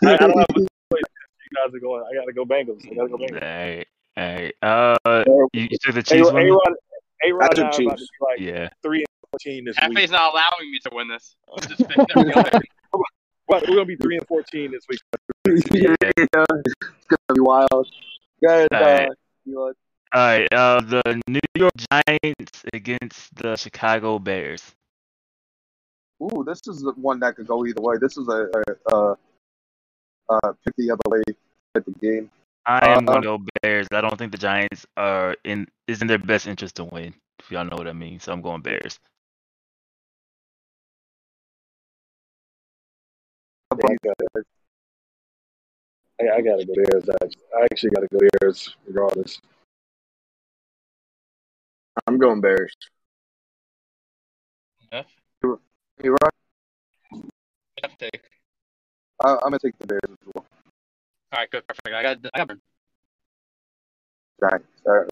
[0.06, 0.68] I don't have a choice.
[0.90, 2.04] You guys are going.
[2.10, 2.90] I gotta go Bengals.
[2.90, 3.42] I gotta go Bengals.
[3.42, 3.86] right.
[4.16, 4.54] All right.
[5.06, 6.46] Uh, you, you took the A Chiefs one?
[6.46, 6.74] Rod,
[7.24, 7.86] A Rod, and I are about to be
[8.20, 8.68] like Yeah.
[8.82, 10.10] three and fourteen this week.
[10.10, 11.36] Not allowing me to win this.
[11.50, 12.60] I'm just picking every other.
[12.92, 15.00] Well, we're gonna be three and fourteen this week.
[15.72, 17.88] yeah, it's gonna be wild.
[18.42, 19.08] Guys, uh, Alright.
[19.44, 19.72] you know, All
[20.14, 20.52] right.
[20.52, 24.74] Uh, the New York Giants against the Chicago Bears.
[26.22, 27.96] ooh, this is the one that could go either way.
[28.00, 28.48] This is a,
[28.92, 29.16] a, a,
[30.28, 31.22] uh pick the other way
[31.74, 32.30] type of game.
[32.66, 33.86] I am going to go Bears.
[33.92, 37.14] I don't think the Giants are in is in their best interest to win.
[37.38, 38.98] If y'all know what I mean, so I'm going Bears.
[43.70, 44.44] I, gotta,
[46.20, 47.08] I, I gotta go Bears.
[47.22, 47.42] Actually.
[47.56, 49.40] I actually gotta go Bears regardless.
[52.06, 52.74] I'm going Bears.
[55.42, 55.58] You're,
[56.22, 57.22] right?
[57.84, 58.22] F take.
[59.24, 60.44] I, I'm gonna take the Bears as well.
[61.32, 61.88] All right, good, perfect.
[61.94, 62.56] I got, I got.
[64.40, 64.66] Giants.
[64.86, 65.10] All right.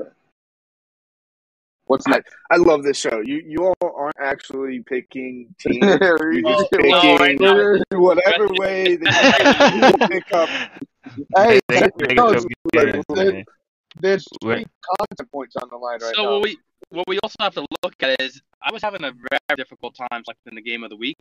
[1.87, 2.35] What's next?
[2.51, 3.21] I love this show.
[3.25, 5.85] You you all aren't actually picking teams.
[5.85, 10.49] You're You're just No, oh, picking right whatever way that you pick up.
[11.37, 13.45] Hey, They- that they shows like, get there's, man.
[14.01, 14.55] there's Wait.
[14.57, 14.67] three
[14.99, 16.31] content points on the line right so now.
[16.33, 16.59] what we
[16.89, 20.23] what we also have to look at is I was having a very difficult time
[20.25, 21.17] selecting the game of the week.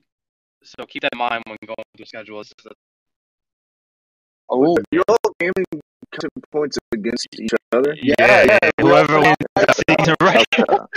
[0.63, 2.53] So keep that in mind when going through schedules.
[4.49, 5.65] Oh, You're all gaming
[6.11, 7.95] content points against each other.
[8.01, 10.45] Yeah, Yeah, yeah, whoever wins the season, right?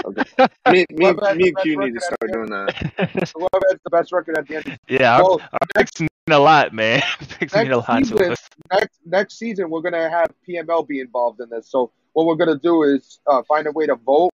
[0.05, 0.47] Okay.
[0.71, 2.75] Me, me, Whoever me and Q need to start doing that.
[3.35, 4.79] whoever has the best record at the end.
[4.89, 7.03] yeah, our, Well, our picks mean a lot, man.
[7.39, 8.49] picks mean a next lot to season- us.
[8.73, 11.69] next next season we're gonna have PML be involved in this.
[11.69, 14.31] So what we're gonna do is uh, find a way to vote,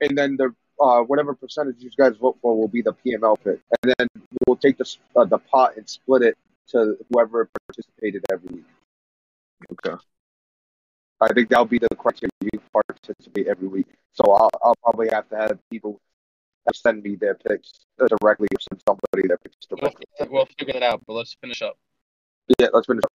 [0.00, 3.60] and then the uh, whatever percentage you guys vote for will be the PML pick,
[3.82, 4.08] and then
[4.46, 6.38] we'll take the uh, the pot and split it
[6.68, 8.64] to whoever participated every week.
[9.72, 9.96] Okay.
[11.20, 12.30] I think that'll be the criteria.
[12.40, 16.00] You participate every week, so I'll I'll probably have to have people
[16.72, 17.86] send me their picks
[18.20, 20.06] directly or send somebody their picks We'll, directly.
[20.28, 21.76] we'll figure that out, but let's finish up.
[22.58, 23.02] Yeah, let's finish.
[23.04, 23.12] Up.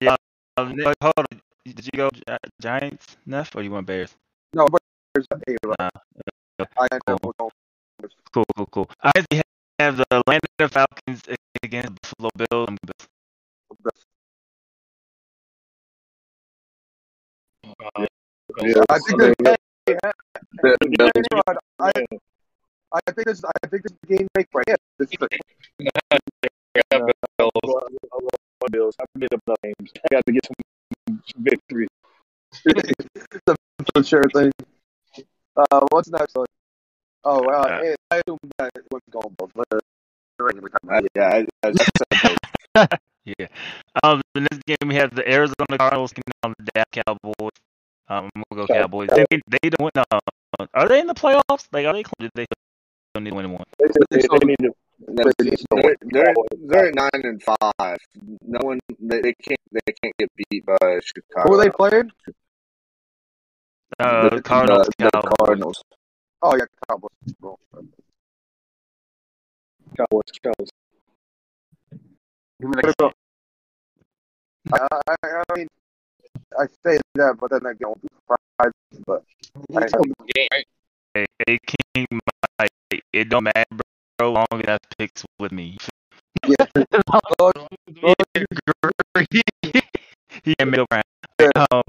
[0.00, 0.16] Yeah.
[0.56, 1.40] Um, Nick, hold on.
[1.64, 2.22] Did you go Gi-
[2.60, 4.14] Giants, Neff, or you went Bears?
[4.52, 4.80] No, but
[5.14, 5.36] there's a
[5.66, 5.90] right.
[6.78, 7.20] I end up
[8.32, 8.90] Cool, cool, cool.
[9.02, 9.12] I
[9.78, 11.22] have the Atlanta Falcons
[11.64, 12.68] against Buffalo Bills.
[12.68, 12.76] I'm
[17.96, 18.06] Uh,
[18.62, 19.56] Yeah, I think that,
[20.60, 21.92] The- the- I,
[22.92, 24.76] I think this I think this is game make right here.
[24.98, 25.18] This is
[28.70, 28.94] Bills.
[29.00, 29.90] I made up enough names.
[30.04, 31.88] I got to get some victory.
[32.64, 33.56] the
[33.94, 34.52] for sure thing.
[35.56, 36.46] Uh, what's next one?
[37.24, 39.52] Oh, uh, Uh, hey, I assume that was going both.
[40.52, 41.70] But, I- yeah, I,
[42.76, 42.86] I.
[43.24, 43.46] Yeah.
[44.02, 47.56] Um, the next game we have the Arizona Cardinals taking on the Dallas Cowboys.
[48.08, 49.08] Um, I'm gonna go Cowboys.
[49.08, 50.04] They, they don't win.
[50.10, 51.66] Uh, are they in the playoffs?
[51.72, 52.04] Like, are they?
[52.20, 52.44] Did they
[53.14, 53.64] don't need to win one?
[53.78, 54.74] They, they, they need to.
[55.06, 55.32] They're,
[56.02, 56.34] they're,
[56.66, 57.98] they're at nine and five.
[58.42, 61.48] No one they, they can't they can't get beat by Chicago.
[61.48, 62.10] Who are they playing?
[63.98, 64.88] Uh, the, Cardinals.
[64.98, 65.82] the, the Cardinals.
[66.42, 67.54] Oh yeah, Cowboys.
[69.96, 70.06] Bro.
[70.10, 70.68] Cowboys, Cowboys.
[72.60, 73.12] give me the
[74.72, 75.68] I, I, I mean,
[76.58, 78.74] I say that, but then I won't be surprised.
[79.06, 79.22] But
[79.76, 79.86] I,
[80.34, 80.66] game, right?
[81.14, 81.58] Hey, hey,
[81.94, 82.06] King
[82.58, 83.64] Mike, it don't matter,
[84.18, 84.32] bro.
[84.32, 85.76] Long enough picks with me.
[86.46, 86.66] Yeah.
[87.40, 87.52] Oh,
[90.44, 91.04] he ain't middle ground.
[91.40, 91.64] Yeah.
[91.70, 91.82] Um,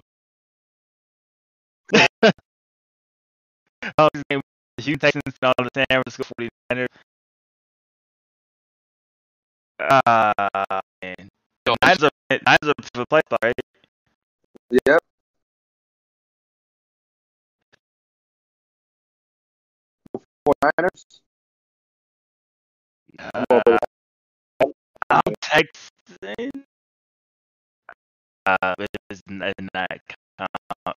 [3.98, 4.42] oh, his name
[4.78, 6.88] was Houston Texans and all the San Francisco 49ers.
[9.80, 10.34] Ah,
[11.02, 11.30] man.
[11.84, 13.54] Niners are, Niners are for play right?
[14.86, 15.02] yep.
[20.46, 21.06] Four Niners.
[23.34, 23.78] Uh,
[25.10, 26.52] I'm texting.
[28.46, 28.76] Uh,
[29.10, 29.22] it's
[29.74, 29.90] not.
[30.40, 30.94] Uh,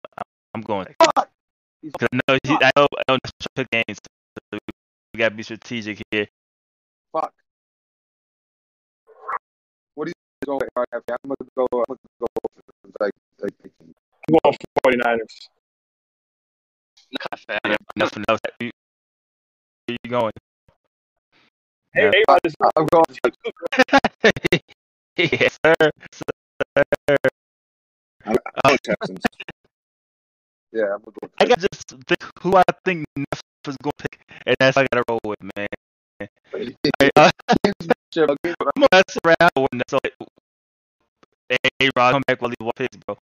[0.53, 0.87] I'm going.
[0.99, 1.29] Fuck.
[1.97, 3.17] Cause I know, he, I know, I know
[3.71, 3.99] games.
[4.51, 4.59] So
[5.13, 6.27] we gotta be strategic here.
[7.13, 7.33] Fuck.
[10.47, 10.55] Go?
[10.57, 10.69] with?
[10.77, 11.67] All right, okay, I'm gonna go.
[11.73, 12.27] I'm gonna go.
[13.01, 13.53] Like, like,
[14.29, 15.49] I'm going 49ers.
[17.19, 17.77] Kind of fat.
[17.97, 18.39] Nothing else.
[18.59, 18.71] Where
[19.89, 20.33] you going?
[21.93, 22.11] Hey, Yeah.
[22.13, 22.37] hey, I,
[22.77, 23.05] I'm going.
[25.17, 25.91] yes, sir.
[26.13, 27.17] sir.
[28.65, 29.21] Oh, Texans.
[30.73, 31.29] Yeah, I'm gonna go.
[31.39, 34.95] I got just think who I think Neff is gonna pick, and that's what I
[34.95, 35.67] gotta roll with, man.
[37.49, 37.57] I'm
[38.13, 39.81] gonna mess around with.
[39.87, 39.99] So,
[41.49, 43.17] hey, Rod, come back while these picks, bro.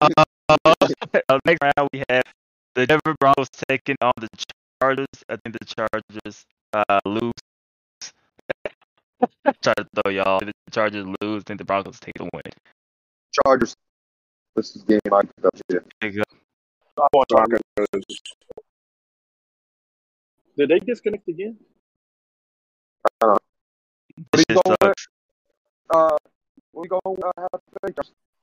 [0.00, 0.08] Uh,
[0.48, 2.22] uh, next round we have
[2.74, 4.28] the Denver Broncos taking on the
[4.80, 5.06] Chargers.
[5.28, 7.32] I think the Chargers uh, lose.
[9.62, 10.38] Try to y'all.
[10.40, 12.42] If the Chargers lose, I think the Broncos take the win.
[13.44, 13.74] Chargers.
[14.56, 15.22] This is game I
[16.02, 16.22] you go.
[16.98, 17.60] I'm going Chargers.
[17.76, 18.04] Broncos.
[20.58, 21.56] Did they disconnect again?
[23.20, 23.40] What
[24.32, 24.78] This do shit you go with?
[24.82, 25.06] sucks.
[25.94, 26.16] Uh,
[26.72, 27.00] what we going?
[27.22, 27.96] Uh, have to think?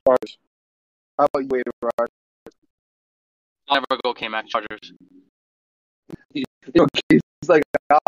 [0.07, 0.37] Chargers.
[1.19, 2.07] How about you, wait, Rod?
[3.67, 4.93] I'll never go K-Mac Chargers.
[6.33, 6.43] You
[6.75, 7.63] know, he's like,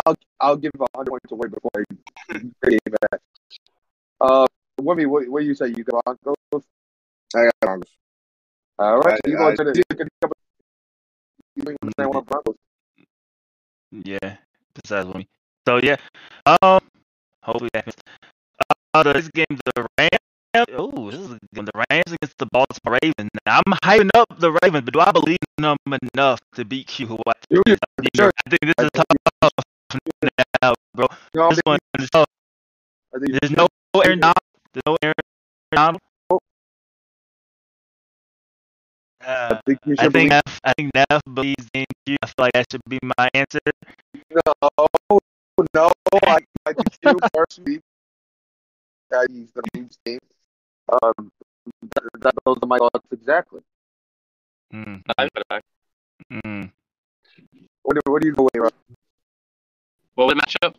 [0.05, 1.71] I'll, I'll give a hundred points away before
[2.31, 2.39] I
[2.69, 2.79] game
[3.11, 3.19] back.
[4.21, 4.45] Uh,
[4.79, 5.67] Wimmy, what, what do you say?
[5.67, 6.63] You go Broncos?
[7.35, 7.89] I got Broncos.
[8.79, 9.73] All right, I- you go I- to the.
[9.89, 10.31] You can come.
[11.55, 12.55] You can say one Broncos.
[14.03, 14.37] Yeah,
[14.73, 15.27] besides me.
[15.67, 15.97] So yeah,
[16.61, 16.79] um,
[17.43, 18.03] hopefully that happens.
[18.93, 19.45] Uh, this game,
[19.75, 20.19] the Rams
[20.73, 23.29] Oh, this is the Rams against the Baltimore Ravens.
[23.45, 25.77] Now, I'm hyping up the Ravens, but do I believe in them
[26.15, 27.05] enough to beat Q?
[27.07, 27.79] Who I think,
[28.15, 28.31] sure.
[28.45, 29.05] I think this is tough
[30.63, 31.07] now, bro.
[31.35, 32.25] No, This one is tough.
[33.13, 33.67] There's no
[34.03, 34.35] Aaron Donald.
[34.73, 35.13] There's no Aaron
[35.73, 36.01] Donald.
[39.27, 42.15] Uh, I think you I think believe- Neff, I think Neff believes in Q.
[42.23, 43.59] I feel like that should be my answer.
[44.45, 44.53] No,
[45.75, 45.91] no,
[46.23, 47.81] I, I think you personally
[49.09, 50.19] that he's gonna lose game.
[51.03, 51.29] Um,
[51.81, 53.59] that, that, those are my thoughts exactly.
[54.73, 55.63] Mm, I put
[56.31, 56.71] mm.
[57.83, 58.73] What, do- what do you go with?
[60.15, 60.75] What was the matchup?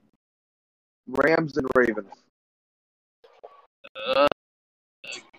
[1.07, 2.13] Rams and Ravens.
[3.95, 4.27] Uh,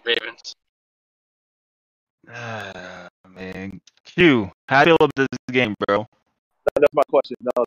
[0.06, 0.56] Ravens.
[2.32, 3.82] Ah, man.
[4.06, 6.06] Q, how do you feel about this game, bro?
[6.76, 7.36] That's my question.
[7.42, 7.64] No.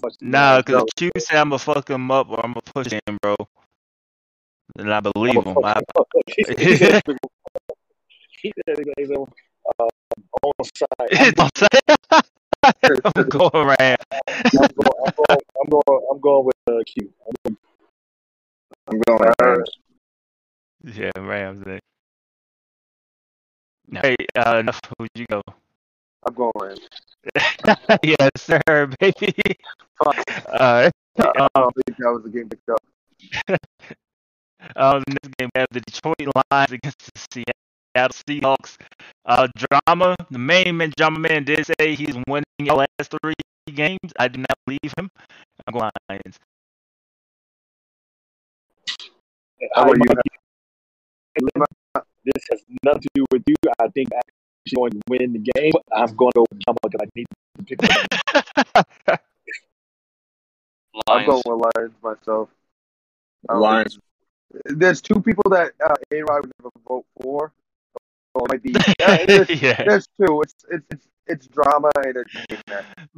[0.00, 0.30] question.
[0.30, 0.86] Nah, because no.
[0.96, 3.36] Q said I'm gonna fuck him up or I'm gonna push him, bro.
[4.78, 5.56] And I believe him.
[5.64, 5.80] I,
[6.26, 7.02] he said
[8.42, 9.26] he said he's on
[9.78, 9.88] uh,
[10.42, 12.22] on side.
[13.16, 13.98] I'm going around.
[14.28, 17.10] I'm going, I'm going, I'm going, I'm going with uh, Q.
[18.88, 19.70] I'm going Rams.
[20.84, 21.64] Yeah, Rams.
[23.90, 24.02] Man.
[24.02, 24.80] Hey, uh, enough.
[24.98, 25.42] Who'd you go?
[26.26, 26.78] I'm going
[28.02, 28.60] yes, sir,
[29.00, 29.34] baby.
[30.02, 30.22] Fuck.
[30.48, 32.80] Uh, I don't think that was a game picked up.
[34.76, 36.14] um, in this game, we have the Detroit
[36.50, 36.98] Lions against
[37.32, 37.44] the
[37.96, 38.76] Seattle Seahawks.
[39.26, 40.16] Uh, drama.
[40.30, 43.34] The main man, drama man, did say he's winning the last three
[43.74, 44.12] games.
[44.18, 45.10] I do not believe him.
[45.66, 46.36] I'm going Lions.
[49.74, 51.79] How about you?
[52.34, 53.54] This has nothing to do with you.
[53.80, 54.20] I think I'm
[54.66, 55.72] actually going to win the game.
[55.92, 57.26] I'm going to go with Jumbo because I need
[57.58, 59.16] to pick them.
[61.08, 62.48] I'm going with Lions myself.
[63.48, 63.98] Um, Lions.
[64.64, 67.52] There's two people that uh, A Rod would never vote for.
[68.36, 68.74] So it might be.
[69.00, 69.84] Yeah, there's, yeah.
[69.84, 70.42] there's two.
[70.42, 72.34] It's it's it's, it's drama and it's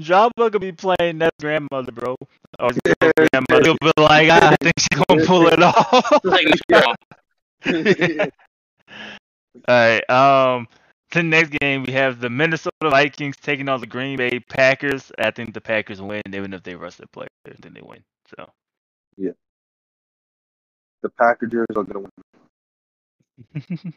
[0.00, 2.16] Jabba could be playing that grandmother, bro.
[2.58, 6.24] Or his grandmother He'll be like, I think she's gonna pull it off.
[6.24, 6.94] Like, yeah.
[9.54, 10.10] All right.
[10.10, 10.68] Um,
[11.12, 15.12] the next game we have the Minnesota Vikings taking on the Green Bay Packers.
[15.18, 17.28] I think the Packers win, even if they rush their players.
[17.44, 18.02] Then they win.
[18.36, 18.48] So
[19.16, 19.32] yeah,
[21.02, 22.12] the Packers are gonna win.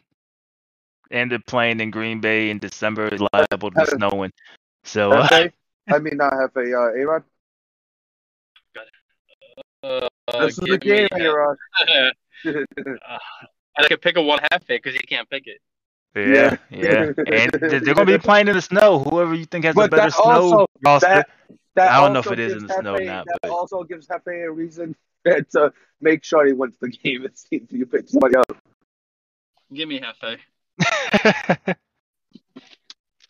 [1.10, 3.06] and they're playing in Green Bay in December.
[3.06, 4.32] It's liable to be snowing.
[4.84, 5.48] So uh,
[5.88, 7.24] I mean not Hefe, uh, A Rod.
[9.82, 10.08] Uh,
[10.40, 11.56] This is the game, A Rod.
[13.78, 15.60] I could pick a one half pick because he can't pick it.
[16.14, 17.12] yeah, yeah.
[17.26, 19.00] And they're they're gonna be playing in the snow.
[19.00, 21.06] Whoever you think has a better that snow also- roster.
[21.08, 21.28] that-
[21.74, 23.26] That I don't know if it is in the snow or not.
[23.26, 24.96] That but- also gives Hefe a reason
[25.26, 27.24] to make sure he wins the game.
[27.26, 28.46] It seems you pick somebody else.
[29.74, 31.76] Give me half a.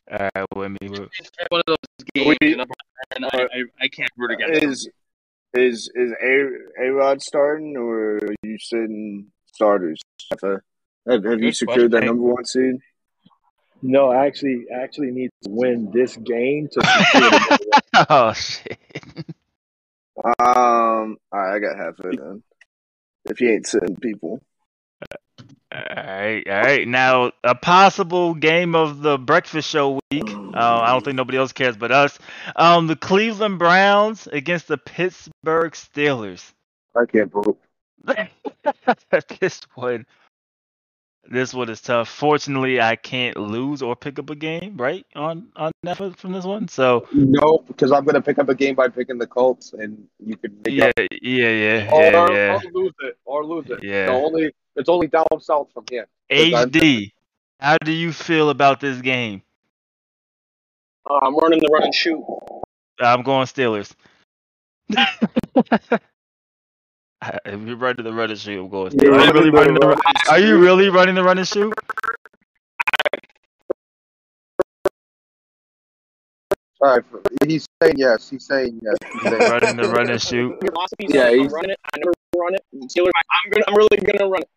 [0.08, 0.88] All right, with me.
[0.88, 1.08] with-
[1.48, 4.70] one of those games, We- and, I'm- I, I, I can't root against him.
[4.70, 4.88] Is
[5.54, 9.26] is is A A Rod starting or are you sitting
[9.56, 10.00] starters?
[10.42, 10.60] Have,
[11.08, 12.76] have, have you secured that number one seed?
[13.82, 16.80] No, I actually I actually need to win this game to
[17.12, 18.78] secure the Oh shit.
[20.16, 22.42] Um, all right, I got half of it then.
[23.26, 24.40] If you ain't sitting people,
[25.72, 26.88] All right, all right.
[26.88, 30.28] Now, a possible game of the breakfast show week.
[30.28, 32.18] Uh, I don't think nobody else cares but us.
[32.54, 36.52] Um, the Cleveland Browns against the Pittsburgh Steelers.
[36.96, 37.58] I can't vote.
[39.40, 40.06] this one,
[41.28, 42.08] this one is tough.
[42.08, 46.44] Fortunately, I can't lose or pick up a game right on on Netflix from this
[46.44, 46.68] one.
[46.68, 50.36] So No, because I'm gonna pick up a game by picking the Colts, and you
[50.36, 51.06] can make yeah, up.
[51.22, 53.82] yeah, yeah, Or, yeah, yeah, or lose it, or lose it.
[53.82, 54.06] Yeah.
[54.06, 56.06] The only it's only down south from here.
[56.30, 57.12] HD.
[57.58, 59.42] How do you feel about this game?
[61.08, 62.22] Uh, I'm running the run and shoot.
[63.00, 63.94] I'm going Steelers.
[67.44, 69.74] if you're running the run and shoot, I'm going Yeah, Are you really gonna running
[69.74, 70.14] the run run?
[70.30, 71.74] Are you really running the run and shoot?
[76.82, 77.04] All right,
[77.46, 78.28] he's saying yes.
[78.28, 78.96] He's saying yes.
[79.12, 80.58] He's saying running the run and shoot.
[80.60, 81.80] Philosophy, Yeah, I'm he's- running it.
[81.94, 82.64] I never run it.
[82.88, 83.10] Steelers,
[83.44, 84.48] I'm gonna, I'm really gonna run it.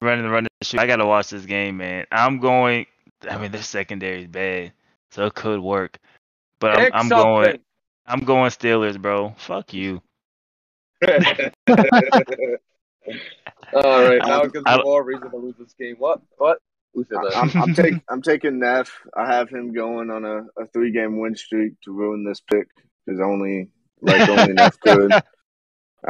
[0.00, 0.78] Running the running and shoot.
[0.80, 2.06] I gotta watch this game, man.
[2.12, 2.86] I'm going.
[3.28, 4.72] I mean, their secondary is bad,
[5.10, 5.98] so it could work.
[6.60, 7.58] But I'm, I'm going.
[8.08, 8.20] Something.
[8.22, 9.34] I'm going Steelers, bro.
[9.38, 10.02] Fuck you.
[13.74, 15.96] All right, now it gives I- me more reason to lose this game.
[15.98, 16.20] What?
[16.36, 16.58] What?
[16.94, 17.36] Who said that?
[17.36, 18.90] I'm I'm, take, I'm taking Neff.
[19.14, 22.66] I have him going on a, a three game win streak to ruin this pick
[23.06, 23.68] because only
[24.00, 25.12] like only Neff could.
[25.12, 25.22] I,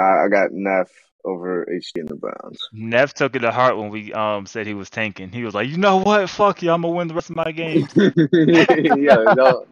[0.01, 0.89] I got Neff
[1.25, 2.59] over HD in the Browns.
[2.73, 5.31] Neff took it to heart when we um said he was tanking.
[5.31, 6.31] He was like, you know what?
[6.31, 6.71] Fuck you.
[6.71, 7.91] I'm gonna win the rest of my games.
[7.97, 9.67] yeah, no,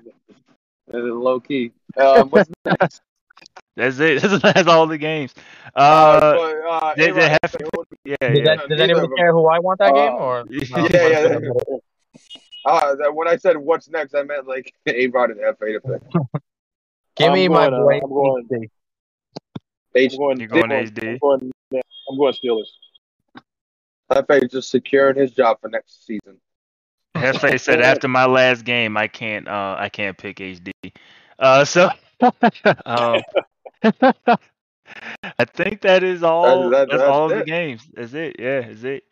[0.92, 1.72] low key.
[1.98, 3.02] Um, what's next?
[3.76, 4.22] That's it.
[4.42, 5.34] That's all the games.
[5.74, 7.56] Uh, Uh, but, uh, they- they A-Rod, have-
[8.04, 8.44] yeah, Does, yeah.
[8.44, 10.44] that, does Neither anybody care who I want that Uh, game or?
[10.50, 11.76] Yeah, yeah, yeah.
[12.64, 16.02] Uh, when I said what's next, I meant like A Rod and F8 to pick.
[17.16, 18.00] Give me I'm my going, uh, boy.
[18.02, 18.68] I'm going- HD.
[19.94, 21.08] H- I'm going, You're going I'm HD?
[21.12, 21.52] I'm going,
[22.10, 22.66] I'm going Steelers.
[24.10, 26.38] F8 just securing his job for next season.
[27.32, 30.72] Hefe said after my last game, I can't uh I can't pick HD.
[31.38, 31.90] Uh, so
[32.86, 33.22] um,
[35.38, 36.70] I think that is all.
[36.70, 37.86] that- that's, that's all of the games.
[37.94, 38.36] That's it.
[38.38, 39.04] Yeah, is it.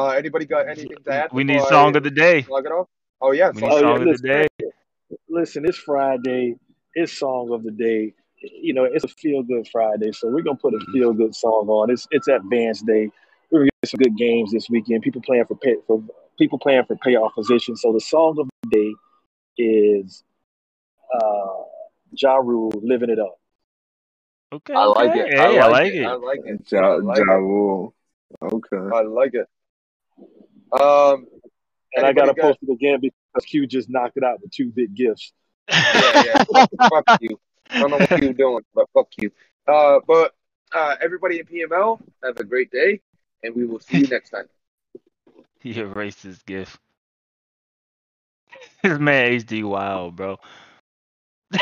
[0.00, 1.32] Uh, anybody got anything to add?
[1.32, 2.42] We need song I of the day.
[2.48, 2.88] Log it off.
[3.20, 4.26] Oh yeah, We song need Oh, of yeah, song of the listen.
[4.26, 4.46] day.
[5.28, 6.56] Listen, it's Friday.
[6.94, 8.14] It's song of the day.
[8.40, 11.68] You know, it's a feel good Friday, so we're gonna put a feel good song
[11.68, 11.90] on.
[11.90, 13.10] It's it's Advanced Day.
[13.50, 15.02] We're gonna get some good games this weekend.
[15.02, 16.02] People playing for pay, for
[16.38, 17.76] people playing for playoff position.
[17.76, 18.94] So the song of the day
[19.58, 20.24] is
[21.14, 21.62] uh
[22.12, 23.38] Ja Rule, living it up.
[24.52, 24.74] Okay.
[24.74, 25.20] I like okay.
[25.20, 25.34] it.
[25.38, 25.96] Hey, I I like like it.
[26.02, 26.06] it.
[26.06, 26.72] I like it.
[26.72, 27.32] Ja, I like ja.
[27.34, 27.94] Rule.
[28.42, 28.76] Okay.
[28.76, 29.48] I like it.
[30.80, 31.26] Um,
[31.96, 34.70] And I gotta got- post it again because Q just knocked it out with two
[34.70, 35.32] big gifts.
[35.68, 36.44] yeah, yeah.
[36.52, 36.70] fuck,
[37.06, 37.38] fuck you.
[37.70, 39.30] I don't know what you're doing, but fuck you.
[39.66, 40.34] Uh, but
[40.74, 43.00] uh, everybody in PML, have a great day,
[43.42, 44.46] and we will see you next time.
[45.64, 46.78] He erased his gift.
[48.82, 50.38] This man HD wild, bro.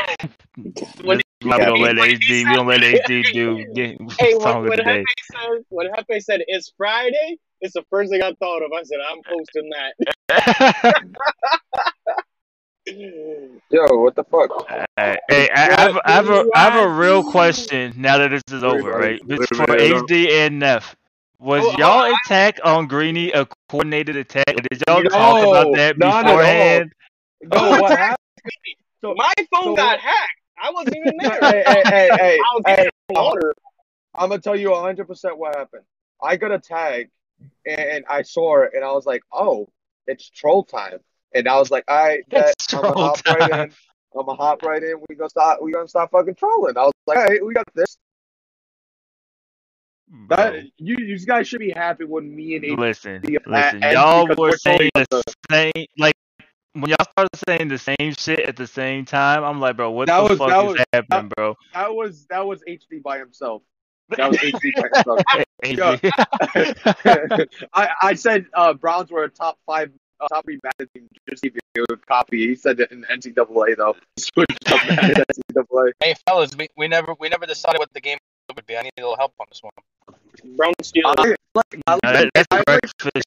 [1.04, 1.70] When we don't Yeah.
[1.70, 2.48] let when he HD.
[2.48, 5.04] We don't let HD do get Hey, song when, when of the day.
[5.04, 8.72] Hefe said when Hefe said it's Friday, it's the first thing I thought of.
[8.72, 9.94] I said I'm posting that.
[13.70, 14.50] Yo, what the fuck?
[14.50, 18.30] Alright, Hey, I I have, I have a, I have a real question now that
[18.30, 19.20] this is over, right?
[19.28, 20.96] It's for HD and Neff.
[21.38, 24.44] Was Oh, oh y'all I- attack on Greeny a coordinated attack?
[24.46, 26.36] Did y'all No, talk about that not at all.
[26.36, 26.92] beforehand?
[27.42, 28.18] No, oh, what happened?
[29.02, 30.30] My phone so- got hacked.
[30.62, 31.38] I wasn't even there.
[31.40, 32.88] hey, hey, hey, hey, I was hey,
[34.14, 35.82] I'm gonna tell you 100 percent what happened.
[36.22, 37.08] I got a tag,
[37.66, 39.68] and I saw it, and I was like, "Oh,
[40.06, 40.98] it's troll time."
[41.34, 42.54] And I was like, "All right, bet.
[42.74, 43.72] I'm gonna troll hop right in.
[44.14, 45.00] I'm gonna hop right in.
[45.08, 45.60] We gonna stop.
[45.62, 47.96] We gonna stop fucking trolling." I was like, "Hey, we got this."
[50.14, 53.80] Bro, That, you, you guys should be happy when me and AD listen, listen.
[53.80, 56.14] Y'all were we're saying trolling the same, like
[56.74, 59.42] when y'all started saying the same shit at the same time.
[59.42, 61.56] I'm like, bro, what That the was- fuck that is was- happening, bro?
[61.72, 63.62] That was that was HD by himself.
[64.16, 65.20] That was HD by himself.
[65.64, 67.48] HD.
[67.72, 69.90] I, I said uh, Browns were a top five,
[70.20, 71.08] uh, top three bad team.
[71.30, 72.48] Just give you a copy.
[72.48, 73.96] He said it in NCAA though.
[74.18, 75.92] Switched up NCAA.
[76.02, 78.18] Hey fellas, we, we never we never decided what the game
[78.54, 78.76] would be.
[78.76, 79.72] I need a little help on this one.
[80.56, 81.14] Brown Steelers.
[81.18, 81.22] I
[81.54, 83.26] like, I Now, that, that's the breakfast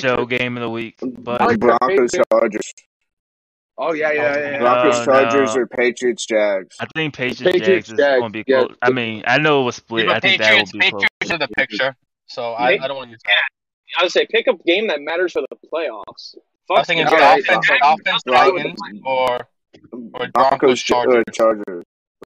[0.00, 0.98] show game of the week.
[1.02, 2.72] But I like the Broncos Chargers.
[3.78, 4.50] oh yeah, yeah, yeah.
[4.52, 4.58] yeah.
[4.58, 5.62] Broncos Uh, Chargers no.
[5.62, 6.76] or Patriots Jags.
[6.80, 8.64] I think Patriots, Patriots, Jags is Jags, going to be yeah.
[8.64, 8.76] close.
[8.82, 10.06] I mean, I know it was split.
[10.06, 11.02] Yeah, I but think that Patriots, will be close.
[11.20, 11.96] Patriots are the picture,
[12.26, 13.98] so I, I don't want to use that.
[13.98, 16.34] I would say pick a game that matters for the playoffs.
[16.70, 17.78] I was Fuck thinking All right, Dolphins, fine.
[17.80, 19.48] Dolphins, Well, Titans, or
[20.14, 21.24] or Broncos Broncos, Chargers.
[21.28, 21.84] uh, Chargers.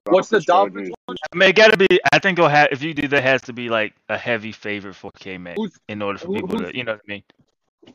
[0.09, 1.21] What's the Dolphins Chargers.
[1.33, 1.87] I mean, it got to be.
[2.11, 2.69] I think it'll have.
[2.71, 5.57] If you do that, has to be like a heavy favorite for K Mac
[5.87, 7.23] in order for people to, you know what I mean.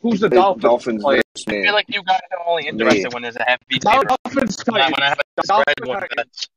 [0.01, 0.63] Who's the Dolphins?
[0.63, 1.23] Dolphins playing?
[1.35, 4.09] versus I feel like you guys are only interested when there's a heavy favorite.
[4.25, 4.97] Dolphins When I, Titans.
[4.99, 6.49] when I have a Dolphins spread one, Titans.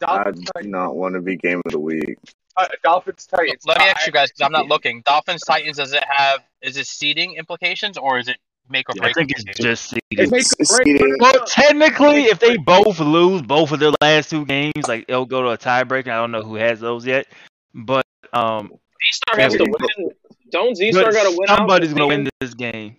[0.00, 0.70] that's I do Titans.
[0.72, 2.18] not want to be game of the week.
[2.56, 3.62] Uh, Dolphins Titans.
[3.66, 5.02] Let me ask you guys because I'm not looking.
[5.06, 8.36] Dolphins Titans does it have is it seeding implications or is it
[8.70, 9.14] make or I break?
[9.14, 9.90] think it's implications?
[9.90, 10.30] just It's seeding.
[10.30, 10.98] make or break.
[10.98, 11.16] Seeding.
[11.20, 15.42] Well, technically, if they both lose both of their last two games, like it'll go
[15.42, 16.08] to a tiebreaker.
[16.08, 17.26] I don't know who has those yet,
[17.74, 18.68] but um,
[19.04, 20.10] Z-Star has to win.
[20.50, 22.96] Don't Z-Star but got to win somebody's gonna win this game.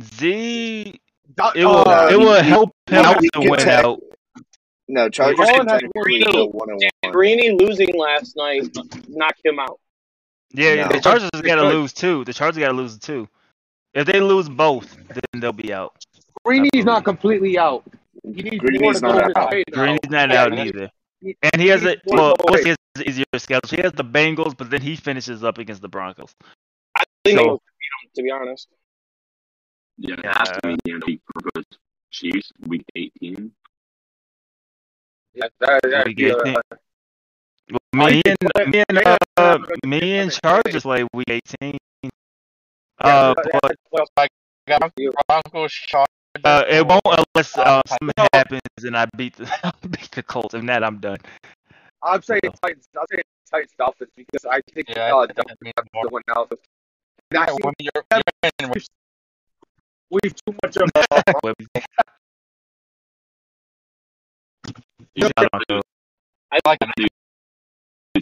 [0.00, 1.00] Z,
[1.36, 4.00] Do- it will uh, it will he- help him out to win tag- out.
[4.90, 6.48] No, Chargers Colin can has technically Greeny.
[6.48, 7.56] one and one.
[7.58, 8.68] Losing last night
[9.08, 9.78] knocked him out.
[10.54, 10.96] Yeah, yeah, No.
[10.96, 12.24] the Chargers got to lose too.
[12.24, 13.28] The Chargers got to lose too.
[13.98, 15.92] If they lose both, then they'll be out.
[16.44, 17.82] Greeny's not completely out.
[18.22, 19.50] He needs Greeny's not out.
[19.72, 20.88] Greeny's not Yeah, out he- either.
[21.42, 22.76] And he has a needs one well, more what's way.
[22.94, 23.68] his easier schedule?
[23.76, 26.32] He has the Bengals, but then he finishes up against the Broncos.
[26.94, 28.68] I think So- they will beat him, to be honest.
[29.96, 31.64] Yeah, it has to be the end of week Broncos
[32.12, 33.50] Chiefs, week 18.
[35.34, 36.52] Yeah, that, that, We get yeah.
[36.52, 36.78] ten.
[37.92, 38.98] Well, me and me and
[39.36, 40.38] uh, me and yeah.
[40.40, 41.76] Chargers play week eighteen.
[43.00, 44.26] Uh, Yeah, but I
[44.66, 44.92] got
[45.28, 46.08] Broncos, Chargers.
[46.44, 50.22] uh, it won't unless uh, Uh, something happens and I beat the I beat the
[50.22, 50.54] Colts.
[50.54, 51.18] If not, I'm done.
[52.02, 52.86] I'm saying Titans.
[52.98, 55.86] I'm saying Titans Dolphins because I think Yeah, uh, I think that Dolphins means have
[55.94, 56.04] more.
[56.04, 56.46] the one now.
[57.30, 58.22] And I Yeah, see you're, you're
[58.60, 58.82] in, when-
[60.10, 61.66] we've too much of uh, Webby.
[65.14, 65.82] You I don't know.
[66.52, 67.06] I like have to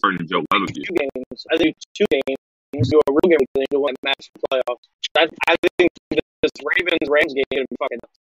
[0.03, 0.67] turn Joe Weather.
[0.73, 1.47] two games.
[1.53, 2.37] I think two games.
[2.83, 3.39] Do a real game.
[3.41, 4.85] I think one match for playoffs.
[5.17, 7.99] I, I think this Ravens Rams game is gonna be fucking.
[8.03, 8.19] nuts.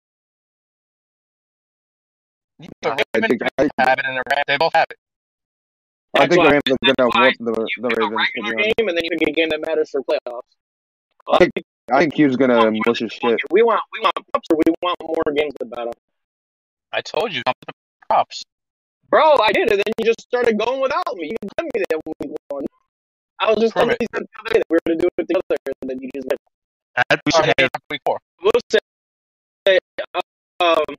[2.81, 4.97] the I Ravens think I, have it and the Rams, they both have it.
[6.15, 8.29] I think the Rams are That's gonna why whoop the You the pick a Ravens.
[8.35, 10.41] Regular game, and then you pick a game that matters for playoffs.
[11.31, 11.53] I think
[11.91, 13.39] I think Q's gonna mush his shit.
[13.51, 15.93] We want we want props, or we want more games to bet on.
[16.91, 17.73] I told you, don't the
[18.09, 18.43] props.
[19.09, 21.27] Bro, I did it, and then you just started going without me.
[21.27, 22.65] You didn't tell me that week one.
[23.41, 25.09] I was just Prove telling you the other day that we were going to do
[25.17, 26.39] it together, and then you just like,
[27.09, 27.69] I we should Already have.
[27.73, 28.19] after week four.
[28.43, 29.79] we'll say,
[30.59, 30.95] um,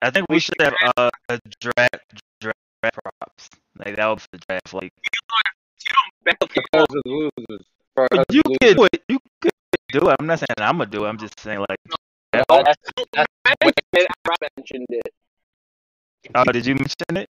[0.00, 3.50] I think we should have uh, a draft draft props.
[3.84, 4.72] Like that was the draft.
[4.74, 7.66] Like you don't bet the Losers, losers.
[7.94, 8.58] For you losers.
[8.60, 9.02] could do it.
[9.08, 9.52] You could
[9.90, 10.16] do it.
[10.20, 11.08] I'm not saying I'm gonna do it.
[11.08, 11.78] I'm just saying like.
[12.32, 12.46] That's,
[13.12, 13.28] that's,
[13.60, 14.06] mention it.
[14.26, 15.12] I mentioned it.
[16.34, 17.28] Oh, did you mention it?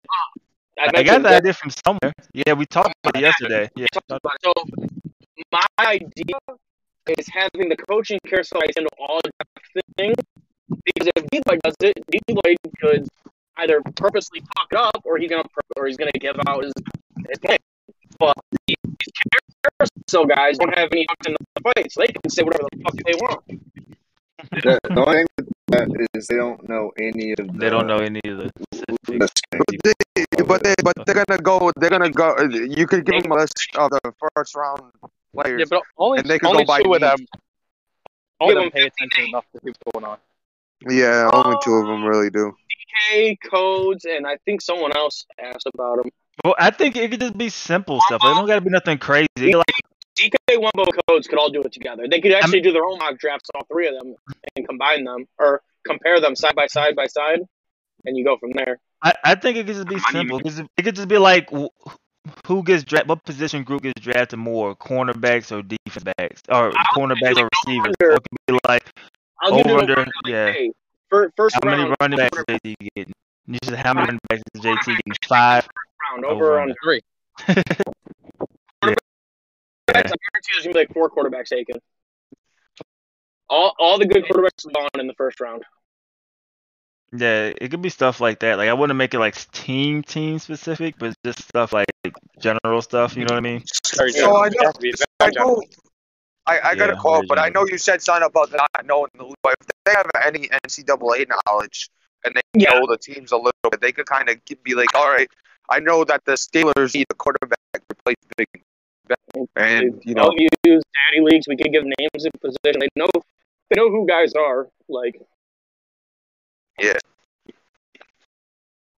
[0.80, 1.42] I I got the that.
[1.42, 2.14] idea from somewhere.
[2.34, 3.70] Yeah, we talked about it yesterday.
[3.76, 3.88] Yeah.
[4.10, 4.42] about it.
[4.44, 4.54] So
[5.52, 6.36] my idea
[7.18, 10.16] is having the coaching carousel handle all the things
[10.86, 13.08] because if D Lloyd does it, D Lloyd could
[13.58, 15.44] either purposely fuck it up or he's gonna
[15.76, 16.74] or he's gonna give out his,
[17.30, 17.58] his plan.
[18.20, 18.34] But
[18.68, 18.76] these
[19.80, 22.84] carousel guys don't have any fucks in the fight, so they can say whatever the
[22.84, 23.44] fuck they want.
[24.52, 27.54] The, the only thing with that is they don't know any of the.
[27.58, 29.94] They don't know any of the the specifics.
[30.14, 31.72] But they, but they, but they're gonna go.
[31.76, 32.36] They're gonna go.
[32.42, 34.82] You could give them a list of the first round
[35.34, 35.60] players.
[35.60, 37.08] Yeah, but only, And they could only go by two of need.
[37.08, 37.28] them.
[38.40, 40.18] Only Give them them pay attention enough to see what's going on.
[40.90, 42.54] Yeah, only two of them really do.
[43.12, 46.12] DK codes, and I think someone else asked about them.
[46.44, 48.22] Well, I think it could just be simple stuff.
[48.24, 49.28] It don't gotta be nothing crazy.
[49.38, 49.66] Like
[50.20, 52.08] DK Wumbo codes could all do it together.
[52.10, 54.16] They could actually do their own mock drafts, all three of them,
[54.56, 57.40] and combine them or compare them side by side by side,
[58.06, 58.80] and you go from there.
[59.02, 60.42] I, I think it could just be simple.
[60.44, 61.50] It could just be like
[62.46, 67.38] who gets drafted, what position group gets drafted more, cornerbacks or defense backs, or cornerbacks
[67.38, 67.96] or receivers.
[68.02, 68.84] Or it could be like
[69.42, 70.52] I'll you over the under, like, yeah.
[70.52, 70.72] hey,
[71.10, 73.14] fir- first How many running backs is JT getting?
[73.48, 75.14] You said how many running backs is JT getting?
[75.28, 75.68] Five.
[76.12, 76.76] round Over over on under.
[76.84, 77.02] Three.
[80.20, 81.78] I guarantee there's gonna be like four quarterbacks taken.
[83.50, 85.64] All all the good quarterbacks are gone in the first round.
[87.12, 88.58] Yeah, it could be stuff like that.
[88.58, 91.88] Like I wouldn't make it like team team specific, but just stuff like
[92.40, 93.16] general stuff.
[93.16, 93.64] You know what I mean?
[93.66, 94.76] So I know,
[95.20, 95.62] I know,
[96.46, 99.10] I, I got Yeah, a call, but I know you said something about not knowing
[99.18, 99.36] the league.
[99.42, 101.90] But if they have any NCAA knowledge
[102.26, 102.74] and they Yeah.
[102.74, 105.30] know the teams a little bit, they could kind of be like, all right,
[105.70, 108.48] I know that the Steelers need a quarterback to replace Big
[109.34, 111.48] Ben, and you know, I'll use daddy leagues.
[111.48, 112.80] We could give names and position.
[112.80, 113.08] They know
[113.70, 114.68] they know who guys are.
[114.88, 115.22] Like
[116.80, 116.94] yeah,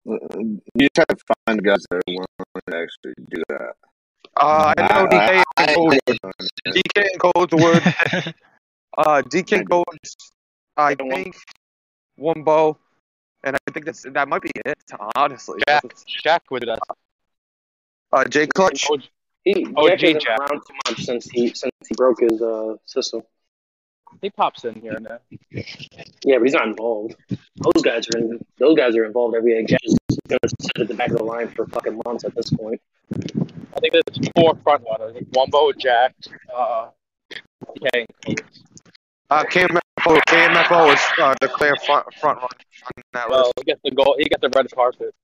[0.05, 2.27] You just have to find guys that are willing
[2.69, 3.74] to actually do that.
[4.36, 7.82] uh, I know DK I- and I- I- DK and Codes would,
[8.98, 10.16] uh, DK Codes,
[10.77, 11.36] I think,
[12.19, 12.77] Wumbo,
[13.44, 14.78] and I think that's that might be it.
[15.16, 15.85] Honestly, Jack,
[16.24, 16.78] Shaq with us.
[18.12, 18.89] uh, Jay Clutch.
[19.44, 20.38] He, Oh, Jack hasn't G-Jack.
[20.38, 23.22] been around too much since he since he broke his uh system.
[24.22, 25.20] He pops in here and there.
[26.24, 27.14] Yeah, but he's not involved.
[27.28, 29.64] Those guys are in, those guys are involved every day.
[29.66, 32.50] Jack Jack's gonna sit at the back of the line for fucking months at this
[32.50, 32.80] point.
[33.14, 35.16] I think there's four front runners.
[35.32, 36.14] Wumbo, Jack,
[36.54, 36.88] uh,
[37.30, 38.62] DK, and Coates.
[39.30, 42.48] Uh, KMFO, KMFO is uh, the clear front front runner
[42.96, 43.52] on that Well, list.
[43.58, 44.16] he gets the goal.
[44.18, 45.14] He got the red carpet.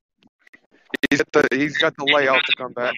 [1.11, 2.95] He's got the he's got the layout to come back.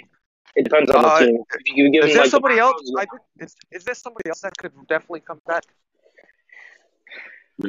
[0.59, 1.77] It depends on Uh, the team.
[1.77, 2.83] You give Is him there like somebody else?
[2.99, 3.07] I
[3.39, 5.63] is, is there somebody else that could definitely come back?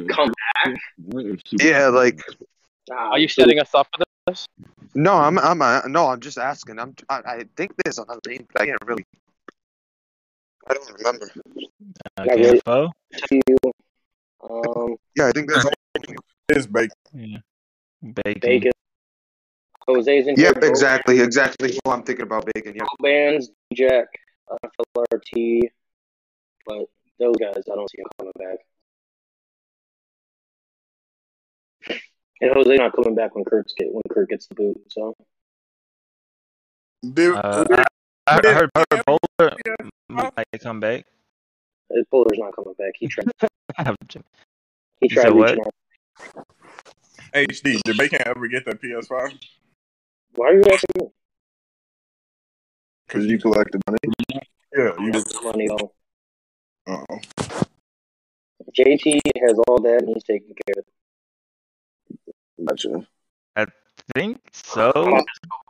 [0.08, 0.76] come back.
[1.52, 2.20] Yeah, like
[2.90, 4.44] Are you setting us up for this?
[4.94, 6.80] no, I'm I'm uh, no, I'm just asking.
[6.80, 9.06] I'm I, I think there's another name, but I can't really.
[10.66, 11.30] I don't remember.
[12.16, 12.60] Uh, Not really.
[12.60, 12.90] KFO?
[13.30, 13.56] you,
[14.42, 15.66] um, Yeah, I think that's.
[16.48, 16.90] It's bacon.
[17.14, 17.38] Yeah.
[18.02, 18.40] Bacon.
[18.40, 18.72] Bacon.
[19.94, 21.72] Jose's in Yep, exactly, exactly.
[21.84, 22.74] Who I'm thinking about bacon.
[22.74, 22.86] Yep.
[23.02, 24.06] Bands, Jack,
[24.96, 25.60] FLRT,
[26.66, 26.86] but
[27.18, 28.58] those guys, I don't see them coming back.
[32.42, 34.80] And Jose not coming back when Kurt's get when Kurt gets the boot.
[34.88, 35.14] So
[37.12, 37.84] Did, Uh, I,
[38.26, 39.56] I heard, heard Bowler
[40.08, 41.04] might come back.
[41.92, 42.92] uh, Bowler's not coming back.
[42.98, 43.26] He tried.
[45.02, 45.50] You He tried said what?
[45.50, 45.64] reaching
[46.36, 46.46] out.
[47.32, 49.38] HD, did Bacon ever get the PS5?
[50.34, 51.08] Why are you asking me?
[53.06, 54.42] Because you collect the money.
[54.76, 55.92] Yeah, you That's money though.
[56.86, 57.04] Oh.
[58.76, 62.34] JT has all that and he's taking care of it.
[62.64, 63.06] Gotcha.
[63.56, 63.66] I
[64.14, 64.92] think so.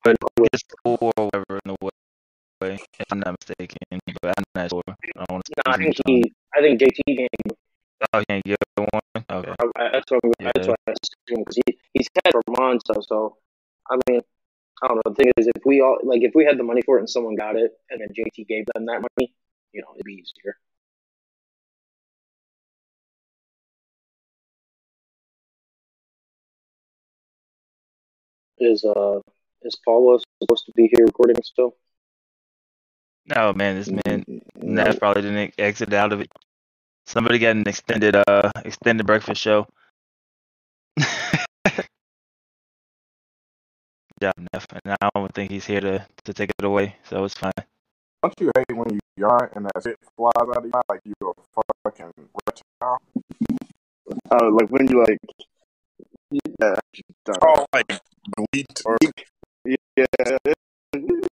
[0.05, 0.16] But
[0.53, 1.77] just four or whatever in the
[2.61, 3.78] way, if I'm not mistaken.
[4.20, 4.82] But I'm not sure.
[4.89, 6.32] I don't want to No, I think he.
[6.55, 7.28] I think JT can.
[8.12, 9.24] Oh, he can't get one.
[9.31, 9.55] Okay.
[9.77, 10.20] I, that's what.
[10.24, 10.70] I'm- That's Yeah.
[10.73, 12.95] what I assume because he he's had for Monza.
[13.03, 13.37] So
[13.91, 14.20] I mean,
[14.82, 15.02] I don't know.
[15.07, 17.11] The thing is, if we all like, if we had the money for it and
[17.11, 19.35] someone got it, and then JT gave them that money,
[19.73, 20.57] you know, it'd be easier.
[28.59, 29.20] Is uh
[29.62, 31.77] is Paula supposed to be here recording still?
[33.27, 34.24] No, man, this man
[34.55, 34.85] No.
[34.85, 36.31] Neff probably didn't exit out of it.
[37.07, 39.66] Somebody got an extended uh extended breakfast show.
[44.21, 44.67] Job, Neff.
[44.85, 47.53] And I don't think he's here to, to take it away, so it's fine.
[48.23, 51.01] Don't you hate when you yawn and that shit flies out of your mouth like
[51.05, 52.13] you're a fucking
[52.47, 53.01] reptile?
[54.31, 55.19] Oh, like when you like.
[56.31, 56.77] Yeah.
[57.43, 58.01] Oh, like
[58.53, 58.99] bleat or
[59.65, 60.07] Yeah.